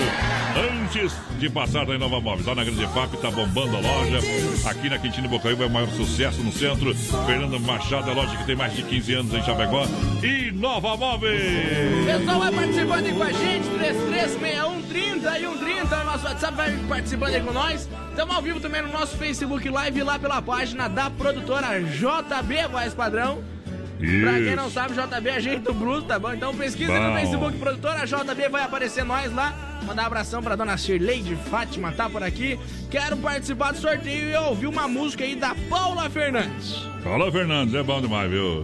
antes 0.85 1.13
de 1.39 1.49
passar 1.49 1.85
da 1.85 1.97
Nova 1.97 2.19
Móveis. 2.19 2.45
Lá 2.45 2.55
na 2.55 2.63
Grande 2.63 2.85
FAP, 2.87 3.13
tá 3.21 3.31
bombando 3.31 3.77
a 3.77 3.79
loja. 3.79 4.19
Aqui 4.65 4.89
na 4.89 4.97
Quintino 4.97 5.29
Bocaiúva 5.29 5.63
é 5.63 5.67
o 5.67 5.69
maior 5.69 5.89
sucesso 5.89 6.43
no 6.43 6.51
centro. 6.51 6.93
Fernando 7.25 7.59
Machado, 7.59 8.11
a 8.11 8.13
loja 8.13 8.35
que 8.35 8.45
tem 8.45 8.55
mais 8.55 8.73
de 8.73 8.83
15 8.83 9.13
anos 9.13 9.33
em 9.33 9.43
Chapecó. 9.43 9.85
E 10.21 10.51
Nova 10.51 10.97
Móveis. 10.97 12.05
Pessoal, 12.05 12.39
vai 12.39 12.51
participando 12.51 13.05
aí 13.05 13.13
com 13.13 13.23
a 13.23 13.31
gente, 13.31 13.69
336130 13.69 15.39
e 15.39 15.41
130 15.41 15.97
no 15.97 16.03
nosso 16.03 16.25
WhatsApp, 16.25 16.57
vai 16.57 16.77
participando 16.89 17.33
aí 17.33 17.41
com 17.41 17.53
nós. 17.53 17.89
Estamos 18.15 18.33
ao 18.33 18.41
vivo 18.41 18.61
também 18.61 18.81
no 18.81 18.93
nosso 18.93 19.17
Facebook 19.17 19.67
Live, 19.67 20.01
lá 20.01 20.17
pela 20.17 20.41
página 20.41 20.87
da 20.87 21.09
produtora 21.09 21.81
JB 21.81 22.69
Voz 22.71 22.93
Padrão. 22.93 23.43
Pra 23.97 24.33
quem 24.35 24.47
Isso. 24.47 24.55
não 24.55 24.71
sabe, 24.71 24.93
JB 24.93 25.29
é 25.29 25.39
jeito 25.41 25.73
bruto, 25.73 26.03
tá 26.03 26.17
bom? 26.17 26.33
Então 26.33 26.55
pesquisa 26.55 26.93
Bom. 26.93 27.09
no 27.09 27.13
Facebook 27.13 27.57
Produtora 27.57 28.05
JB, 28.05 28.47
vai 28.49 28.63
aparecer 28.63 29.03
nós 29.03 29.33
lá. 29.33 29.53
Mandar 29.85 30.03
um 30.03 30.05
abração 30.05 30.41
pra 30.41 30.55
dona 30.55 30.77
Shirley 30.77 31.23
de 31.23 31.35
Fátima, 31.35 31.91
tá 31.91 32.09
por 32.09 32.23
aqui. 32.23 32.57
Quero 32.89 33.17
participar 33.17 33.73
do 33.73 33.79
sorteio 33.79 34.29
e 34.29 34.35
ouvir 34.37 34.67
uma 34.67 34.87
música 34.87 35.25
aí 35.25 35.35
da 35.35 35.53
Paula 35.69 36.09
Fernandes. 36.09 36.87
Fala, 37.03 37.29
Fernandes, 37.29 37.75
é 37.75 37.83
bom 37.83 37.99
demais, 37.99 38.31
viu? 38.31 38.63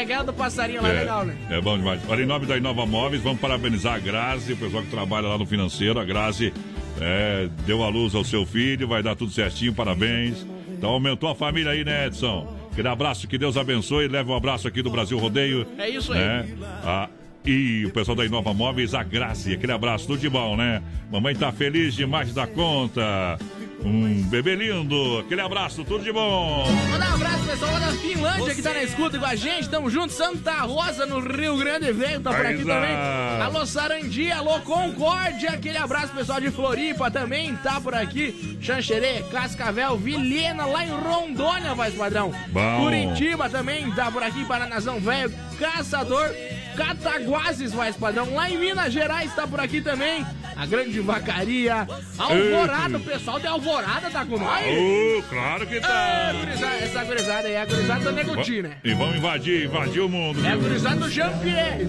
Aquela 0.00 0.22
do 0.22 0.32
passarinho 0.32 0.80
lá, 0.80 0.90
é, 0.90 1.00
legal, 1.00 1.24
né? 1.24 1.36
É 1.50 1.60
bom 1.60 1.76
demais. 1.76 2.00
Olha, 2.08 2.22
em 2.22 2.26
nome 2.26 2.46
da 2.46 2.56
Inova 2.56 2.86
Móveis, 2.86 3.20
vamos 3.20 3.40
parabenizar 3.40 3.94
a 3.94 3.98
Grazi, 3.98 4.52
o 4.52 4.56
pessoal 4.56 4.84
que 4.84 4.90
trabalha 4.90 5.26
lá 5.26 5.36
no 5.36 5.44
financeiro. 5.44 5.98
A 5.98 6.04
Grazi 6.04 6.54
é, 7.00 7.48
deu 7.66 7.82
a 7.82 7.88
luz 7.88 8.14
ao 8.14 8.24
seu 8.24 8.44
filho, 8.46 8.88
vai 8.88 9.02
dar 9.02 9.14
tudo 9.16 9.30
certinho, 9.32 9.74
parabéns. 9.74 10.46
Então 10.68 10.90
aumentou 10.90 11.28
a 11.28 11.34
família 11.34 11.72
aí, 11.72 11.84
né, 11.84 12.06
Edson? 12.06 12.54
Aquele 12.72 12.88
abraço, 12.88 13.26
que 13.26 13.38
Deus 13.38 13.56
abençoe. 13.56 14.08
Leva 14.08 14.32
um 14.32 14.36
abraço 14.36 14.68
aqui 14.68 14.82
do 14.82 14.90
Brasil 14.90 15.18
Rodeio. 15.18 15.66
É 15.78 15.88
isso 15.88 16.12
aí. 16.12 16.18
né? 16.18 16.46
Ah, 16.84 17.08
e 17.44 17.86
o 17.86 17.90
pessoal 17.90 18.14
da 18.16 18.24
Inova 18.26 18.52
Móveis, 18.52 18.92
a 18.92 19.02
Grazi. 19.02 19.54
Aquele 19.54 19.72
abraço, 19.72 20.06
tudo 20.06 20.18
de 20.20 20.28
bom, 20.28 20.56
né? 20.56 20.82
Mamãe 21.10 21.34
tá 21.34 21.50
feliz 21.52 21.94
demais 21.94 22.34
da 22.34 22.46
conta. 22.46 23.38
Um 23.84 24.22
bebê 24.24 24.56
lindo. 24.56 25.18
Aquele 25.18 25.40
abraço, 25.40 25.84
tudo 25.84 26.02
de 26.02 26.12
bom. 26.12 26.66
Mandar 26.90 27.10
um 27.10 27.14
abraço, 27.14 27.44
pessoal, 27.44 27.72
lá 27.72 27.78
da 27.78 27.92
Finlândia 27.92 28.54
que 28.54 28.62
tá 28.62 28.72
na 28.72 28.82
escuta 28.82 29.18
com 29.18 29.24
a 29.24 29.34
gente. 29.34 29.68
Tamo 29.68 29.90
junto, 29.90 30.12
Santa 30.12 30.60
Rosa, 30.62 31.06
no 31.06 31.20
Rio 31.20 31.56
Grande 31.56 31.92
Velho, 31.92 32.20
tá 32.20 32.32
por 32.32 32.46
aqui 32.46 32.64
também. 32.64 32.96
Alô, 33.42 33.66
Sarandi, 33.66 34.30
alô, 34.30 34.60
Concórdia. 34.60 35.50
Aquele 35.50 35.78
abraço, 35.78 36.12
pessoal 36.12 36.40
de 36.40 36.50
Floripa 36.50 37.10
também 37.10 37.54
tá 37.56 37.80
por 37.80 37.94
aqui. 37.94 38.56
Xanxerê, 38.60 39.22
Cascavel, 39.30 39.96
Vilhena, 39.96 40.66
lá 40.66 40.84
em 40.84 40.90
Rondônia, 40.90 41.74
vai, 41.74 41.90
padrão. 41.90 42.32
Bom. 42.48 42.80
Curitiba 42.80 43.48
também 43.48 43.90
tá 43.92 44.10
por 44.10 44.22
aqui, 44.22 44.44
Paranazão 44.44 44.98
Velho, 45.00 45.32
Caçador. 45.58 46.30
Cataguases, 46.76 47.72
mais 47.72 47.96
padrão. 47.96 48.34
Lá 48.34 48.50
em 48.50 48.58
Minas 48.58 48.92
Gerais 48.92 49.34
tá 49.34 49.46
por 49.46 49.58
aqui 49.58 49.80
também. 49.80 50.24
A 50.54 50.66
Grande 50.66 51.00
Vacaria. 51.00 51.86
Alvorada, 52.18 52.98
o 52.98 53.00
pessoal 53.00 53.40
de 53.40 53.46
Alvorada 53.46 54.10
tá 54.10 54.24
com 54.24 54.38
nós. 54.38 54.64
Oh, 54.66 55.22
claro 55.28 55.66
que 55.66 55.80
tá. 55.80 55.88
É, 55.88 56.32
gurizada, 56.32 56.76
essa 56.76 57.04
gurizada 57.04 57.48
aí 57.48 57.54
é 57.54 57.60
a 57.62 57.66
gurizada 57.66 58.04
do 58.04 58.12
Neguti, 58.12 58.62
né? 58.62 58.76
E 58.84 58.92
vamos 58.94 59.16
invadir, 59.16 59.64
invadir 59.64 60.00
o 60.02 60.08
mundo. 60.08 60.44
É 60.44 60.52
a 60.52 60.56
gurizada 60.56 60.96
do 60.96 61.10
Jean-Pierre. 61.10 61.86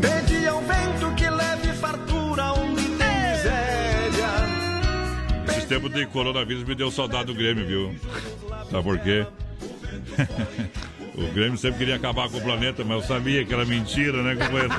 Pede 0.00 0.46
ao 0.46 0.60
vento 0.60 1.14
que 1.16 1.28
leve 1.28 1.72
fartura 1.74 2.52
onde 2.52 2.82
tem 2.82 3.30
miséria. 3.32 4.28
Esse 5.56 5.66
tempo 5.66 5.88
de 5.88 6.06
coronavírus 6.06 6.62
me 6.64 6.74
deu 6.74 6.90
saudade 6.90 7.26
do 7.26 7.34
Grêmio, 7.34 7.66
viu? 7.66 7.94
Sabe 8.70 8.82
por 8.82 8.98
quê? 8.98 9.26
o 11.16 11.26
Grêmio 11.32 11.56
sempre 11.56 11.78
queria 11.78 11.96
acabar 11.96 12.28
com 12.28 12.38
o 12.38 12.40
planeta, 12.40 12.84
mas 12.84 13.02
eu 13.02 13.08
sabia 13.08 13.44
que 13.44 13.54
era 13.54 13.64
mentira, 13.64 14.22
né, 14.22 14.34
companheiro? 14.34 14.74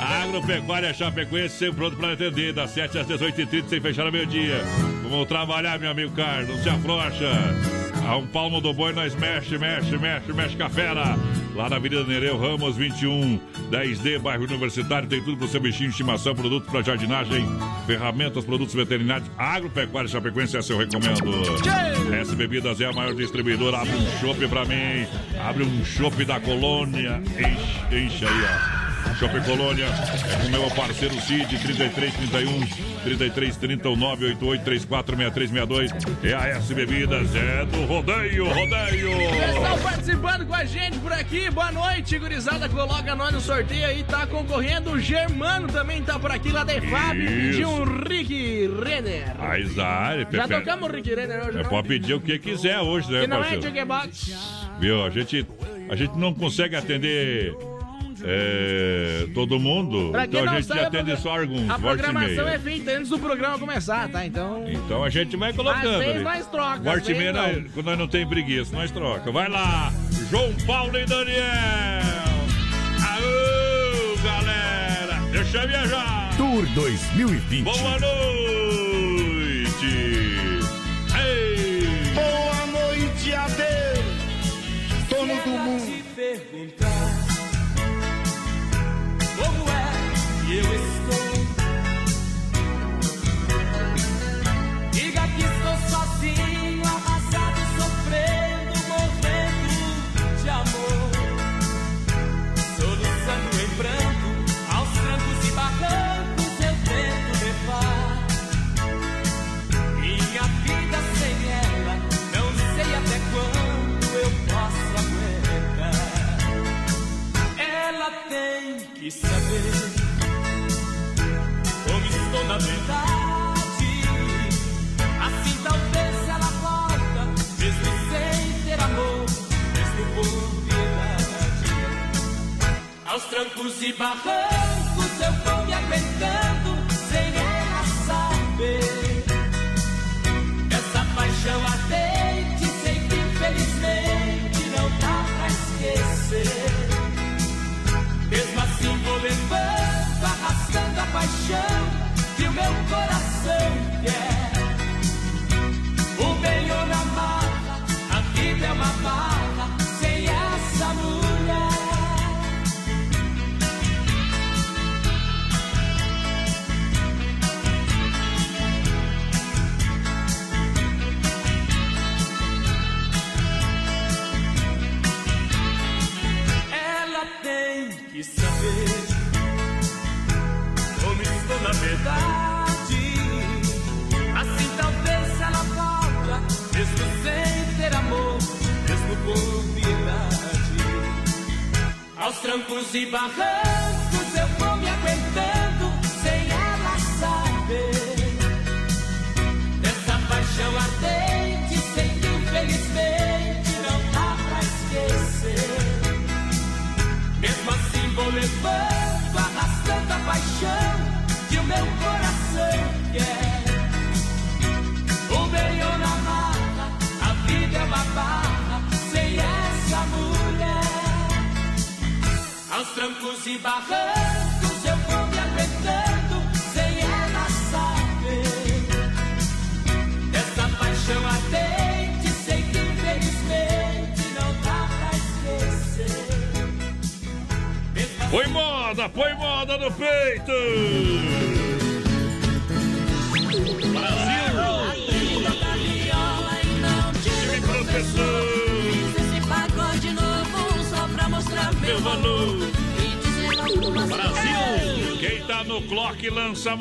Agropecuária 0.00 0.94
Chapecoense, 0.94 1.58
sempre 1.58 1.76
pronto 1.76 1.96
para 1.96 2.12
atender, 2.12 2.52
das 2.52 2.70
7 2.70 2.98
às 2.98 3.06
18h30, 3.06 3.68
sem 3.68 3.80
fechar 3.80 4.06
ao 4.06 4.12
meio-dia. 4.12 4.62
Vamos 5.02 5.26
trabalhar, 5.26 5.78
meu 5.78 5.90
amigo 5.90 6.12
Carlos, 6.12 6.48
não 6.48 6.62
se 6.62 6.68
afrouxa. 6.68 7.87
A 8.08 8.16
um 8.16 8.26
palmo 8.26 8.58
do 8.58 8.72
boi, 8.72 8.90
nós 8.94 9.14
mexe, 9.14 9.58
mexe, 9.58 9.98
mexe, 9.98 10.32
mexe 10.32 10.56
com 10.56 10.64
a 10.64 10.70
fera. 10.70 11.14
Lá 11.54 11.68
na 11.68 11.76
Avenida 11.76 12.02
Nereu 12.04 12.38
Ramos 12.38 12.74
21, 12.74 13.38
10D, 13.70 14.18
bairro 14.18 14.44
Universitário, 14.44 15.06
tem 15.06 15.22
tudo 15.22 15.36
para 15.36 15.44
o 15.44 15.48
seu 15.48 15.60
bichinho 15.60 15.90
de 15.90 15.94
estimação, 15.94 16.34
produtos 16.34 16.70
para 16.70 16.80
jardinagem, 16.80 17.46
ferramentas, 17.86 18.46
produtos 18.46 18.74
veterinários. 18.74 19.30
Agropecuária 19.36 20.08
Chapecoense 20.08 20.56
é 20.56 20.62
seu 20.62 20.78
recomendo. 20.78 21.20
S 22.18 22.34
Bebidas 22.34 22.80
é 22.80 22.86
a 22.86 22.92
maior 22.94 23.14
distribuidora. 23.14 23.76
Abre 23.76 23.94
um 23.94 24.18
chopp 24.20 24.48
para 24.48 24.64
mim, 24.64 25.06
abre 25.38 25.64
um 25.64 25.84
chopp 25.84 26.24
da 26.24 26.40
colônia. 26.40 27.22
Enche, 27.36 28.06
enche 28.06 28.24
aí, 28.24 28.74
ó. 28.74 28.77
Shopping 29.18 29.40
Colônia, 29.42 29.86
é 29.86 30.42
com 30.44 30.48
meu 30.48 30.70
parceiro 30.70 31.20
Cid, 31.20 31.48
3331 31.58 32.60
3339 33.02 34.26
88 34.26 34.62
34 34.64 35.16
6362. 35.16 35.92
É 36.22 36.34
a 36.34 36.46
S 36.58 36.72
Bebidas, 36.72 37.34
é 37.34 37.64
do 37.64 37.84
Rodeio, 37.86 38.44
Rodeio. 38.46 39.10
Pessoal 39.40 39.78
participando 39.78 40.46
com 40.46 40.54
a 40.54 40.64
gente 40.64 40.98
por 41.00 41.12
aqui. 41.12 41.50
Boa 41.50 41.72
noite, 41.72 42.16
gurizada. 42.16 42.68
Coloca 42.68 43.16
nós 43.16 43.32
no 43.32 43.40
sorteio 43.40 43.86
aí. 43.86 44.04
Tá 44.04 44.24
concorrendo. 44.24 44.92
O 44.92 45.00
Germano 45.00 45.66
também 45.66 46.00
tá 46.02 46.16
por 46.16 46.30
aqui 46.30 46.52
lá 46.52 46.62
da 46.62 46.76
EFAB. 46.76 47.18
Pediu 47.26 47.68
um 47.70 47.84
Rick 48.08 48.70
Renner. 48.84 49.34
A 49.40 49.58
Isari, 49.58 50.26
Já 50.30 50.46
tocamos 50.46 50.88
o 50.88 50.92
Rick 50.92 51.12
Renner 51.12 51.40
hoje, 51.48 51.58
É, 51.58 51.62
não? 51.64 51.70
pode 51.70 51.88
pedir 51.88 52.14
o 52.14 52.20
que 52.20 52.38
quiser 52.38 52.78
hoje, 52.78 53.10
né, 53.10 53.22
Que 53.22 53.26
não 53.26 53.38
é 53.38 53.40
parceiro? 53.40 53.62
jukebox. 53.66 54.30
Viu? 54.78 55.04
A 55.04 55.10
gente, 55.10 55.44
a 55.90 55.96
gente 55.96 56.16
não 56.16 56.32
consegue 56.32 56.76
atender 56.76 57.52
é, 58.24 59.26
todo 59.34 59.58
mundo, 59.58 60.10
Pra 60.10 60.24
então 60.24 60.44
a 60.44 60.46
gente 60.54 60.66
sabe, 60.66 60.80
atende 60.80 61.16
só 61.20 61.38
alguns, 61.40 61.68
A 61.70 61.78
programação 61.78 62.48
é 62.48 62.58
feita 62.58 62.90
antes 62.92 63.08
do 63.10 63.18
programa 63.18 63.58
começar, 63.58 64.08
tá? 64.08 64.24
Então. 64.26 64.64
Então 64.68 65.04
a 65.04 65.10
gente 65.10 65.36
vai 65.36 65.52
colocando. 65.52 65.86
Às 65.88 65.98
vezes 65.98 66.14
ali. 66.16 66.24
nós 66.24 66.46
troca, 66.46 66.80
e 67.10 67.14
meia, 67.14 67.32
não. 67.32 67.42
nós- 67.52 67.72
quando 67.72 67.86
nós 67.86 67.98
não 67.98 68.08
tem 68.08 68.26
preguiça, 68.26 68.74
nós 68.76 68.90
troca. 68.90 69.30
Vai 69.30 69.48
lá, 69.48 69.92
João 70.30 70.52
Paulo 70.66 70.96
e 70.98 71.04
Daniel. 71.04 71.44
Aô, 73.02 74.16
galera, 74.22 75.20
deixa 75.30 75.58
eu 75.62 75.68
viajar. 75.68 76.30
Tour 76.36 76.66
2020. 76.74 77.62
Boa 77.64 77.98
noite. 77.98 78.87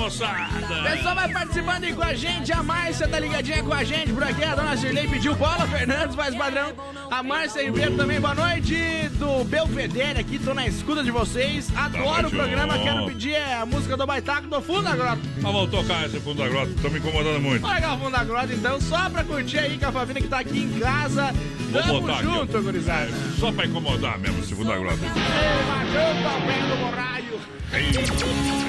Moçada! 0.07 0.89
Pessoal 0.89 1.15
vai 1.15 1.29
participando 1.29 1.83
aí 1.83 1.93
com 1.93 2.03
a 2.03 2.13
gente. 2.13 2.51
A 2.53 2.63
Márcia 2.63 3.07
tá 3.07 3.19
ligadinha 3.19 3.61
com 3.63 3.73
a 3.73 3.83
gente 3.83 4.13
por 4.13 4.23
aqui. 4.23 4.43
A 4.43 4.55
dona 4.55 4.77
Shirley 4.77 5.07
pediu 5.07 5.35
Paula 5.35 5.67
Fernandes, 5.67 6.15
mais 6.15 6.33
padrão. 6.35 6.71
A 7.11 7.21
Márcia 7.21 7.63
Ribeiro 7.63 7.95
também. 7.95 8.19
Boa 8.19 8.33
noite 8.33 8.75
do 9.13 9.43
Belvedere 9.43 10.19
aqui. 10.19 10.39
Tô 10.39 10.53
na 10.53 10.65
escuta 10.65 11.03
de 11.03 11.11
vocês. 11.11 11.69
Adoro 11.75 12.03
o 12.03 12.21
noite, 12.21 12.35
programa. 12.35 12.75
ó. 12.77 12.83
Quero 12.83 13.05
pedir 13.07 13.33
é, 13.33 13.55
a 13.55 13.65
música 13.65 13.97
do 13.97 14.05
Baitaco 14.07 14.47
do 14.47 14.61
Fundo 14.61 14.83
da 14.83 14.95
Grota. 14.95 15.19
Mas 15.41 15.53
vamos 15.53 15.69
tocar 15.69 16.05
esse 16.05 16.19
fundo 16.19 16.41
da 16.41 16.47
grota, 16.47 16.71
tô 16.81 16.89
me 16.89 16.99
incomodando 16.99 17.41
muito. 17.41 17.61
Vamos 17.61 17.75
legal 17.75 17.95
o 17.95 17.99
Fundo 17.99 18.11
da 18.11 18.23
Grota 18.23 18.53
então, 18.53 18.79
só 18.81 19.09
pra 19.09 19.23
curtir 19.23 19.59
aí 19.59 19.77
com 19.77 19.87
a 19.87 19.91
família 19.91 20.21
que 20.21 20.27
tá 20.27 20.39
aqui 20.39 20.59
em 20.59 20.79
casa. 20.79 21.33
Vou 21.71 21.81
Tamo 21.81 22.01
botar 22.01 22.13
aqui, 22.19 22.23
junto, 22.23 22.61
gurizada. 22.61 23.09
Só 23.39 23.51
pra 23.51 23.65
incomodar 23.65 24.17
mesmo 24.19 24.36
esse 24.47 24.55
fundo 24.55 24.69
da 24.69 24.77
grota. 24.77 24.97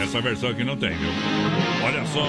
Essa 0.03 0.20
versão 0.20 0.51
aqui 0.51 0.64
não 0.64 0.76
tem, 0.76 0.91
viu? 0.91 1.11
Olha 1.85 2.05
só, 2.07 2.26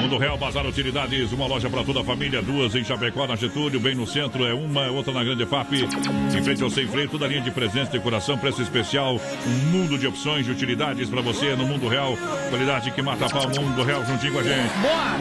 Mundo 0.00 0.18
Real 0.18 0.38
Bazar 0.38 0.64
Utilidades, 0.66 1.32
uma 1.32 1.46
loja 1.46 1.68
para 1.68 1.82
toda 1.82 2.00
a 2.00 2.04
família, 2.04 2.40
duas 2.40 2.74
em 2.74 2.84
Chapecó, 2.84 3.26
na 3.26 3.34
Getúlio, 3.34 3.80
bem 3.80 3.94
no 3.94 4.06
centro, 4.06 4.44
é 4.46 4.54
uma, 4.54 4.88
outra 4.90 5.12
na 5.12 5.24
Grande 5.24 5.44
FAP, 5.46 5.72
em 5.74 6.42
frente 6.42 6.62
ao 6.62 6.70
Sem 6.70 6.86
Freio, 6.86 7.08
toda 7.08 7.24
a 7.24 7.28
linha 7.28 7.40
de 7.40 7.50
presentes, 7.50 7.88
decoração, 7.88 8.38
preço 8.38 8.62
especial, 8.62 9.20
um 9.46 9.50
mundo 9.70 9.98
de 9.98 10.06
opções 10.06 10.46
de 10.46 10.52
utilidades 10.52 11.08
para 11.08 11.20
você 11.20 11.56
no 11.56 11.66
Mundo 11.66 11.88
Real, 11.88 12.16
qualidade 12.48 12.90
que 12.92 13.02
mata 13.02 13.26
a 13.26 13.28
pau, 13.28 13.48
Mundo 13.48 13.82
Real 13.82 14.04
juntinho 14.06 14.32
com 14.32 14.38
a 14.38 14.42
gente. 14.42 14.72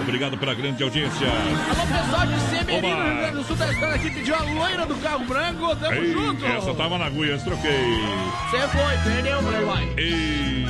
Obrigado 0.01 0.37
pela 0.37 0.53
grande 0.53 0.83
audiência. 0.83 1.27
Alô, 1.27 2.03
pessoal 2.03 2.27
de 2.27 2.39
Severino, 2.41 2.87
Oba! 2.87 3.03
Rio 3.03 3.15
Grande 3.17 3.35
do 3.35 3.43
Sul, 3.43 3.55
escutando 3.55 3.93
aqui, 3.93 4.11
pediu 4.11 4.35
a 4.35 4.43
loira 4.43 4.85
do 4.85 4.95
carro 4.95 5.25
branco. 5.25 5.75
Tamo 5.75 5.93
Ei, 5.93 6.13
junto. 6.13 6.45
essa 6.45 6.73
tava 6.73 6.97
na 6.97 7.05
agulha, 7.05 7.38
troquei. 7.43 8.01
Você 8.49 8.67
foi, 8.67 8.97
perdeu, 9.03 9.39
Playboy. 9.43 9.93
Ei. 9.97 10.65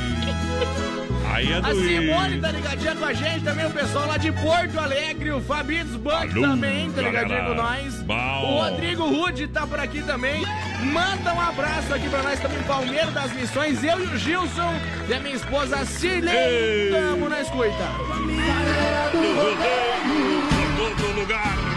Aí 1.32 1.52
é 1.52 1.60
do 1.60 1.66
A 1.68 1.74
Simone 1.74 2.40
tá 2.40 2.50
ligadinha 2.50 2.96
com 2.96 3.04
a 3.04 3.12
gente, 3.12 3.44
também 3.44 3.64
o 3.64 3.70
pessoal 3.70 4.06
lá 4.08 4.16
de 4.16 4.32
Porto 4.32 4.78
Alegre, 4.80 5.30
o 5.30 5.40
Fabitos 5.40 5.94
Buck 5.94 6.16
Alô, 6.16 6.42
também 6.42 6.90
tá 6.90 7.02
ligadinho 7.02 7.28
galera. 7.38 7.54
com 7.54 7.54
nós. 7.54 7.94
Bom. 8.02 8.14
O 8.14 8.62
Rodrigo 8.64 9.04
Rude 9.06 9.46
tá 9.46 9.64
por 9.66 9.78
aqui 9.78 10.02
também. 10.02 10.44
Manda 10.82 11.32
um 11.32 11.40
abraço 11.40 11.94
aqui 11.94 12.08
pra 12.08 12.22
nós 12.22 12.40
também, 12.40 12.60
Palmeiro 12.64 13.12
das 13.12 13.32
Missões, 13.32 13.84
eu 13.84 14.00
e 14.00 14.06
o 14.08 14.16
Gilson 14.18 14.74
e 15.08 15.14
a 15.14 15.20
minha 15.20 15.36
esposa 15.36 15.84
Cirlei. 15.84 16.34
Ei. 16.34 16.90
Tamo 16.90 17.28
na 17.28 17.40
escuta. 17.40 17.68
Do 19.12 19.18
rodeio, 19.36 20.42
por 20.76 20.96
todo 20.96 21.20
lugar. 21.20 21.69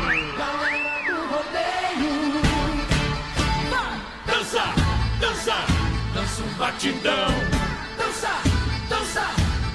Dança 6.34 6.44
um 6.44 6.54
batidão. 6.58 7.28
Dança, 7.96 8.30
dança, 8.90 9.28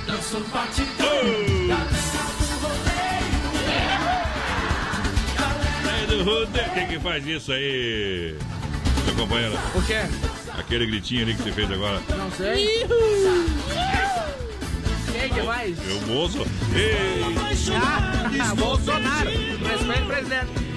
dança 0.07 0.37
um 0.39 0.43
batidão. 0.43 1.23
Dança 1.69 2.19
do 2.49 2.67
rodeio. 2.67 3.29
Aí 5.89 6.07
do 6.09 6.25
rodeio. 6.25 6.71
Quem 6.75 6.87
que 6.89 6.99
faz 6.99 7.25
isso 7.27 7.53
aí? 7.53 8.37
Seu 9.05 9.15
companheiro? 9.15 9.57
O 9.75 9.83
quê? 9.83 10.01
Aquele 10.59 10.87
gritinho 10.87 11.23
ali 11.23 11.35
que 11.37 11.43
você 11.43 11.53
fez 11.53 11.71
agora. 11.71 12.03
Não 12.17 12.31
sei. 12.33 12.87
Quem 15.13 15.29
que 15.31 15.43
mais? 15.43 15.79
Eu 15.89 16.01
moço. 16.09 16.45
Ei, 16.75 17.23
Ah, 17.81 18.55
Bolsonaro, 18.59 19.31
presidente, 19.31 20.07
presidente. 20.07 20.68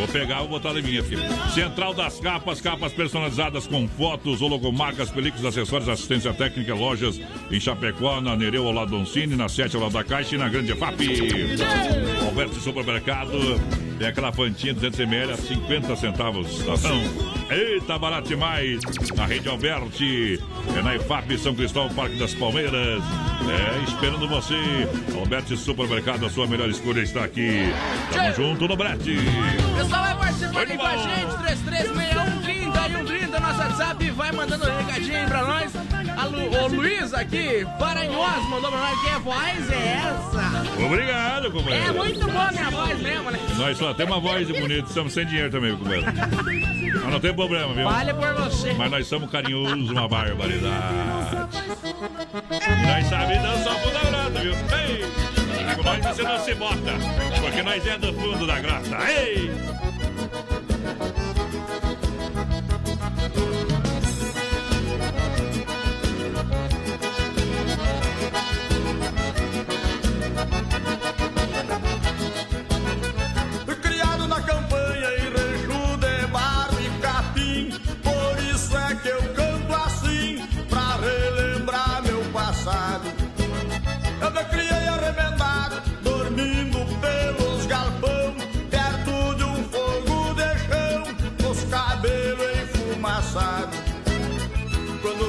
Vou 0.00 0.08
pegar, 0.08 0.38
vou 0.38 0.48
botar 0.48 0.72
na 0.72 0.80
minha, 0.80 1.02
filho. 1.02 1.22
Central 1.52 1.92
das 1.92 2.18
Capas, 2.20 2.60
capas 2.60 2.92
personalizadas 2.92 3.66
com 3.66 3.86
fotos, 3.86 4.40
logomarcas, 4.40 5.10
películas, 5.10 5.44
acessórios, 5.44 5.88
assistência 5.88 6.32
técnica, 6.32 6.74
lojas 6.74 7.20
em 7.50 7.60
Chapecó, 7.60 8.20
na 8.20 8.34
Nereu, 8.34 8.66
ao 8.66 8.72
lado 8.72 8.90
do 8.90 8.96
Oncine, 8.96 9.36
na 9.36 9.48
7 9.48 9.76
ao 9.76 9.82
lado 9.82 9.92
da 9.92 10.04
Caixa 10.04 10.34
e 10.34 10.38
na 10.38 10.48
Grande 10.48 10.74
FAP. 10.74 11.00
Alberto 12.26 12.54
Supermercado, 12.60 13.60
tem 13.98 14.08
aquela 14.08 14.32
fantinha 14.32 14.74
200ml 14.74 15.32
a 15.32 15.36
50 15.36 15.96
centavos. 15.96 16.58
Tá? 16.64 17.39
Eita, 17.50 17.98
barato 17.98 18.28
demais! 18.28 18.80
Na 19.16 19.26
rede 19.26 19.48
Alberti, 19.48 20.40
é 20.76 20.82
na 20.82 20.94
IFAP 20.94 21.36
São 21.36 21.52
Cristóvão, 21.52 21.92
Parque 21.92 22.16
das 22.16 22.32
Palmeiras. 22.32 23.02
É, 23.48 23.90
esperando 23.90 24.28
você. 24.28 24.54
Alberti 25.18 25.56
Supermercado, 25.56 26.26
a 26.26 26.30
sua 26.30 26.46
melhor 26.46 26.70
escolha 26.70 27.00
está 27.00 27.24
aqui. 27.24 27.64
Tamo 28.12 28.34
junto 28.34 28.68
no 28.68 28.76
Brete. 28.76 29.16
Pessoal, 29.76 30.02
vai 30.02 30.16
participando 30.16 30.70
aí 30.70 30.78
com 30.78 30.86
a 30.86 30.96
gente, 30.96 31.36
336130 31.38 32.88
e 32.88 32.92
130, 32.92 33.40
nosso 33.40 33.58
WhatsApp, 33.58 34.10
vai 34.10 34.32
mandando 34.32 34.70
um 34.70 34.76
recadinho 34.76 35.16
aí 35.16 35.26
pra 35.26 35.44
nós. 35.44 35.99
A 36.20 36.26
o 36.26 36.68
Luiz 36.68 37.14
aqui, 37.14 37.66
Paranhos, 37.78 38.14
mandou 38.50 38.70
pra 38.70 38.78
nós 38.78 39.00
que 39.00 39.18
voz 39.20 39.70
é 39.70 40.02
essa? 40.04 40.84
Obrigado, 40.84 41.50
companheiro. 41.50 41.86
É 41.86 41.92
muito 41.92 42.26
boa 42.30 42.52
minha 42.52 42.70
voz 42.70 43.00
mesmo, 43.00 43.30
né? 43.30 43.38
Nós 43.56 43.78
só 43.78 43.94
temos 43.94 44.16
uma 44.16 44.20
voz 44.20 44.46
bonita, 44.50 44.86
estamos 44.86 45.14
sem 45.14 45.24
dinheiro 45.24 45.50
também, 45.50 45.74
companheiro. 45.74 46.12
Mas 47.02 47.10
não 47.10 47.20
tem 47.20 47.32
problema, 47.32 47.72
viu? 47.72 47.84
Vale 47.84 48.12
por 48.12 48.34
você. 48.34 48.74
Mas 48.74 48.90
nós 48.90 49.06
somos 49.06 49.30
carinhosos, 49.30 49.88
uma 49.88 50.06
barbaridade. 50.06 51.36
Nós 52.86 53.06
sabemos 53.06 53.42
dançar 53.42 53.74
da 53.74 54.10
grota, 54.10 54.40
viu? 54.40 54.52
Ei! 54.52 55.74
Com 55.74 55.82
nós 55.82 56.04
você 56.04 56.22
não 56.22 56.38
se 56.44 56.54
bota, 56.54 56.92
porque 57.40 57.62
nós 57.62 57.86
é 57.86 57.96
do 57.96 58.12
fundo 58.12 58.46
da 58.46 58.60
grota. 58.60 59.10
Ei! 59.10 59.50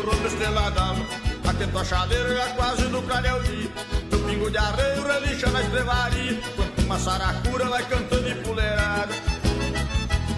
Quando 0.01 0.07
o 0.07 0.11
roubo 0.11 0.27
estreladava 0.27 1.05
Aquento 1.47 1.77
a 1.77 1.85
chaleira 1.85 2.47
quase 2.55 2.83
no 2.85 3.01
clareio 3.03 3.43
dia 3.43 3.69
No 4.11 4.19
pingo 4.19 4.49
de 4.49 4.57
arreio 4.57 5.05
relincha 5.05 5.49
na 5.49 5.61
estrevaria 5.61 6.39
Quando 6.55 6.85
uma 6.85 6.99
saracura 6.99 7.65
vai 7.65 7.85
cantando 7.85 8.27
em 8.27 8.35
puleirada 8.41 9.13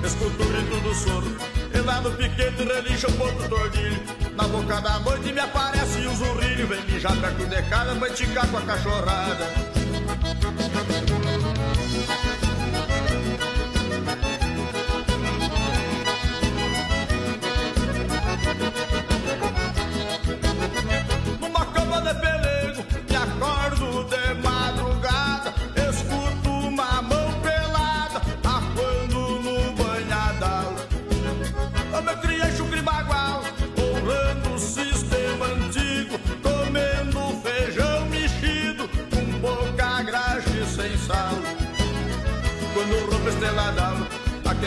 Escuto 0.06 0.44
o 0.44 0.48
grito 0.48 0.80
do 0.82 0.94
soro. 0.94 1.38
E 1.74 1.78
lá 1.80 2.02
no 2.02 2.12
piquete 2.12 2.64
relincha 2.64 3.08
o 3.08 3.14
ponto 3.14 3.48
do 3.48 3.56
ordilho 3.56 4.04
Na 4.36 4.48
boca 4.48 4.82
da 4.82 5.00
noite 5.00 5.32
me 5.32 5.40
aparece 5.40 6.00
o 6.08 6.16
zurrilho, 6.16 6.68
vem 6.68 6.82
mijar 6.84 7.16
perto 7.16 7.46
de 7.46 7.62
casa, 7.64 7.94
vai 7.96 8.12
ticar 8.12 8.48
com 8.48 8.58
a 8.58 8.62
cachorrada. 8.62 9.48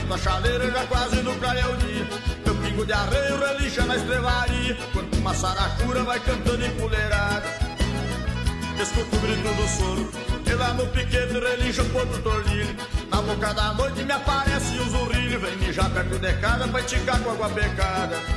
Aqui 0.06 0.12
a 0.12 0.18
chaleira 0.18 0.70
já 0.70 0.86
quase 0.86 1.16
no 1.22 1.34
clareia 1.36 1.68
o 1.68 1.76
dia. 1.76 2.06
Meu 2.44 2.54
pingo 2.56 2.86
de 2.86 2.92
arreio 2.92 3.38
relixa 3.38 3.84
na 3.84 3.96
estrevaria, 3.96 4.76
quando 4.92 5.14
uma 5.18 5.34
saracura 5.34 6.02
vai 6.04 6.20
cantando 6.20 6.64
em 6.64 6.70
puleirada. 6.76 7.46
Escuto 8.80 9.16
o 9.16 9.20
grito 9.20 9.54
do 9.54 9.68
soro, 9.68 10.10
e 10.46 10.54
lá 10.54 10.74
no 10.74 10.86
piquete 10.88 11.38
relincha 11.38 11.82
o 11.82 11.90
ponto 11.90 12.18
tornilho. 12.22 12.76
Na 13.10 13.22
boca 13.22 13.52
da 13.54 13.72
noite 13.72 14.04
me 14.04 14.12
aparece 14.12 14.78
o 14.78 14.90
zurrilho, 14.90 15.40
vem 15.40 15.56
mijar 15.56 15.90
perto 15.90 16.18
de 16.18 16.32
casa 16.34 16.68
pra 16.68 16.80
esticar 16.80 17.18
com 17.20 17.30
água 17.30 17.48
pecada. 17.48 18.35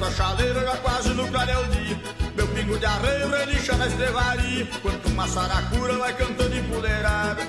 Aqui 0.00 0.04
a 0.04 0.10
chaleira 0.10 0.60
já 0.60 0.76
quase 0.78 1.10
no 1.10 1.28
clareia 1.28 1.60
o 1.60 1.66
dia. 1.68 2.00
Meu 2.34 2.48
pingo 2.48 2.78
de 2.78 2.86
arreio 2.86 3.28
relincha 3.28 3.76
na 3.76 3.86
estrevaria, 3.86 4.66
quanto 4.82 5.08
uma 5.08 5.28
saracura 5.28 5.98
vai 5.98 6.14
cantando 6.14 6.56
em 6.56 6.62
puleirada. 6.64 7.42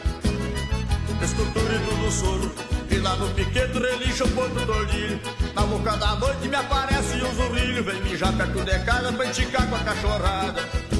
Escuto 1.21 1.59
o 1.59 1.63
grito 1.63 1.95
do 1.95 2.11
soro, 2.11 2.51
e 2.89 2.97
lá 2.97 3.15
no 3.15 3.29
piquete 3.29 3.79
relincha 3.79 4.25
o 4.25 4.31
ponto 4.31 4.65
tordilho. 4.65 5.19
Na 5.55 5.61
boca 5.63 5.95
da 5.97 6.15
noite 6.15 6.47
me 6.47 6.55
aparece 6.55 7.15
um 7.23 7.35
zurrilho, 7.35 7.83
vem 7.83 8.01
mijar 8.01 8.33
perto 8.33 8.63
de 8.63 8.79
casa 8.79 9.13
pra 9.13 9.25
esticar 9.25 9.67
com 9.67 9.75
a 9.75 9.79
cachorrada. 9.79 10.90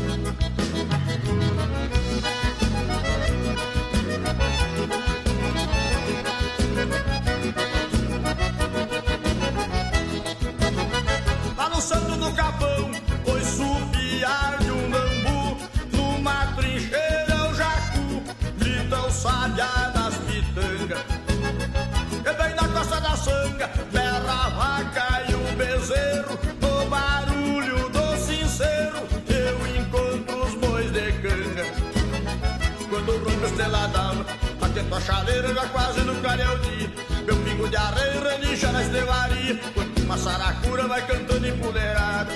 Chaleira, 35.02 35.54
já 35.54 35.68
quase 35.68 36.02
no 36.02 36.14
dia. 36.16 36.90
Meu 37.26 37.36
pingo 37.38 37.68
de 37.68 37.76
areia 37.76 38.22
relincha 38.22 38.72
na 38.72 38.82
estrevaria, 38.82 39.60
quando 39.74 40.04
uma 40.04 40.18
saracura 40.18 40.88
vai 40.88 41.06
cantando 41.06 41.48
em 41.48 41.58
puleirada. 41.58 42.32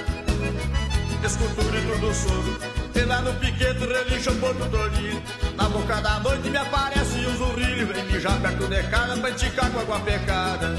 Escuto 1.23 1.61
o 1.61 1.63
grito 1.71 1.99
do 1.99 2.13
soro, 2.13 2.59
e 2.93 2.99
lá 3.01 3.21
no 3.21 3.33
piquete 3.35 3.79
relincha 3.79 4.31
o 4.31 4.35
ponto 4.35 4.69
tornilho. 4.69 5.21
Na 5.55 5.69
boca 5.69 6.01
da 6.01 6.19
noite 6.19 6.49
me 6.49 6.57
aparece 6.57 7.25
o 7.25 7.37
zurrilho, 7.37 7.87
vem 7.87 8.03
mijar 8.05 8.39
perto 8.39 8.67
de 8.67 8.83
casa 8.83 9.17
pra 9.17 9.29
esticar 9.29 9.71
com 9.71 9.79
água 9.79 9.99
pecada. 10.01 10.75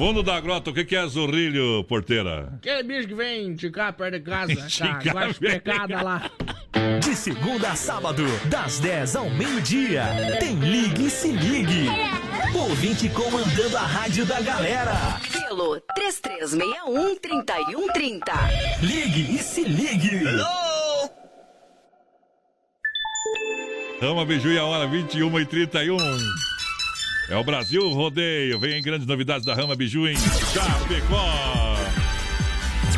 Fundo 0.00 0.22
da 0.22 0.40
grota, 0.40 0.70
o 0.70 0.72
que, 0.72 0.82
que 0.82 0.96
é 0.96 1.06
zurrilho, 1.06 1.84
porteira? 1.84 2.54
Aquele 2.56 2.82
bicho 2.84 3.06
que 3.06 3.14
vem 3.14 3.54
ticar 3.54 3.92
perto 3.92 4.14
de 4.14 4.20
casa, 4.20 4.54
tá? 4.78 4.98
Guarda 5.12 5.34
pecada 5.34 6.02
lá. 6.02 6.30
De 7.02 7.14
segunda 7.14 7.72
a 7.72 7.76
sábado, 7.76 8.24
das 8.46 8.80
10 8.80 9.16
ao 9.16 9.28
meio-dia, 9.28 10.04
tem 10.40 10.54
Ligue 10.54 11.04
e 11.04 11.10
Se 11.10 11.30
Ligue. 11.30 11.86
Ouvinte 12.54 13.10
comandando 13.10 13.76
a 13.76 13.82
rádio 13.82 14.24
da 14.24 14.40
galera. 14.40 15.20
Pelo 15.30 15.78
3361-3130. 15.94 18.22
Ligue 18.80 19.34
e 19.34 19.38
Se 19.38 19.64
Ligue. 19.64 20.22
Rama 24.00 24.24
Biju 24.24 24.50
e 24.50 24.58
a 24.58 24.64
hora 24.64 24.86
21 24.86 25.40
e 25.40 25.44
31. 25.44 25.98
É 27.30 27.36
o 27.36 27.44
Brasil 27.44 27.88
Rodeio. 27.90 28.58
Vem 28.58 28.76
em 28.76 28.82
grandes 28.82 29.06
novidades 29.06 29.46
da 29.46 29.54
Rama 29.54 29.76
Biju 29.76 30.08
em 30.08 30.16
Chapecó. 30.16 31.99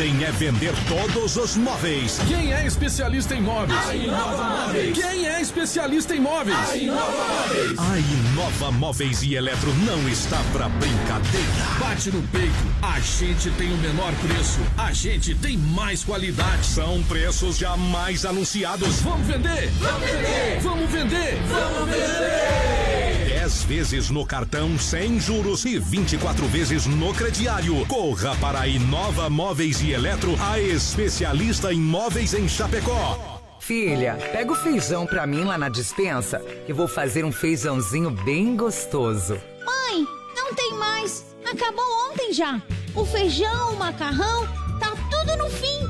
Ordem 0.00 0.24
é 0.24 0.32
vender 0.32 0.72
todos 0.88 1.36
os 1.36 1.56
móveis. 1.56 2.18
Quem 2.26 2.54
é 2.54 2.66
especialista 2.66 3.34
em 3.34 3.42
móveis? 3.42 3.86
A 3.86 3.94
Inova 3.94 4.44
Móveis. 4.44 4.98
Quem 4.98 5.26
é 5.28 5.42
especialista 5.42 6.16
em 6.16 6.20
móveis? 6.20 6.56
A 6.56 6.74
Inova 6.74 7.26
Móveis. 7.28 7.78
A 7.78 7.98
Inova 7.98 8.72
Móveis 8.72 9.22
e 9.22 9.34
Eletro 9.34 9.70
não 9.84 10.08
está 10.08 10.42
pra 10.54 10.70
brincadeira. 10.70 11.46
Bate 11.78 12.10
no 12.12 12.22
peito, 12.28 12.54
a 12.80 12.98
gente 12.98 13.50
tem 13.50 13.70
o 13.70 13.76
menor 13.76 14.14
preço, 14.26 14.60
a 14.78 14.90
gente 14.90 15.34
tem 15.34 15.58
mais 15.58 16.02
qualidade. 16.02 16.64
São 16.64 17.02
preços 17.02 17.58
jamais 17.58 18.24
anunciados. 18.24 19.02
Vamos 19.02 19.26
vender! 19.26 19.70
Vamos 19.80 20.10
vender! 20.10 20.60
Vamos 20.62 20.90
vender! 20.90 21.38
Vamos 21.46 21.90
vender! 21.90 22.89
10 23.50 23.64
vezes 23.64 24.10
no 24.10 24.24
cartão 24.24 24.78
sem 24.78 25.18
juros 25.18 25.64
e 25.64 25.76
24 25.76 26.46
vezes 26.46 26.86
no 26.86 27.12
crediário. 27.12 27.84
Corra 27.86 28.36
para 28.36 28.60
a 28.60 28.68
Inova 28.68 29.28
Móveis 29.28 29.82
e 29.82 29.90
Eletro, 29.90 30.36
a 30.40 30.60
especialista 30.60 31.72
em 31.72 31.80
móveis 31.80 32.32
em 32.32 32.48
Chapecó. 32.48 33.40
Filha, 33.58 34.16
pega 34.30 34.52
o 34.52 34.54
feijão 34.54 35.04
pra 35.04 35.26
mim 35.26 35.42
lá 35.42 35.58
na 35.58 35.68
dispensa, 35.68 36.38
que 36.64 36.72
vou 36.72 36.86
fazer 36.86 37.24
um 37.24 37.32
feijãozinho 37.32 38.12
bem 38.24 38.56
gostoso. 38.56 39.34
Mãe, 39.66 40.06
não 40.36 40.54
tem 40.54 40.72
mais. 40.74 41.26
Acabou 41.44 41.84
ontem 42.08 42.32
já. 42.32 42.62
O 42.94 43.04
feijão, 43.04 43.74
o 43.74 43.78
macarrão, 43.78 44.46
tá 44.78 44.92
tudo 45.10 45.36
no 45.36 45.50
fim. 45.50 45.89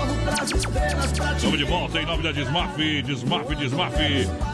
Estamos 0.41 1.57
de 1.59 1.63
volta 1.65 2.01
em 2.01 2.05
nome 2.05 2.23
da 2.23 2.31
Desmaf, 2.31 2.75
Desmaf, 3.03 3.55
Desmaf. 3.55 3.95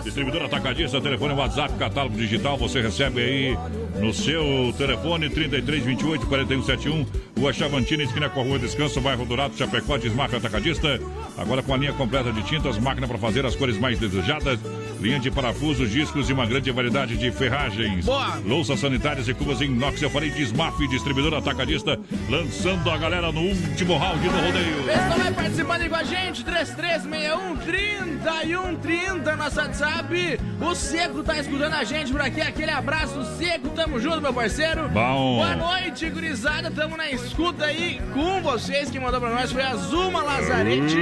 Distribuidor 0.04 0.44
atacadista, 0.44 1.00
telefone 1.00 1.34
WhatsApp, 1.34 1.74
catálogo 1.78 2.18
digital. 2.18 2.58
Você 2.58 2.82
recebe 2.82 3.22
aí 3.22 3.58
no 3.98 4.14
seu 4.14 4.74
telefone 4.78 5.30
33 5.30 5.86
28 5.86 6.26
41 6.26 6.64
71. 6.64 7.06
Rua 7.40 7.54
Chavantina, 7.54 8.04
esquina 8.04 8.30
com 8.30 8.42
a 8.42 8.44
Rua 8.44 8.60
Descanso, 8.60 9.00
bairro 9.00 9.26
Dourado, 9.26 9.56
Chapecó, 9.56 9.98
Desmaf 9.98 10.36
Atacadista. 10.36 11.00
Agora 11.38 11.64
com 11.64 11.74
a 11.74 11.78
linha 11.78 11.94
completa 11.94 12.34
de 12.34 12.44
tintas, 12.44 12.78
máquina 12.78 13.08
para 13.08 13.18
fazer 13.18 13.46
as 13.46 13.56
cores 13.56 13.78
mais 13.80 13.98
desejadas, 13.98 14.60
linha 15.00 15.20
de 15.20 15.30
parafusos, 15.32 15.90
discos 15.90 16.30
e 16.30 16.34
uma 16.34 16.46
grande 16.46 16.72
variedade 16.72 17.18
de 17.18 17.32
ferragens. 17.32 18.06
Boa. 18.06 18.36
Louças 18.46 18.80
sanitárias 18.80 19.28
e 19.28 19.34
cubas 19.34 19.62
em 19.62 19.66
inox. 19.66 20.02
Eu 20.02 20.10
falei 20.10 20.30
Desmaf, 20.30 20.78
distribuidor 20.88 21.34
atacadista, 21.34 22.00
lançando 22.30 22.90
a 22.90 22.98
galera 22.98 23.32
no 23.32 23.42
último 23.42 23.98
round 23.98 24.28
do 24.28 24.36
rodeio. 24.36 24.84
Pessoal 24.84 25.20
vai 25.20 25.34
participando 25.34 25.82
aí 25.82 25.90
com 25.90 25.96
a 25.96 26.04
gente, 26.04 26.44
3361 26.44 27.58
3130 27.58 29.36
nosso 29.36 29.60
WhatsApp. 29.60 30.40
O 30.60 30.76
Seco 30.76 31.24
tá 31.24 31.40
escutando 31.40 31.74
a 31.74 31.84
gente 31.84 32.12
por 32.12 32.22
aqui. 32.22 32.42
Aquele 32.42 32.72
abraço, 32.72 33.24
Seco. 33.38 33.70
Tamo 33.70 34.00
junto, 34.00 34.22
meu 34.22 34.34
parceiro. 34.34 34.90
Bom. 34.90 35.38
Boa 35.38 35.56
noite, 35.56 36.10
gurizada. 36.10 36.72
Tamo 36.72 36.98
na 36.98 37.10
escuta 37.12 37.66
aí 37.66 38.02
com 38.14 38.42
vocês. 38.42 38.90
Quem 38.90 39.00
mandou 39.00 39.20
pra 39.20 39.30
nós 39.30 39.52
foi 39.52 39.62
a 39.62 39.76
Zuma 39.76 40.24
Lazarete. 40.24 40.98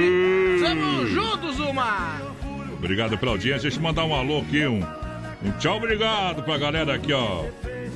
Tamo 0.62 1.06
junto, 1.06 1.52
Zuma. 1.52 2.35
Obrigado 2.78 3.16
pela 3.18 3.32
audiência. 3.32 3.62
Deixa 3.62 3.78
eu 3.78 3.82
mandar 3.82 4.04
um 4.04 4.14
alô 4.14 4.38
aqui, 4.38 4.66
um, 4.66 4.80
um 5.44 5.50
tchau, 5.58 5.76
obrigado 5.76 6.42
pra 6.42 6.58
galera 6.58 6.94
aqui, 6.94 7.12
ó. 7.12 7.44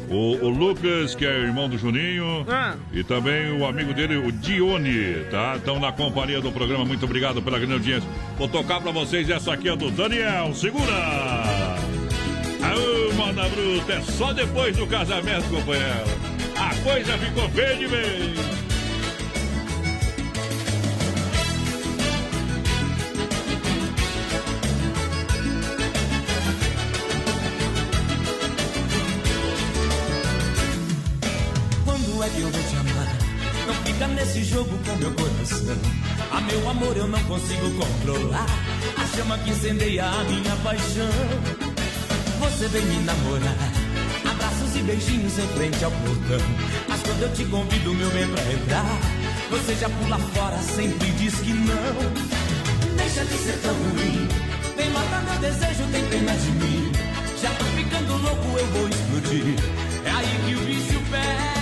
O, 0.09 0.45
o 0.45 0.49
Lucas, 0.49 1.15
que 1.15 1.25
é 1.25 1.31
irmão 1.39 1.69
do 1.69 1.79
Juninho, 1.79 2.45
Ah. 2.49 2.75
e 2.93 3.05
também 3.05 3.53
o 3.53 3.65
amigo 3.65 3.95
dele, 3.95 4.17
o 4.17 4.33
Dione, 4.33 5.25
tá? 5.31 5.55
Estão 5.57 5.79
na 5.79 5.93
companhia 5.93 6.41
do 6.41 6.51
programa. 6.51 6.85
Muito 6.85 7.05
obrigado 7.05 7.41
pela 7.41 7.59
grande 7.59 7.75
audiência. 7.75 8.09
Vou 8.37 8.49
tocar 8.49 8.81
pra 8.81 8.91
vocês 8.91 9.31
essa 9.31 9.53
aqui 9.53 9.69
é 9.69 9.77
do 9.77 9.89
Daniel. 9.91 10.53
Segura! 10.53 10.93
Aô, 12.63 13.13
moda 13.15 13.49
bruta, 13.49 13.93
é 13.93 14.01
só 14.03 14.33
depois 14.33 14.77
do 14.77 14.87
casamento, 14.87 15.49
companheiro. 15.49 16.05
A 16.59 16.75
coisa 16.83 17.17
ficou 17.19 17.49
feia 17.51 17.77
de 17.77 17.87
vez. 17.87 18.60
Meu 35.01 35.11
coração. 35.13 35.77
A 36.31 36.41
meu 36.43 36.69
amor 36.69 36.97
eu 36.97 37.09
não 37.09 37.23
consigo 37.25 37.71
controlar. 37.71 38.47
A 38.97 39.17
chama 39.17 39.39
que 39.39 39.51
incendeia 39.51 40.05
a 40.05 40.25
minha 40.25 40.57
paixão. 40.57 41.11
Você 42.39 42.69
vem 42.69 42.85
me 42.85 43.03
namorar. 43.05 43.57
Abraços 44.31 44.77
e 44.77 44.83
beijinhos 44.83 45.39
em 45.39 45.49
frente 45.57 45.85
ao 45.85 45.91
portão. 45.91 46.47
Mas 46.89 47.03
quando 47.03 47.23
eu 47.23 47.33
te 47.33 47.45
convido, 47.47 47.95
meu 47.95 48.11
bem, 48.11 48.29
pra 48.29 48.53
entrar, 48.53 48.99
você 49.51 49.75
já 49.75 49.89
pula 49.89 50.19
fora, 50.19 50.59
sempre 50.59 51.11
diz 51.13 51.35
que 51.37 51.53
não. 51.53 52.97
Deixa 52.97 53.25
de 53.25 53.39
ser 53.39 53.59
tão 53.63 53.75
ruim. 53.75 54.29
Vem 54.77 54.91
matar 54.91 55.23
meu 55.25 55.39
desejo, 55.41 55.83
tem 55.91 56.05
pena 56.07 56.33
de 56.35 56.51
mim. 56.53 56.93
Já 57.41 57.51
tô 57.55 57.65
ficando 57.65 58.23
louco, 58.23 58.59
eu 58.59 58.67
vou 58.67 58.89
explodir. 58.89 59.55
É 60.05 60.11
aí 60.11 60.41
que 60.47 60.55
o 60.55 60.61
bicho 60.61 61.01
pega. 61.11 61.60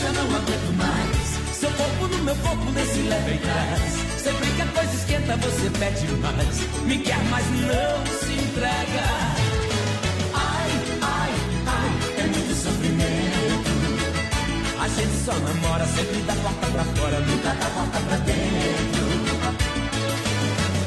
Já 0.00 0.12
não 0.12 0.36
aguento 0.36 0.76
mais. 0.76 1.56
Seu 1.56 1.70
corpo 1.72 2.06
no 2.06 2.18
meu 2.24 2.36
corpo, 2.36 2.70
nesse 2.70 3.00
leve 3.00 3.34
e 3.34 3.38
trás. 3.38 4.22
Sempre 4.22 4.50
que 4.52 4.62
a 4.62 4.66
coisa 4.66 4.94
esquenta, 4.94 5.36
você 5.36 5.70
pede 5.70 6.06
mais. 6.22 6.84
Me 6.84 6.98
quer, 6.98 7.22
mas 7.30 7.44
não 7.50 8.06
se 8.20 8.32
entrega. 8.32 9.04
Ai, 10.34 10.70
ai, 11.02 11.32
ai, 11.66 11.90
é 12.18 12.26
muito 12.26 12.54
sofrimento. 12.54 13.78
A 14.80 14.88
gente 14.88 15.24
só 15.24 15.32
namora 15.32 15.86
sempre 15.86 16.22
da 16.22 16.34
porta 16.34 16.66
pra 16.68 16.84
fora, 16.84 17.20
nunca 17.20 17.48
da 17.48 17.66
porta 17.66 17.98
pra 18.00 18.16
dentro. 18.18 19.08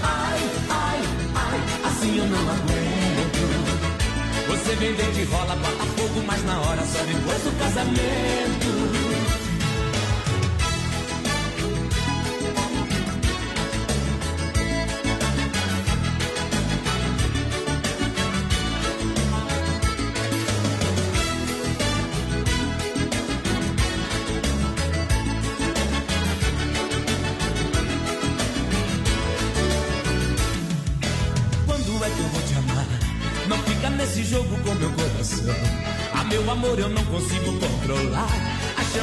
Ai, 0.04 0.40
ai, 0.70 1.00
ai, 1.36 1.60
assim 1.86 2.18
eu 2.18 2.28
não 2.28 2.40
aguento. 2.40 3.01
De 4.82 5.26
rola, 5.26 5.56
bota 5.58 5.86
fogo, 5.96 6.24
mas 6.26 6.44
na 6.44 6.60
hora 6.60 6.84
só 6.84 7.04
depois 7.04 7.44
do 7.44 7.52
casamento. 7.60 9.11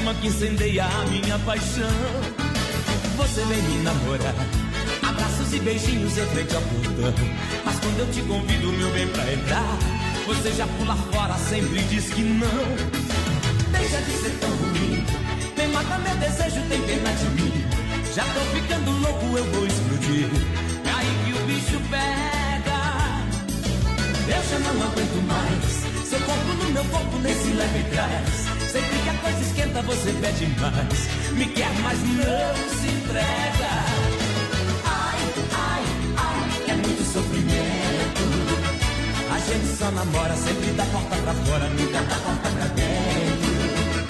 Chama 0.08 0.14
que 0.14 0.28
incendeia 0.28 0.84
a 0.84 1.04
minha 1.06 1.38
paixão. 1.40 1.90
Você 3.16 3.44
vem 3.44 3.62
me 3.62 3.82
namorar. 3.82 4.34
Abraços 5.02 5.52
e 5.52 5.58
beijinhos 5.60 6.16
em 6.16 6.26
frente 6.26 6.54
ao 6.54 6.62
portão. 6.62 7.14
Mas 7.64 7.78
quando 7.80 7.98
eu 7.98 8.10
te 8.10 8.22
convido, 8.22 8.72
meu 8.72 8.90
bem, 8.92 9.08
pra 9.08 9.32
entrar, 9.32 9.78
você 10.26 10.52
já 10.52 10.66
pula 10.66 10.96
fora, 11.12 11.34
sempre 11.34 11.82
diz 11.84 12.04
que 12.10 12.22
não. 12.22 12.48
Deixa 13.72 14.00
de 14.02 14.12
ser 14.12 14.38
tão 14.40 14.50
ruim. 14.50 15.04
Vem 15.56 15.68
matar 15.68 15.98
meu 16.00 16.16
desejo, 16.16 16.60
tem 16.68 16.80
pena 16.82 17.10
de 17.12 17.42
mim. 17.42 17.64
Já 18.14 18.24
tô 18.24 18.40
ficando 18.56 18.90
louco, 18.90 19.36
eu 19.36 19.44
vou 19.52 19.66
explodir. 19.66 20.28
É 20.86 20.90
aí 20.90 21.18
que 21.24 21.32
o 21.32 21.46
bicho 21.46 21.80
pega. 21.90 22.78
Eu 24.28 24.42
já 24.50 24.58
não 24.58 24.82
aguento 24.86 25.26
mais. 25.26 26.08
Seu 26.08 26.20
corpo 26.20 26.64
no 26.64 26.70
meu 26.70 26.84
corpo 26.84 27.18
nesse 27.18 27.48
leve 27.52 27.82
trás. 27.90 28.57
Sempre 28.70 28.98
que 28.98 29.08
a 29.08 29.14
coisa 29.14 29.40
esquenta, 29.40 29.80
você 29.82 30.12
pede 30.12 30.46
mais. 30.60 31.08
Me 31.32 31.46
quer, 31.46 31.72
mas 31.82 31.98
não 32.00 32.54
se 32.68 32.86
entrega. 32.86 33.70
Ai, 34.84 35.18
ai, 35.56 35.82
ai, 36.18 36.42
é 36.68 36.74
muito 36.74 37.02
sofrimento. 37.10 38.24
A 39.32 39.38
gente 39.38 39.76
só 39.78 39.90
namora 39.90 40.34
sempre 40.36 40.72
da 40.72 40.84
porta 40.84 41.16
pra 41.16 41.32
fora, 41.32 41.68
nunca 41.70 42.00
da 42.02 42.16
porta 42.16 42.48
pra 42.50 42.66
dentro. 42.66 44.06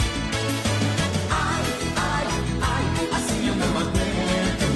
Ai, 1.31 1.63
ai, 1.97 2.27
ai, 2.61 2.85
assim 3.17 3.47
eu 3.47 3.55
não 3.55 3.79
aguento. 3.79 4.67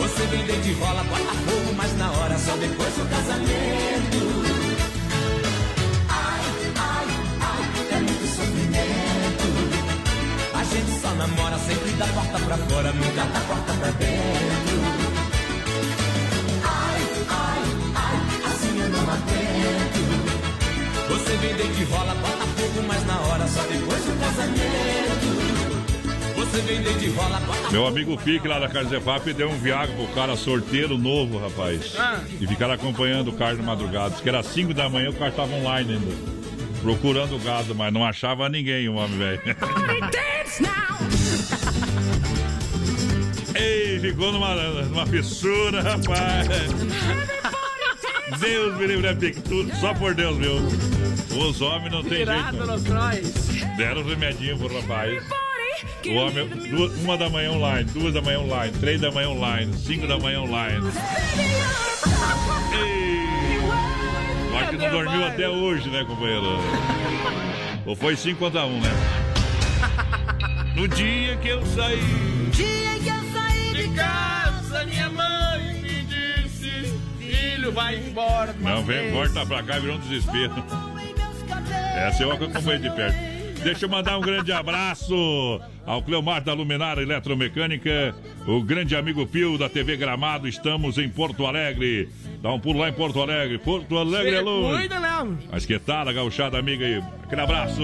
Você 0.00 0.26
vem 0.26 0.60
de 0.60 0.72
rola, 0.72 1.04
bota 1.04 1.32
fogo, 1.46 1.72
mas 1.76 1.96
na 1.98 2.10
hora 2.10 2.36
só 2.36 2.56
depois 2.56 2.94
do 2.94 3.08
casamento. 3.08 4.41
Namora 11.26 11.56
sempre 11.58 11.90
da 11.92 12.06
porta 12.06 12.38
pra 12.40 12.56
fora, 12.56 12.92
nunca 12.92 13.24
da 13.24 13.40
porta 13.40 13.72
pra 13.74 13.90
dentro. 13.92 14.80
Ai, 16.64 17.00
ai, 17.28 17.62
ai, 17.94 18.16
assim 18.50 18.80
eu 18.80 18.88
não 18.88 19.00
aguento. 19.00 20.02
Você 21.08 21.36
vem 21.36 21.72
de 21.72 21.84
rola, 21.84 22.14
bota 22.14 22.46
fogo, 22.56 22.82
mas 22.88 23.06
na 23.06 23.20
hora 23.20 23.46
só 23.46 23.62
depois 23.62 24.04
do 24.04 24.20
casamento. 24.20 25.42
Você 26.34 26.60
vem 26.62 26.82
de 26.82 27.08
rola, 27.10 27.38
bota 27.40 27.70
Meu 27.70 27.86
amigo 27.86 28.18
Pique 28.18 28.48
lá 28.48 28.58
da 28.58 28.68
Casa 28.68 28.88
Zefap 28.88 29.32
deu 29.32 29.48
um 29.48 29.58
viago 29.58 29.92
pro 29.94 30.08
cara 30.14 30.36
sorteiro 30.36 30.98
novo, 30.98 31.38
rapaz. 31.38 31.94
Ah. 31.98 32.20
E 32.40 32.46
ficaram 32.48 32.74
acompanhando 32.74 33.28
o 33.28 33.32
carro 33.32 33.56
de 33.56 33.62
madrugada. 33.62 34.10
Diz 34.10 34.20
que 34.20 34.28
era 34.28 34.42
5 34.42 34.74
da 34.74 34.88
manhã 34.88 35.10
o 35.10 35.14
carro 35.14 35.32
tava 35.32 35.54
online 35.54 35.92
ainda. 35.92 36.42
Procurando 36.82 37.36
o 37.36 37.38
gado, 37.38 37.76
mas 37.76 37.92
não 37.92 38.04
achava 38.04 38.48
ninguém, 38.48 38.88
o 38.88 38.96
homem 38.96 39.16
velho. 39.16 39.40
Ficou 44.02 44.32
numa, 44.32 44.54
numa 44.54 45.06
fissura, 45.06 45.80
rapaz. 45.82 46.48
Deus 48.40 48.76
me 48.78 48.86
livre, 48.86 49.06
é 49.06 49.14
Pique. 49.14 49.40
Tudo, 49.42 49.74
só 49.76 49.94
por 49.94 50.14
Deus, 50.14 50.36
viu? 50.38 50.56
Os 51.38 51.60
homens 51.60 51.92
não 51.92 52.02
tem 52.02 52.18
jeito. 52.26 52.56
não. 52.66 53.76
Deram 53.76 54.04
remedinho 54.04 54.58
pro 54.58 54.80
rapaz. 54.80 55.22
O 56.06 56.14
homem, 56.14 56.46
duas- 56.48 56.92
uma 56.98 57.16
da 57.16 57.28
manhã 57.30 57.52
online, 57.52 57.84
duas 57.92 58.12
da 58.14 58.20
manhã 58.20 58.40
online, 58.40 58.72
três 58.80 59.00
da 59.00 59.10
manhã 59.10 59.28
online, 59.30 59.72
cinco 59.78 60.06
da 60.06 60.18
manhã 60.18 60.40
online. 60.42 60.90
Ei, 62.74 64.58
Acho 64.58 64.70
que 64.70 64.76
não 64.76 64.90
dormiu 64.90 65.24
até 65.26 65.48
hoje, 65.48 65.88
né, 65.90 66.04
companheiro? 66.04 66.58
Ou 67.86 67.96
foi 67.96 68.16
cinco 68.16 68.40
contra 68.40 68.64
um, 68.66 68.80
né? 68.80 68.90
No 70.76 70.86
dia 70.88 71.36
que 71.36 71.48
eu 71.48 71.64
saí. 71.66 72.31
Vai 77.72 77.96
embora. 77.96 78.54
uma 78.60 78.70
Não, 78.70 78.82
vem, 78.84 79.10
vez." 79.10 79.12
volta 79.12 79.46
pra 79.46 79.62
cá, 79.62 79.78
virou 79.78 79.96
um 79.96 80.00
desespero. 80.00 80.52
Essa 81.94 82.22
eu 82.22 82.32
acompanhei 82.32 82.78
de 82.78 82.90
perto. 82.90 83.32
Deixa 83.62 83.84
eu 83.84 83.88
mandar 83.88 84.18
um 84.18 84.20
grande 84.20 84.50
abraço 84.50 85.60
ao 85.86 86.02
Cleomar 86.02 86.42
da 86.42 86.52
Luminária 86.52 87.00
Eletromecânica, 87.00 88.12
o 88.44 88.60
grande 88.60 88.96
amigo 88.96 89.24
Pio 89.24 89.56
da 89.56 89.68
TV 89.68 89.96
Gramado. 89.96 90.48
Estamos 90.48 90.98
em 90.98 91.08
Porto 91.08 91.46
Alegre. 91.46 92.08
Dá 92.42 92.52
um 92.52 92.58
pulo 92.58 92.80
lá 92.80 92.88
em 92.88 92.92
Porto 92.92 93.22
Alegre. 93.22 93.58
Porto 93.58 93.96
Alegre 93.96 94.34
é 94.34 94.40
longe. 94.40 94.78
Cuida, 94.80 94.98
Léo. 94.98 95.38
Mas 95.48 95.64
que 95.64 95.78
tal, 95.78 96.08
a 96.08 96.12
gauchada 96.12 96.58
amiga 96.58 96.84
aí? 96.84 97.00
Aquele 97.22 97.40
abraço. 97.40 97.82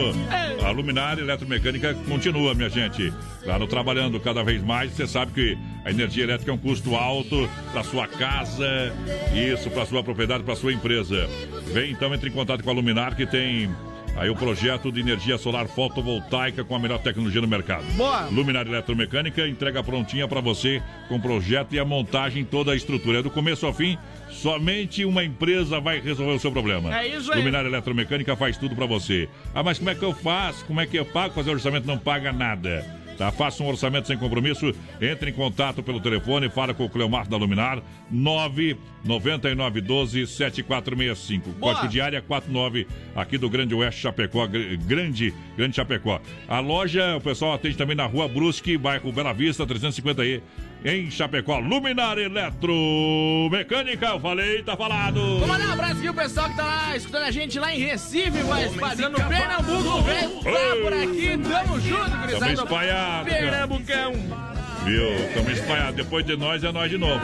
A 0.64 0.70
luminária 0.70 1.20
eletromecânica 1.22 1.94
continua, 2.08 2.54
minha 2.54 2.68
gente. 2.68 3.12
Claro, 3.44 3.68
trabalhando 3.68 4.18
cada 4.18 4.42
vez 4.42 4.60
mais. 4.60 4.90
Você 4.90 5.06
sabe 5.06 5.30
que 5.32 5.56
a 5.84 5.90
energia 5.90 6.24
elétrica 6.24 6.50
é 6.50 6.54
um 6.54 6.58
custo 6.58 6.94
alto 6.94 7.48
para 7.72 7.82
sua 7.82 8.06
casa, 8.06 8.92
isso, 9.34 9.70
para 9.70 9.86
sua 9.86 10.02
propriedade, 10.02 10.44
para 10.44 10.54
sua 10.56 10.72
empresa. 10.72 11.28
Vem 11.72 11.92
então, 11.92 12.14
entre 12.14 12.28
em 12.28 12.32
contato 12.32 12.62
com 12.62 12.70
a 12.70 12.72
Luminar, 12.72 13.16
que 13.16 13.26
tem 13.26 13.70
aí 14.16 14.28
o 14.28 14.34
projeto 14.34 14.90
de 14.90 15.00
energia 15.00 15.38
solar 15.38 15.68
fotovoltaica 15.68 16.64
com 16.64 16.74
a 16.74 16.78
melhor 16.78 16.98
tecnologia 16.98 17.40
no 17.40 17.46
mercado. 17.46 17.84
Boa. 17.96 18.26
Luminária 18.26 18.68
Eletromecânica 18.68 19.46
entrega 19.46 19.82
prontinha 19.82 20.26
para 20.26 20.40
você 20.40 20.82
com 21.08 21.16
o 21.16 21.20
projeto 21.20 21.72
e 21.74 21.78
a 21.78 21.84
montagem, 21.84 22.44
toda 22.44 22.72
a 22.72 22.76
estrutura. 22.76 23.20
É 23.20 23.22
do 23.22 23.30
começo 23.30 23.64
ao 23.64 23.72
fim, 23.72 23.96
somente 24.28 25.04
uma 25.04 25.22
empresa 25.24 25.80
vai 25.80 26.00
resolver 26.00 26.32
o 26.32 26.38
seu 26.38 26.50
problema. 26.50 26.98
É 26.98 27.06
isso 27.06 27.32
aí. 27.32 27.38
Luminária 27.38 27.68
Eletromecânica 27.68 28.34
faz 28.36 28.56
tudo 28.56 28.74
para 28.74 28.86
você. 28.86 29.28
Ah, 29.54 29.62
mas 29.62 29.78
como 29.78 29.90
é 29.90 29.94
que 29.94 30.04
eu 30.04 30.12
faço? 30.12 30.64
Como 30.64 30.80
é 30.80 30.86
que 30.86 30.98
eu 30.98 31.06
pago? 31.06 31.34
Fazer 31.34 31.50
orçamento 31.50 31.86
não 31.86 31.98
paga 31.98 32.32
nada. 32.32 32.97
Tá? 33.18 33.32
Faça 33.32 33.62
um 33.64 33.66
orçamento 33.66 34.06
sem 34.06 34.16
compromisso. 34.16 34.72
Entre 35.00 35.30
em 35.30 35.34
contato 35.34 35.82
pelo 35.82 35.98
telefone, 36.00 36.48
fala 36.48 36.72
com 36.72 36.84
o 36.84 36.88
Cleomar 36.88 37.28
da 37.28 37.36
Luminar, 37.36 37.82
99912 38.10 40.26
7465. 40.26 41.50
Boa. 41.50 41.74
Código 41.74 41.92
de 41.92 42.00
área 42.00 42.22
49, 42.22 42.86
aqui 43.14 43.36
do 43.36 43.50
Grande 43.50 43.74
Oeste 43.74 44.00
Chapecó, 44.02 44.46
gr- 44.46 44.76
Grande, 44.86 45.34
Grande 45.56 45.74
Chapecó. 45.76 46.20
A 46.48 46.60
loja, 46.60 47.16
o 47.16 47.20
pessoal 47.20 47.52
atende 47.54 47.76
também 47.76 47.96
na 47.96 48.06
Rua 48.06 48.28
Brusque, 48.28 48.78
bairro 48.78 49.12
Bela 49.12 49.32
Vista, 49.32 49.66
350E, 49.66 50.40
em 50.84 51.10
Chapecó. 51.10 51.58
Luminar 51.58 52.18
Eletromecânica, 52.18 54.06
eu 54.06 54.20
falei, 54.20 54.62
tá 54.62 54.76
falado. 54.76 55.38
Vou 55.38 55.48
mandar 55.48 55.68
um 55.68 55.72
abraço 55.72 55.98
aqui 55.98 56.08
o 56.08 56.14
pessoal 56.14 56.48
que 56.50 56.56
tá 56.56 56.64
lá 56.64 56.96
escutando 56.96 57.22
a 57.24 57.30
gente 57.30 57.58
lá 57.58 57.74
em 57.74 57.78
Recife, 57.80 58.38
padrão 58.78 59.10
no 59.10 59.18
Pernambuco, 59.24 60.02
velho. 60.02 60.30
Tá 60.42 60.76
por 60.82 60.92
aqui, 60.92 61.38
tamo 61.38 61.80
junto, 61.80 62.10
Tamo 62.10 62.20
gurizada. 62.22 62.52
espalhado, 62.52 63.28
cara. 63.28 63.40
Pernambucão. 63.40 64.57
Viu? 64.88 65.12
Estamos 65.14 65.52
espalhados. 65.52 65.96
Depois 65.96 66.24
de 66.24 66.36
nós, 66.36 66.64
é 66.64 66.72
nós 66.72 66.90
de 66.90 66.96
novo. 66.96 67.20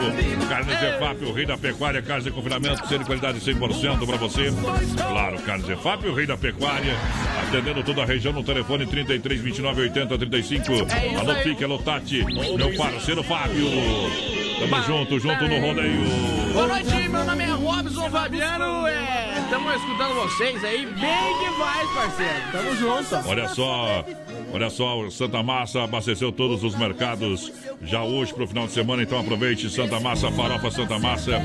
Carne 0.48 0.72
Zefap, 0.74 1.24
o 1.24 1.32
rei 1.32 1.46
da 1.46 1.56
pecuária, 1.56 2.02
carne 2.02 2.24
de 2.24 2.30
confinamento, 2.30 2.86
sendo 2.86 3.00
de 3.00 3.06
qualidade 3.06 3.40
100% 3.40 4.06
para 4.06 4.16
você. 4.18 4.52
Claro, 4.96 5.38
Carne 5.40 5.64
Zefap, 5.64 6.06
o 6.06 6.14
rei 6.14 6.26
da 6.26 6.36
pecuária, 6.36 6.94
atendendo 7.48 7.82
toda 7.82 8.02
a 8.02 8.04
região 8.04 8.34
no 8.34 8.44
telefone 8.44 8.86
33 8.86 9.40
29 9.40 9.80
80 9.82 10.18
35. 10.18 10.72
É 10.72 11.08
isso 11.08 11.18
alô. 11.18 11.34
Pique, 11.42 11.64
alô, 11.64 11.78
Tati, 11.78 12.24
meu 12.24 12.74
parceiro 12.76 13.22
Fábio. 13.22 13.66
Tamo 14.58 14.82
junto, 14.82 15.18
junto 15.18 15.48
no 15.48 15.60
rodeio. 15.60 16.04
Boa 16.52 16.66
noite, 16.68 17.08
meu 17.08 17.24
nome 17.24 17.44
é 17.44 17.46
Robson 17.46 18.10
Fabiano. 18.10 18.86
É, 18.86 19.38
estamos 19.40 19.74
escutando 19.74 20.14
vocês 20.14 20.64
aí 20.64 20.86
bem 20.86 21.38
demais, 21.40 21.90
parceiro. 21.94 22.52
Tamo 22.52 22.76
junto. 22.76 23.28
Olha 23.28 23.48
só, 23.48 24.04
olha 24.54 24.70
só, 24.70 25.10
Santa 25.10 25.42
Massa 25.42 25.82
abasteceu 25.82 26.30
todos 26.30 26.62
os 26.62 26.76
mercados 26.76 27.52
já 27.82 28.04
hoje 28.04 28.32
para 28.32 28.44
o 28.44 28.46
final 28.46 28.66
de 28.66 28.72
semana, 28.72 29.02
então 29.02 29.18
aproveite 29.18 29.68
Santa 29.68 29.98
Massa, 29.98 30.30
farofa 30.30 30.70
Santa 30.70 30.98
Massa. 30.98 31.42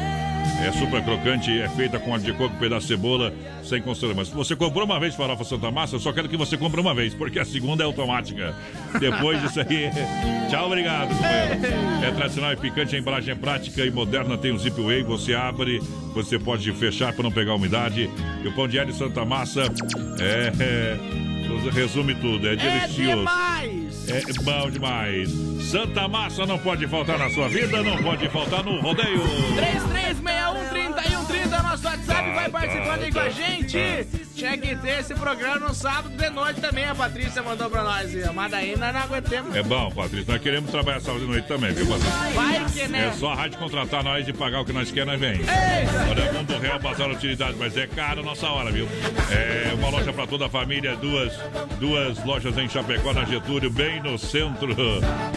É 0.64 0.72
super 0.74 1.04
crocante, 1.04 1.52
é 1.60 1.70
feita 1.70 1.98
com 2.00 2.12
óleo 2.12 2.22
de 2.22 2.34
coco, 2.34 2.56
pedaço 2.58 2.88
de 2.88 2.94
cebola, 2.94 3.34
sem 3.64 3.82
conserva. 3.82 4.24
Se 4.26 4.32
você 4.32 4.56
comprou 4.56 4.86
uma 4.86 5.00
vez 5.00 5.16
farofa 5.16 5.44
Santa 5.44 5.72
Massa, 5.72 5.96
eu 5.96 6.00
só 6.00 6.12
quero 6.14 6.30
que 6.30 6.38
você 6.38 6.58
compre 6.58 6.80
uma 6.80 6.94
vez, 6.94 7.14
porque 7.14 7.40
a 7.40 7.46
segunda 7.46 7.84
é 7.84 7.86
automática. 7.86 8.54
Depois 9.00 9.42
disso 9.42 9.62
aí, 9.62 9.90
tchau, 10.50 10.68
obrigado. 10.68 11.12
É 12.04 12.12
tradicional 12.12 12.54
e 12.54 12.58
picante, 12.58 12.96
a 12.96 13.00
embalagem 13.00 13.32
é 13.32 13.36
prática 13.36 13.84
e 13.86 13.90
moderna, 13.90 14.38
tem 14.38 14.52
o 14.52 14.58
Zip 14.58 14.80
Way, 14.80 15.04
você 15.04 15.34
abre, 15.34 15.82
você 16.14 16.38
pode 16.38 16.72
fechar 16.74 17.12
para 17.14 17.24
não 17.24 17.32
pegar 17.32 17.56
umidade. 17.56 18.10
E 18.44 18.48
o 18.48 18.54
pão 18.54 18.68
de 18.68 18.78
alho 18.78 18.94
Santa 18.94 19.26
Massa 19.26 19.64
é, 20.20 20.52
é 20.60 21.29
resume 21.72 22.16
tudo, 22.16 22.48
é 22.48 22.54
É 22.54 22.56
delicioso. 22.56 23.18
demais. 23.18 24.10
É 24.10 24.22
bom 24.44 24.72
demais. 24.72 25.30
Santa 25.70 26.08
Massa 26.08 26.46
não 26.46 26.58
pode 26.58 26.88
faltar 26.88 27.20
na 27.20 27.30
sua 27.30 27.48
vida, 27.48 27.84
não 27.84 27.98
pode 28.02 28.28
faltar 28.30 28.64
no 28.64 28.80
rodeio. 28.82 29.22
33613130 29.22 31.64
nosso 31.64 31.86
WhatsApp, 31.86 32.32
vai 32.34 32.50
participando 32.50 33.04
aí 33.04 33.12
com 33.12 33.20
a 33.20 33.30
gente. 33.30 33.78
Tinha 34.40 34.58
que 34.58 34.74
ter 34.78 35.00
esse 35.02 35.14
programa 35.16 35.68
no 35.68 35.74
sábado 35.74 36.16
de 36.16 36.30
noite 36.30 36.62
também, 36.62 36.86
a 36.86 36.96
Patrícia 36.96 37.44
mandou 37.44 37.70
pra 37.70 37.84
nós. 37.84 38.14
E 38.14 38.24
a 38.24 38.32
Madaína 38.32 38.94
não 38.94 39.02
aguentemos. 39.02 39.54
É 39.54 39.62
bom, 39.62 39.92
Patrícia, 39.92 40.34
nós 40.34 40.42
queremos 40.42 40.72
trabalhar 40.72 41.02
sábado 41.02 41.26
de 41.26 41.30
noite 41.30 41.46
também, 41.46 41.74
viu, 41.74 41.86
Patrícia? 41.86 42.32
Vai 42.34 42.66
que 42.72 42.88
né? 42.88 43.08
É 43.08 43.12
só 43.12 43.32
a 43.32 43.36
rádio 43.36 43.60
contratar 43.60 44.02
nós 44.02 44.26
e 44.26 44.32
pagar 44.32 44.62
o 44.62 44.66
que 44.66 44.72
nós 44.72 44.90
queremos, 44.90 45.12
nós 45.12 45.20
vem. 45.20 45.42
Olha, 46.10 46.32
Mundo 46.32 46.58
Real 46.58 46.80
Bazar 46.80 47.10
Utilidade, 47.10 47.58
mas 47.60 47.76
é 47.76 47.86
caro 47.86 48.24
nossa 48.24 48.48
hora, 48.48 48.72
viu? 48.72 48.88
É 49.30 49.74
uma 49.74 49.90
loja 49.90 50.14
para 50.14 50.26
toda 50.26 50.46
a 50.46 50.50
família, 50.50 50.96
duas, 50.96 51.34
duas 51.78 52.24
lojas 52.24 52.58
em 52.58 52.70
Chapecó, 52.70 53.12
na 53.12 53.26
Getúlio, 53.26 53.70
bem 53.70 54.02
no 54.02 54.18
centro. 54.18 54.70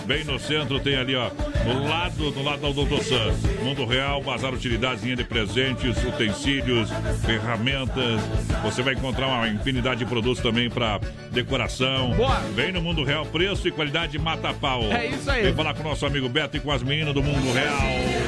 Bem 0.07 0.25
no 0.25 0.39
centro, 0.39 0.81
tem 0.81 0.97
ali, 0.97 1.15
ó, 1.15 1.31
no 1.65 1.89
lado, 1.89 2.31
no 2.33 2.43
lado 2.43 2.61
do 2.61 2.73
Doutor 2.73 3.03
Sam. 3.05 3.33
Mundo 3.63 3.87
Real, 3.87 4.21
Bazar 4.21 4.53
Utilidades, 4.53 5.05
linha 5.05 5.17
de 5.17 5.25
presentes, 5.25 5.97
utensílios, 6.03 6.91
ferramentas. 7.25 8.21
Você 8.65 8.83
vai 8.83 8.92
vai 8.93 8.95
encontrar 8.95 9.27
uma 9.27 9.49
infinidade 9.49 10.01
de 10.01 10.07
produtos 10.07 10.43
também 10.43 10.69
para 10.69 11.01
decoração. 11.31 12.11
Boa. 12.11 12.37
Vem 12.55 12.73
no 12.73 12.83
Mundo 12.83 13.03
Real, 13.03 13.25
preço 13.27 13.67
e 13.67 13.71
qualidade 13.71 14.19
mata 14.19 14.53
pau. 14.53 14.83
É 14.85 15.07
isso 15.07 15.31
aí. 15.31 15.43
Vem 15.43 15.55
falar 15.55 15.75
com 15.75 15.81
o 15.81 15.85
nosso 15.85 16.05
amigo 16.05 16.29
Beto 16.29 16.57
e 16.57 16.61
com 16.61 16.71
as 16.71 16.83
meninas 16.83 17.15
do 17.15 17.23
Mundo 17.23 17.53
Real. 17.53 17.79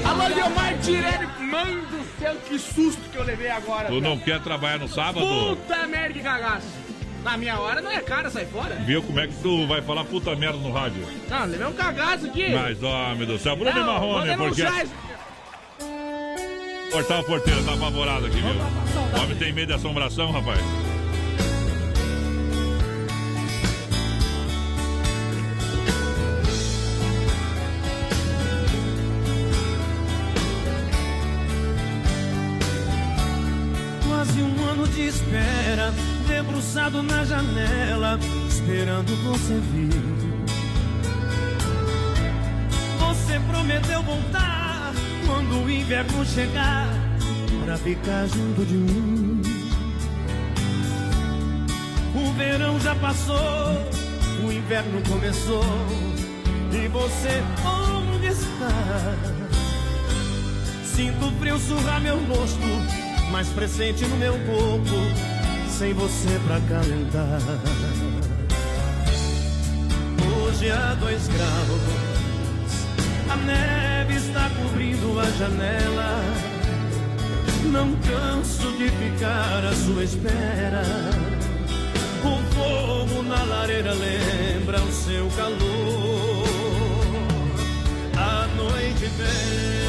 Alô, 0.04 0.34
Leomar 0.34 0.78
Tirelli, 0.78 1.26
mãe 1.40 1.74
do 1.74 2.18
céu, 2.18 2.36
que 2.48 2.58
susto 2.58 3.02
que 3.10 3.16
eu 3.16 3.24
levei 3.24 3.50
agora. 3.50 3.88
Tu 3.88 4.00
cara. 4.00 4.00
não 4.00 4.18
quer 4.18 4.40
trabalhar 4.40 4.78
no 4.78 4.88
sábado? 4.88 5.26
Puta 5.26 5.86
merda, 5.86 6.14
que 6.14 6.20
cagaço. 6.20 6.66
Na 7.22 7.38
minha 7.38 7.58
hora 7.58 7.80
não 7.80 7.90
é 7.90 8.00
cara, 8.00 8.28
sai 8.28 8.44
fora. 8.44 8.74
Viu 8.86 9.02
como 9.02 9.18
é 9.18 9.26
que 9.26 9.34
tu 9.42 9.66
vai 9.66 9.80
falar 9.80 10.04
puta 10.04 10.36
merda 10.36 10.58
no 10.58 10.70
rádio? 10.70 11.06
Não, 11.28 11.46
levei 11.46 11.66
um 11.66 11.72
cagaço 11.72 12.26
aqui. 12.26 12.48
Mas, 12.50 12.82
homem 12.82 13.26
do 13.26 13.38
céu, 13.38 13.56
Bruno 13.56 13.72
Não, 13.72 13.86
Marrone, 13.86 14.36
porque... 14.36 14.62
isso. 16.94 17.08
Portal 17.08 17.24
Porteiro, 17.24 17.64
tá 17.64 17.74
apavorado 17.74 18.26
aqui, 18.26 18.40
viu? 18.40 18.54
O 18.54 19.22
homem 19.22 19.36
tem 19.36 19.52
medo 19.52 19.68
de 19.68 19.72
assombração, 19.74 20.30
rapaz. 20.30 20.60
Quase 34.06 34.42
um 34.42 34.64
ano 34.70 34.88
de 34.88 35.02
espera, 35.08 35.92
debruçado 36.28 37.02
na 37.02 37.24
janela, 37.24 38.18
esperando 38.48 39.14
você 39.24 39.60
vir. 39.72 40.24
Você 42.98 43.40
prometeu 43.40 44.02
voltar 44.02 44.53
quando 45.44 45.64
o 45.64 45.70
inverno 45.70 46.24
chegar, 46.24 46.88
pra 47.64 47.76
ficar 47.76 48.26
junto 48.26 48.64
de 48.64 48.74
mim. 48.74 49.42
O 52.14 52.32
verão 52.34 52.80
já 52.80 52.94
passou, 52.94 53.36
o 54.44 54.52
inverno 54.52 55.02
começou, 55.08 55.64
e 56.72 56.88
você 56.88 57.42
onde 57.66 58.26
está? 58.28 59.16
Sinto 60.84 61.30
frio 61.38 61.58
surrar 61.58 62.00
meu 62.00 62.18
rosto, 62.24 63.30
mais 63.30 63.48
presente 63.48 64.04
no 64.06 64.16
meu 64.16 64.34
corpo, 64.46 64.94
sem 65.68 65.92
você 65.92 66.40
pra 66.46 66.60
calentar. 66.60 67.40
Hoje 70.46 70.70
há 70.70 70.94
dois 70.94 71.28
graus, 71.28 71.80
a 73.30 73.36
neve 73.36 73.93
está 74.34 74.50
cobrindo 74.50 75.20
a 75.20 75.30
janela. 75.30 76.20
Não 77.70 77.94
canso 77.96 78.72
de 78.72 78.88
ficar 78.88 79.64
à 79.64 79.72
sua 79.72 80.02
espera. 80.02 80.82
O 82.24 82.54
fogo 82.54 83.22
na 83.22 83.44
lareira 83.44 83.92
lembra 83.92 84.82
o 84.82 84.92
seu 84.92 85.28
calor. 85.36 86.44
A 88.16 88.46
noite 88.56 89.06
vem 89.06 89.83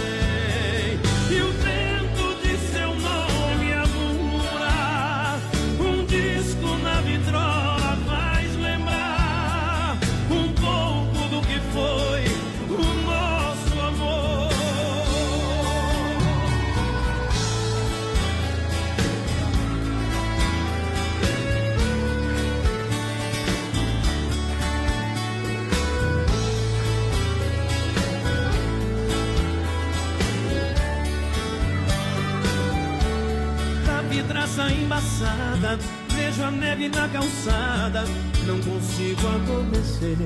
embaçada, 34.96 35.78
vejo 36.10 36.44
a 36.44 36.52
neve 36.52 36.88
na 36.90 37.08
calçada, 37.10 38.06
não 38.46 38.60
consigo 38.62 39.28
adormecer. 39.28 40.18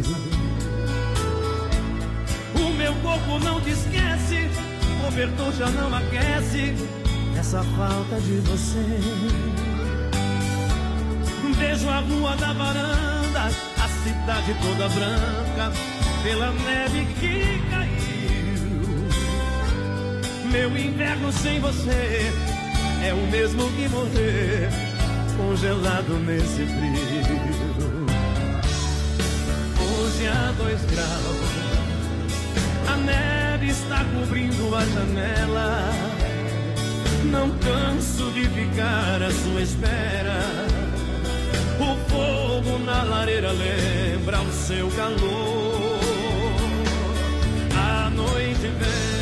O 2.56 2.74
meu 2.74 2.94
corpo 2.96 3.40
não 3.40 3.60
te 3.62 3.72
esquece, 3.72 4.50
o 4.92 5.06
cobertor 5.06 5.52
já 5.54 5.70
não 5.70 5.96
aquece, 5.96 6.76
essa 7.38 7.64
falta 7.64 8.20
de 8.22 8.36
você. 8.42 8.86
Vejo 11.58 11.90
a 11.90 12.00
rua 12.00 12.36
da 12.38 12.54
varanda, 12.54 13.46
a 13.46 13.88
cidade 14.04 14.56
toda 14.62 14.88
branca, 14.90 15.74
pela 16.24 16.52
neve 16.52 17.08
que 17.20 17.62
caiu. 17.72 17.90
Meu 20.52 20.78
inverno 20.78 21.32
sem 21.34 21.60
você 21.60 22.59
é 23.04 23.14
o 23.14 23.32
mesmo 23.32 23.70
que 23.72 23.88
morrer 23.90 24.70
congelado 25.38 26.14
nesse 26.26 26.66
frio. 26.66 28.06
Hoje 29.82 30.28
há 30.28 30.54
dois 30.58 30.82
graus, 30.86 31.50
a 32.88 32.98
neve 32.98 33.68
está 33.68 34.04
cobrindo 34.06 34.76
a 34.76 34.86
janela. 34.86 35.90
Não 37.32 37.50
canso 37.60 38.32
de 38.32 38.44
ficar 38.50 39.22
à 39.22 39.32
sua 39.32 39.62
espera. 39.62 40.40
O 41.80 41.96
fogo 42.10 42.80
na 42.80 43.04
lareira 43.04 43.52
lembra 43.52 44.42
o 44.42 44.52
seu 44.52 44.90
calor. 44.92 46.00
A 47.76 48.10
noite 48.10 48.68
vem 48.80 49.19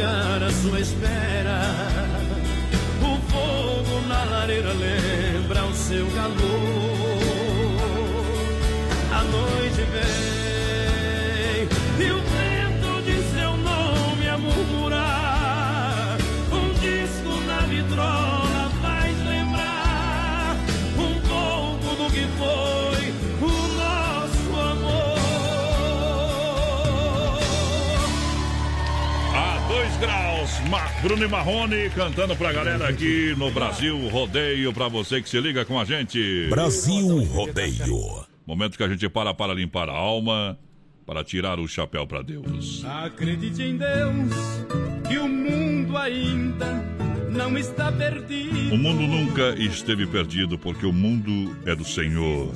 ficar 0.00 0.42
à 0.42 0.50
sua 0.50 0.80
espera. 0.80 1.60
O 3.02 3.30
fogo 3.30 4.08
na 4.08 4.24
lareira 4.24 4.72
lembra 4.72 5.64
o 5.66 5.74
seu 5.74 6.06
calor. 6.06 6.79
Bruno 31.02 31.24
e 31.24 31.28
Marrone 31.28 31.88
cantando 31.90 32.36
pra 32.36 32.52
galera 32.52 32.86
aqui 32.88 33.34
no 33.38 33.50
Brasil 33.50 33.96
Rodeio, 34.08 34.70
pra 34.70 34.86
você 34.86 35.22
que 35.22 35.30
se 35.30 35.40
liga 35.40 35.64
com 35.64 35.80
a 35.80 35.84
gente. 35.84 36.46
Brasil 36.50 37.24
Rodeio. 37.24 38.26
Momento 38.46 38.76
que 38.76 38.82
a 38.82 38.88
gente 38.88 39.08
para 39.08 39.32
para 39.32 39.54
limpar 39.54 39.88
a 39.88 39.92
alma, 39.92 40.58
para 41.06 41.24
tirar 41.24 41.58
o 41.58 41.66
chapéu 41.66 42.06
pra 42.06 42.20
Deus. 42.20 42.84
Acredite 42.84 43.62
em 43.62 43.78
Deus, 43.78 44.30
que 45.08 45.16
o 45.16 45.26
mundo 45.26 45.96
ainda 45.96 46.66
não 47.30 47.56
está 47.56 47.90
perdido. 47.90 48.74
O 48.74 48.76
mundo 48.76 49.00
nunca 49.00 49.54
esteve 49.58 50.06
perdido, 50.06 50.58
porque 50.58 50.84
o 50.84 50.92
mundo 50.92 51.56
é 51.64 51.74
do 51.74 51.84
Senhor. 51.84 52.52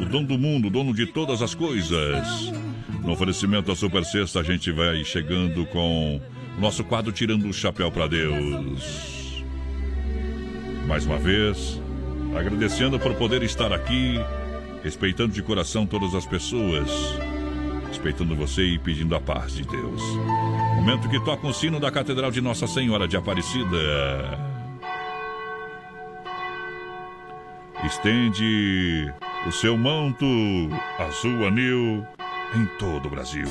O 0.00 0.04
dono 0.06 0.26
do 0.26 0.38
mundo, 0.38 0.68
o 0.68 0.70
dono 0.70 0.94
de 0.94 1.06
todas 1.06 1.42
as 1.42 1.54
coisas. 1.54 2.50
No 3.04 3.12
oferecimento 3.12 3.66
da 3.66 3.76
Super 3.76 4.02
Sexta, 4.02 4.40
a 4.40 4.42
gente 4.42 4.72
vai 4.72 5.04
chegando 5.04 5.66
com 5.66 6.18
nosso 6.58 6.84
quadro 6.84 7.12
Tirando 7.12 7.48
o 7.48 7.52
Chapéu 7.52 7.90
para 7.90 8.06
Deus. 8.06 9.44
Mais 10.86 11.06
uma 11.06 11.18
vez, 11.18 11.80
agradecendo 12.36 12.98
por 12.98 13.14
poder 13.14 13.42
estar 13.42 13.72
aqui, 13.72 14.18
respeitando 14.82 15.32
de 15.32 15.42
coração 15.42 15.86
todas 15.86 16.14
as 16.14 16.26
pessoas, 16.26 16.90
respeitando 17.88 18.34
você 18.34 18.62
e 18.62 18.78
pedindo 18.78 19.14
a 19.14 19.20
paz 19.20 19.54
de 19.54 19.64
Deus. 19.64 20.02
Momento 20.76 21.08
que 21.08 21.20
toca 21.24 21.46
o 21.46 21.52
sino 21.52 21.78
da 21.78 21.90
Catedral 21.90 22.30
de 22.30 22.40
Nossa 22.40 22.66
Senhora 22.66 23.06
de 23.06 23.16
Aparecida. 23.16 23.76
Estende 27.84 29.12
o 29.46 29.52
seu 29.52 29.76
manto 29.76 30.26
azul 30.98 31.46
anil 31.46 32.06
em 32.54 32.66
todo 32.78 33.06
o 33.06 33.10
Brasil. 33.10 33.46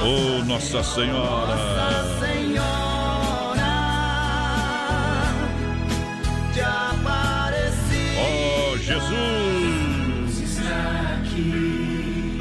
De 0.00 0.06
Nossa 0.06 0.06
Oh, 0.06 0.44
Nossa 0.44 0.82
Senhora! 0.82 1.56
Senhora 2.20 3.70
de 6.54 6.60
Aparecida. 6.60 8.20
Oh, 8.20 8.76
Jesus! 8.78 10.40
Está 10.42 11.20
aqui, 11.20 12.38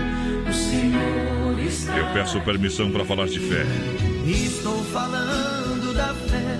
o 0.50 0.54
Senhor 0.54 1.60
está 1.60 1.98
Eu 1.98 2.06
peço 2.14 2.40
permissão 2.42 2.92
para 2.92 3.04
falar 3.06 3.28
de 3.28 3.40
fé. 3.40 3.66
Estou 4.26 4.84
falando 4.86 5.94
da 5.94 6.14
fé, 6.14 6.60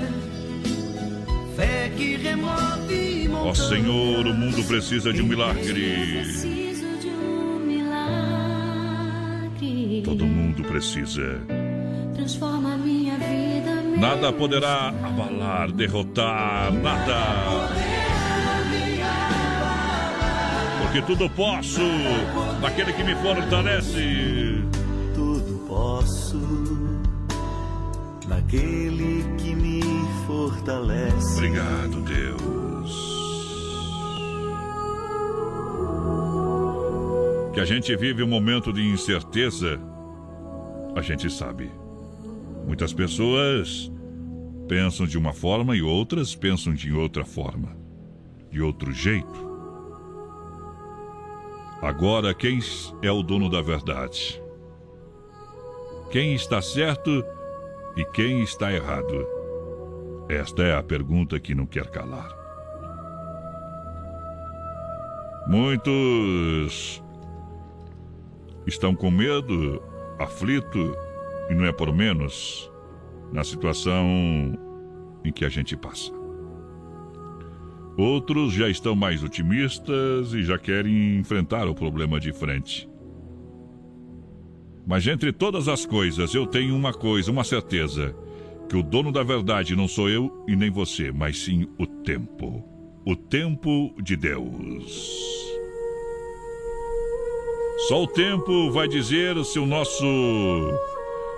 fé 1.56 1.92
que 1.96 2.16
remove 2.18 3.30
Ó 3.32 3.32
montanhas. 3.32 3.58
Senhor, 3.58 4.28
o 4.28 4.34
mundo 4.34 4.64
precisa 4.66 5.14
de 5.14 5.22
um 5.22 5.28
milagre. 5.28 6.79
Precisa. 10.70 11.42
Transforma 12.14 12.78
minha 12.78 13.18
vida, 13.18 13.82
Nada 13.98 14.32
poderá 14.32 14.90
abalar, 14.90 15.72
derrotar, 15.72 16.72
nada. 16.72 17.70
Porque 20.82 21.02
tudo 21.02 21.30
posso 21.30 21.82
naquele 22.62 22.94
que 22.94 23.04
me 23.04 23.16
fortalece. 23.16 24.64
Tudo 25.14 25.66
posso 25.68 26.40
naquele 28.28 29.26
que 29.38 29.56
me 29.56 29.82
fortalece. 30.26 31.38
Obrigado, 31.38 32.02
Deus. 32.02 32.40
Que 37.54 37.60
a 37.60 37.66
gente 37.66 37.96
vive 37.98 38.24
um 38.24 38.28
momento 38.28 38.72
de 38.72 38.82
incerteza, 38.82 39.80
a 40.96 41.02
gente 41.02 41.30
sabe. 41.30 41.72
Muitas 42.66 42.94
pessoas 42.94 43.92
pensam 44.68 45.06
de 45.06 45.18
uma 45.18 45.34
forma 45.34 45.76
e 45.76 45.82
outras 45.82 46.36
pensam 46.36 46.74
de 46.74 46.94
outra 46.94 47.26
forma, 47.26 47.76
de 48.52 48.62
outro 48.62 48.92
jeito. 48.92 49.50
Agora, 51.82 52.34
quem 52.34 52.60
é 53.02 53.12
o 53.12 53.24
dono 53.24 53.50
da 53.50 53.62
verdade? 53.62 54.42
Quem 56.12 56.36
está 56.36 56.62
certo 56.62 57.24
e 57.96 58.04
quem 58.06 58.44
está 58.44 58.72
errado? 58.72 59.26
Esta 60.28 60.64
é 60.64 60.76
a 60.76 60.84
pergunta 60.84 61.40
que 61.40 61.56
não 61.56 61.66
quer 61.66 61.88
calar. 61.90 62.30
Muitos 65.48 67.02
estão 68.68 68.94
com 68.94 69.10
medo, 69.10 69.82
aflito, 70.20 70.96
e 71.50 71.56
não 71.56 71.66
é 71.66 71.72
por 71.72 71.94
menos 71.96 72.70
na 73.32 73.44
situação 73.44 74.06
em 75.24 75.32
que 75.32 75.46
a 75.46 75.50
gente 75.50 75.76
passa. 75.76 76.12
Outros 77.98 78.54
já 78.54 78.70
estão 78.70 78.96
mais 78.96 79.24
otimistas 79.24 80.34
e 80.34 80.44
já 80.44 80.58
querem 80.58 81.18
enfrentar 81.18 81.68
o 81.68 81.76
problema 81.76 82.20
de 82.20 82.32
frente. 82.32 82.90
Mas 84.88 85.06
entre 85.06 85.32
todas 85.32 85.68
as 85.68 85.86
coisas, 85.86 86.34
eu 86.34 86.48
tenho 86.48 86.76
uma 86.76 86.94
coisa, 86.94 87.32
uma 87.32 87.44
certeza: 87.44 88.16
que 88.70 88.78
o 88.78 88.84
dono 88.84 89.12
da 89.12 89.24
verdade 89.24 89.76
não 89.76 89.88
sou 89.88 90.10
eu 90.10 90.46
e 90.48 90.56
nem 90.56 90.70
você, 90.70 91.12
mas 91.12 91.40
sim 91.40 91.68
o 91.78 91.86
tempo. 91.86 92.64
O 93.06 93.16
tempo 93.16 93.94
de 94.02 94.16
Deus. 94.16 95.49
Só 97.88 98.04
o 98.04 98.08
tempo 98.08 98.70
vai 98.72 98.88
dizer 98.88 99.44
se 99.46 99.58
o 99.58 99.66
nosso 99.66 100.06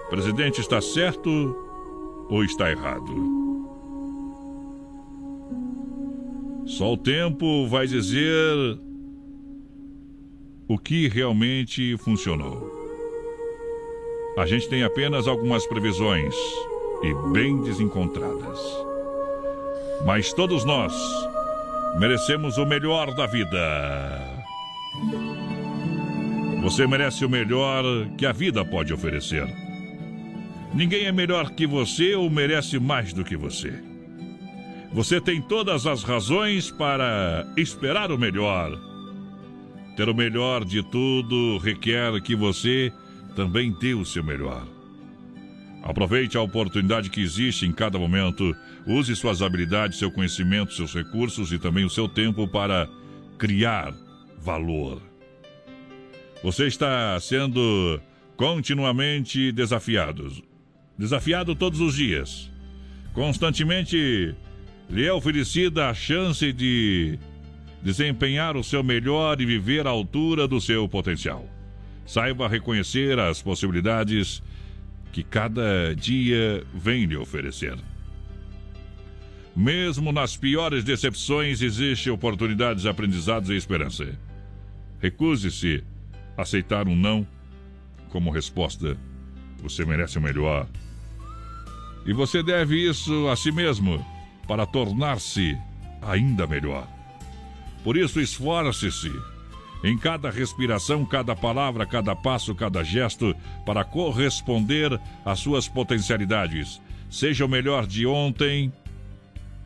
presidente 0.10 0.60
está 0.60 0.82
certo 0.82 1.56
ou 2.30 2.44
está 2.44 2.72
errado. 2.72 3.14
Só 6.66 6.94
o 6.94 6.98
tempo 6.98 7.68
vai 7.68 7.86
dizer 7.86 8.80
o 10.68 10.78
que 10.78 11.08
realmente 11.08 11.96
funcionou. 11.98 12.72
A 14.38 14.46
gente 14.46 14.68
tem 14.68 14.84
apenas 14.84 15.28
algumas 15.28 15.68
previsões 15.68 16.34
e 17.04 17.14
bem 17.32 17.62
desencontradas. 17.62 18.60
Mas 20.06 20.34
todos 20.34 20.66
nós 20.66 20.94
merecemos 22.00 22.58
o 22.58 22.66
melhor 22.66 23.14
da 23.14 23.28
vida. 23.28 24.42
Você 26.62 26.86
merece 26.86 27.26
o 27.26 27.30
melhor 27.30 27.84
que 28.16 28.24
a 28.24 28.32
vida 28.32 28.64
pode 28.64 28.94
oferecer. 28.94 29.48
Ninguém 30.72 31.06
é 31.06 31.12
melhor 31.12 31.50
que 31.50 31.66
você 31.66 32.14
ou 32.14 32.30
merece 32.30 32.80
mais 32.80 33.12
do 33.12 33.24
que 33.24 33.36
você. 33.36 33.74
Você 34.94 35.20
tem 35.20 35.42
todas 35.42 35.88
as 35.88 36.04
razões 36.04 36.70
para 36.70 37.52
esperar 37.58 38.12
o 38.12 38.18
melhor. 38.18 38.80
Ter 39.98 40.08
o 40.08 40.14
melhor 40.14 40.64
de 40.64 40.84
tudo 40.84 41.58
requer 41.58 42.22
que 42.22 42.36
você 42.36 42.94
também 43.36 43.76
dê 43.82 43.96
o 43.96 44.06
seu 44.06 44.24
melhor. 44.24 44.68
Aproveite 45.82 46.38
a 46.38 46.42
oportunidade 46.42 47.10
que 47.10 47.22
existe 47.22 47.66
em 47.66 47.72
cada 47.72 47.98
momento. 47.98 48.56
Use 48.86 49.16
suas 49.16 49.42
habilidades, 49.42 49.98
seu 49.98 50.12
conhecimento, 50.12 50.74
seus 50.74 50.94
recursos 50.94 51.52
e 51.52 51.58
também 51.58 51.86
o 51.86 51.90
seu 51.90 52.08
tempo 52.08 52.48
para 52.48 52.88
criar 53.40 53.92
valor. 54.40 55.11
Você 56.44 56.66
está 56.66 57.20
sendo 57.20 58.02
continuamente 58.36 59.52
desafiado. 59.52 60.32
Desafiado 60.98 61.56
todos 61.56 61.80
os 61.80 61.96
dias. 61.96 62.52
Constantemente 63.14 64.34
lhe 64.90 65.06
é 65.06 65.14
oferecida 65.14 65.90
a 65.90 65.94
chance 65.94 66.52
de 66.52 67.20
desempenhar 67.84 68.58
o 68.58 68.64
seu 68.64 68.84
melhor 68.84 69.40
e 69.40 69.46
viver 69.46 69.86
à 69.86 69.92
altura 69.92 70.48
do 70.48 70.60
seu 70.60 70.90
potencial. 70.90 71.48
Saiba 72.06 72.48
reconhecer 72.48 73.20
as 73.20 73.42
possibilidades 73.42 74.42
que 75.12 75.24
cada 75.24 75.94
dia 75.96 76.66
vem 76.74 77.06
lhe 77.06 77.18
oferecer. 77.18 77.78
Mesmo 79.56 80.12
nas 80.12 80.36
piores 80.36 80.84
decepções, 80.84 81.62
existe 81.62 82.10
oportunidades, 82.10 82.86
aprendizados 82.88 83.50
e 83.50 83.56
esperança. 83.56 84.18
Recuse-se 85.00 85.84
aceitar 86.42 86.88
um 86.88 86.96
não 86.96 87.26
como 88.10 88.32
resposta. 88.32 88.98
Você 89.62 89.86
merece 89.86 90.18
o 90.18 90.22
melhor. 90.22 90.68
E 92.06 92.14
você 92.14 92.42
deve 92.42 92.90
isso 92.90 93.28
a 93.30 93.36
si 93.36 93.52
mesmo 93.52 94.04
para 94.48 94.66
tornar-se 94.66 95.58
ainda 96.02 96.48
melhor. 96.48 96.88
Por 97.84 97.96
isso, 97.96 98.20
esforce-se 98.20 99.12
em 99.84 99.98
cada 99.98 100.30
respiração, 100.30 101.06
cada 101.06 101.36
palavra, 101.36 101.86
cada 101.86 102.16
passo, 102.16 102.54
cada 102.54 102.84
gesto 102.84 103.36
para 103.66 103.84
corresponder 103.84 105.00
às 105.26 105.40
suas 105.40 105.68
potencialidades. 105.68 106.82
Seja 107.10 107.46
o 107.46 107.50
melhor 107.50 107.86
de 107.86 108.06
ontem, 108.06 108.72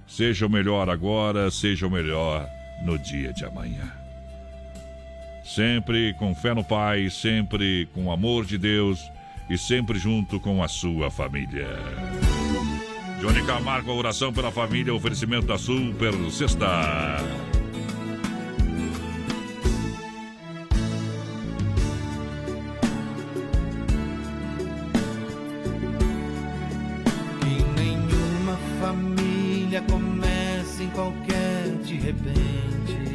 seja 0.07 0.45
o 0.45 0.49
melhor 0.49 0.89
agora, 0.89 1.51
seja 1.51 1.87
o 1.87 1.91
melhor 1.91 2.47
no 2.85 2.97
dia 2.97 3.33
de 3.33 3.45
amanhã. 3.45 3.94
Sempre 5.45 6.11
com 6.15 6.33
fé 6.33 6.55
no 6.55 6.63
Pai, 6.63 7.07
sempre 7.11 7.87
com 7.93 8.05
o 8.05 8.11
amor 8.11 8.45
de 8.45 8.57
Deus 8.57 9.11
e 9.47 9.55
sempre 9.59 9.99
junto 9.99 10.39
com 10.39 10.63
a 10.63 10.67
sua 10.67 11.11
família. 11.11 11.67
Johnny 13.21 13.45
Camargo, 13.45 13.91
a 13.91 13.93
oração 13.93 14.33
pela 14.33 14.51
família, 14.51 14.91
oferecimento 14.91 15.45
da 15.45 15.55
Super 15.59 16.13
Sexta. 16.31 17.17
Que 27.39 27.81
nenhuma 27.81 28.57
família 28.81 29.83
comece 29.83 30.83
em 30.83 30.89
qualquer 30.89 31.69
de 31.83 31.99
repente. 31.99 33.14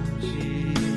Que 0.21 0.90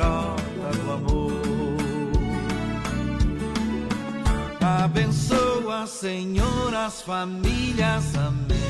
brota 0.00 0.78
do 0.78 0.92
amor. 0.92 1.30
Abençoa, 4.82 5.86
Senhor, 5.86 6.74
as 6.74 7.02
famílias, 7.02 8.04
amém. 8.16 8.60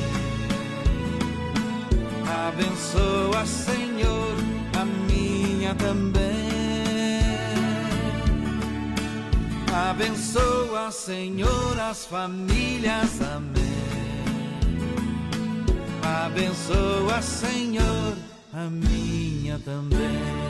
Abençoa, 2.48 3.46
Senhor, 3.46 4.34
a 4.80 4.84
minha 4.84 5.74
também. 5.76 6.30
Abençoa, 9.90 10.90
Senhor, 10.90 11.78
as 11.78 12.06
famílias, 12.06 13.20
amém. 13.20 13.60
Abençoa, 16.02 17.22
Senhor, 17.22 18.16
a 18.52 18.68
minha 18.68 19.58
também. 19.60 20.49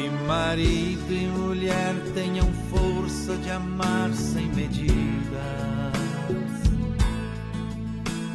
Que 0.00 0.08
marido 0.08 1.12
e 1.12 1.26
mulher 1.26 1.94
tenham 2.14 2.50
força 2.70 3.36
de 3.36 3.50
amar 3.50 4.10
sem 4.14 4.46
medidas. 4.46 4.80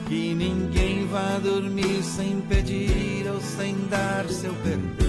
Que 0.07 0.35
ninguém 0.35 1.07
vá 1.07 1.39
dormir 1.39 2.03
sem 2.03 2.39
pedir 2.41 3.27
ou 3.33 3.41
sem 3.41 3.75
dar 3.89 4.29
seu 4.29 4.53
perdão. 4.53 5.07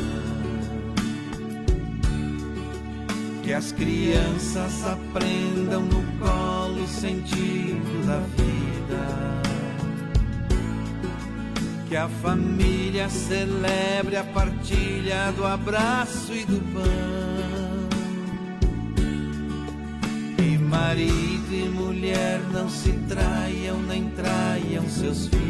Que 3.43 3.53
as 3.53 3.73
crianças 3.73 4.83
aprendam 4.87 5.83
no 5.83 6.03
colo 6.19 6.83
o 6.83 6.89
sentido 6.89 8.07
da 8.07 8.21
vida. 8.35 9.36
Que 11.89 11.97
a 11.97 12.09
família 12.09 13.09
celebre 13.09 14.17
a 14.17 14.25
partilha 14.25 15.31
do 15.37 15.47
abraço 15.47 16.35
e 16.35 16.45
do 16.45 16.61
pão. 16.73 16.83
Que 20.37 20.59
marido 20.59 21.53
e 21.53 21.69
mulher 21.69 22.41
não 22.53 22.69
se 22.69 22.93
traiam 23.09 23.81
nem 23.83 24.11
traiam 24.11 24.89
seus 24.89 25.29
filhos. 25.29 25.47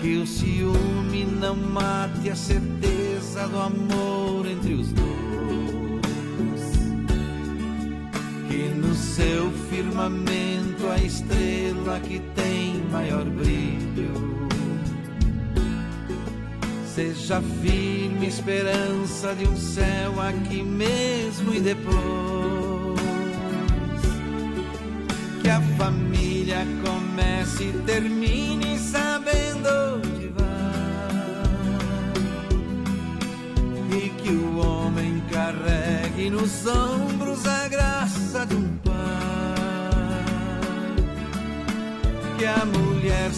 Que 0.00 0.16
o 0.16 0.26
ciúme 0.26 1.26
não 1.26 1.56
mate 1.56 2.30
a 2.30 2.36
certeza 2.36 3.46
do 3.48 3.60
amor 3.60 4.46
entre 4.46 4.72
os 4.72 4.90
dois. 4.92 5.13
Seu 9.14 9.48
firmamento 9.70 10.88
a 10.90 10.98
estrela 10.98 12.00
que 12.00 12.18
tem 12.34 12.82
maior 12.90 13.24
brilho. 13.24 14.48
Seja 16.84 17.40
firme 17.62 18.26
esperança 18.26 19.32
de 19.36 19.46
um 19.46 19.56
céu 19.56 20.20
aqui 20.20 20.64
mesmo 20.64 21.54
e 21.54 21.60
depois. 21.60 21.94
Que 25.42 25.48
a 25.48 25.60
família 25.78 26.66
comece 26.84 27.64
e 27.64 27.82
termine 27.86 28.76
sabendo 28.80 29.68
onde 29.96 30.26
vai. 30.28 30.44
E 33.96 34.08
que 34.10 34.30
o 34.30 34.58
homem 34.58 35.22
carregue 35.30 36.30
nos 36.30 36.66
ombros 36.66 37.03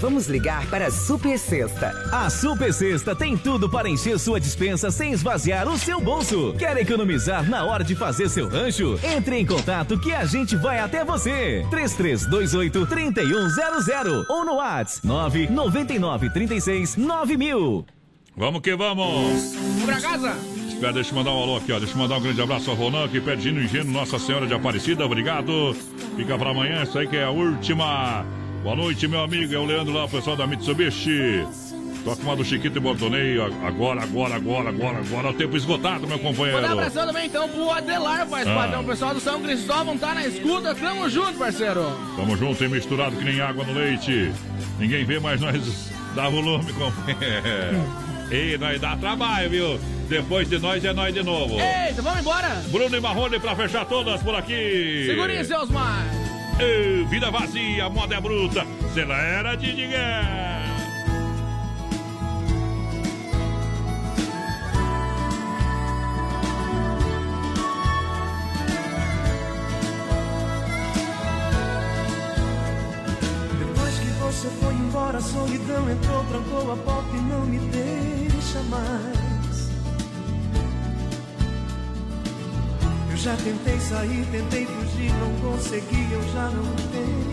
Vamos 0.00 0.28
ligar 0.28 0.64
para 0.66 0.86
a 0.86 0.90
Super 0.90 1.36
Sexta. 1.38 1.92
A 2.12 2.30
Super 2.30 2.72
Sexta 2.72 3.16
tem 3.16 3.36
tudo 3.36 3.68
para 3.68 3.88
encher 3.88 4.16
sua 4.18 4.38
dispensa 4.38 4.92
sem 4.92 5.12
esvaziar 5.12 5.68
o 5.68 5.76
seu 5.76 6.00
bolso. 6.00 6.54
Quer 6.56 6.76
economizar 6.76 7.48
na 7.48 7.64
hora 7.64 7.82
de 7.82 7.96
fazer 7.96 8.28
seu 8.28 8.48
rancho? 8.48 8.98
Entre 9.02 9.36
em 9.36 9.44
contato 9.44 9.98
que 9.98 10.12
a 10.12 10.24
gente 10.24 10.54
vai 10.54 10.78
até 10.78 11.04
você. 11.04 11.66
3328 11.70 12.86
3100 12.86 14.24
ou 14.28 14.44
no 14.44 14.54
WhatsApp 14.54 15.06
999 15.06 16.30
36 16.30 16.96
9000. 16.96 17.84
Vamos 18.36 18.60
que 18.60 18.76
vamos! 18.76 19.54
Vamos 19.54 19.84
pra 19.84 20.00
casa! 20.00 20.36
Espera, 20.68 20.92
deixa 20.92 21.10
eu 21.10 21.16
mandar 21.16 21.32
um 21.32 21.42
alô 21.42 21.56
aqui, 21.56 21.72
ó. 21.72 21.78
Deixa 21.80 21.94
eu 21.94 21.98
mandar 21.98 22.18
um 22.18 22.20
grande 22.20 22.40
abraço 22.40 22.70
ao 22.70 22.76
Ronan, 22.76 23.08
que 23.08 23.20
pede 23.20 23.50
no 23.50 23.60
engenho 23.60 23.86
Nossa 23.86 24.16
Senhora 24.16 24.46
de 24.46 24.54
Aparecida. 24.54 25.04
Obrigado. 25.04 25.76
Fica 26.14 26.38
pra 26.38 26.50
amanhã, 26.50 26.82
essa 26.82 27.00
aí 27.00 27.08
que 27.08 27.16
é 27.16 27.24
a 27.24 27.30
última. 27.30 28.24
Boa 28.68 28.76
noite, 28.76 29.08
meu 29.08 29.22
amigo. 29.22 29.54
É 29.54 29.56
o 29.56 29.64
Leandro 29.64 29.94
lá, 29.94 30.04
o 30.04 30.08
pessoal 30.10 30.36
da 30.36 30.46
Mitsubishi. 30.46 31.42
Toca 32.04 32.20
uma 32.20 32.36
do 32.36 32.44
Chiquito 32.44 32.76
e 32.76 32.80
Bordoneio. 32.80 33.42
Agora, 33.66 34.02
agora, 34.02 34.34
agora, 34.36 34.68
agora, 34.68 34.98
agora. 34.98 35.30
O 35.30 35.32
tempo 35.32 35.56
esgotado, 35.56 36.06
meu 36.06 36.18
companheiro. 36.18 36.60
Mandar 36.60 36.74
um 36.76 36.78
abração 36.78 37.06
também 37.06 37.28
então 37.28 37.48
pro 37.48 37.70
Adelar, 37.70 38.26
faz 38.26 38.46
Ah. 38.46 38.54
padrão. 38.54 38.82
O 38.82 38.84
pessoal 38.84 39.14
do 39.14 39.20
São 39.20 39.40
Cristóvão 39.40 39.96
tá 39.96 40.12
na 40.12 40.26
escuta. 40.26 40.74
Tamo 40.74 41.08
junto, 41.08 41.38
parceiro. 41.38 41.82
Tamo 42.14 42.36
junto 42.36 42.62
e 42.62 42.68
misturado 42.68 43.16
que 43.16 43.24
nem 43.24 43.40
água 43.40 43.64
no 43.64 43.72
leite. 43.72 44.30
Ninguém 44.78 45.02
vê, 45.06 45.18
mas 45.18 45.40
nós 45.40 45.90
dá 46.14 46.28
volume, 46.28 46.70
companheiro. 46.74 47.82
Ei, 48.30 48.58
nós 48.58 48.78
dá 48.78 48.98
trabalho, 48.98 49.48
viu? 49.48 49.80
Depois 50.10 50.46
de 50.46 50.58
nós 50.58 50.84
é 50.84 50.92
nós 50.92 51.14
de 51.14 51.22
novo. 51.22 51.54
Eita, 51.58 52.02
vamos 52.02 52.20
embora. 52.20 52.48
Bruno 52.68 52.94
e 52.94 53.00
Marrone 53.00 53.40
pra 53.40 53.56
fechar 53.56 53.86
todas 53.86 54.22
por 54.22 54.34
aqui. 54.34 55.04
Segurinha, 55.06 55.42
seus 55.42 55.70
mais. 55.70 56.27
Ei, 56.60 57.04
vida 57.04 57.30
vazia, 57.30 57.88
moda 57.88 58.16
é 58.16 58.20
bruta. 58.20 58.66
Acelera, 58.84 59.56
Didigué. 59.56 60.22
Depois 73.56 73.98
que 74.00 74.06
você 74.20 74.48
foi 74.48 74.74
embora, 74.74 75.18
a 75.18 75.20
solidão 75.20 75.88
entrou, 75.88 76.24
trancou 76.24 76.72
a 76.72 76.76
porta 76.76 77.16
e 77.16 77.20
não 77.20 77.46
me 77.46 77.58
deixa 77.68 78.60
mais. 78.64 79.37
Já 83.28 83.36
tentei 83.36 83.78
sair, 83.78 84.26
tentei 84.32 84.64
fugir, 84.64 85.12
não 85.12 85.50
consegui, 85.50 86.12
eu 86.12 86.22
já 86.32 86.48
não 86.48 86.64
tenho 86.90 87.30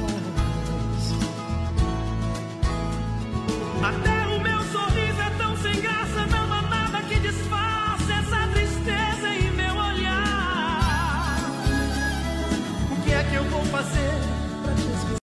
paz. 0.00 1.14
Até 3.94 4.15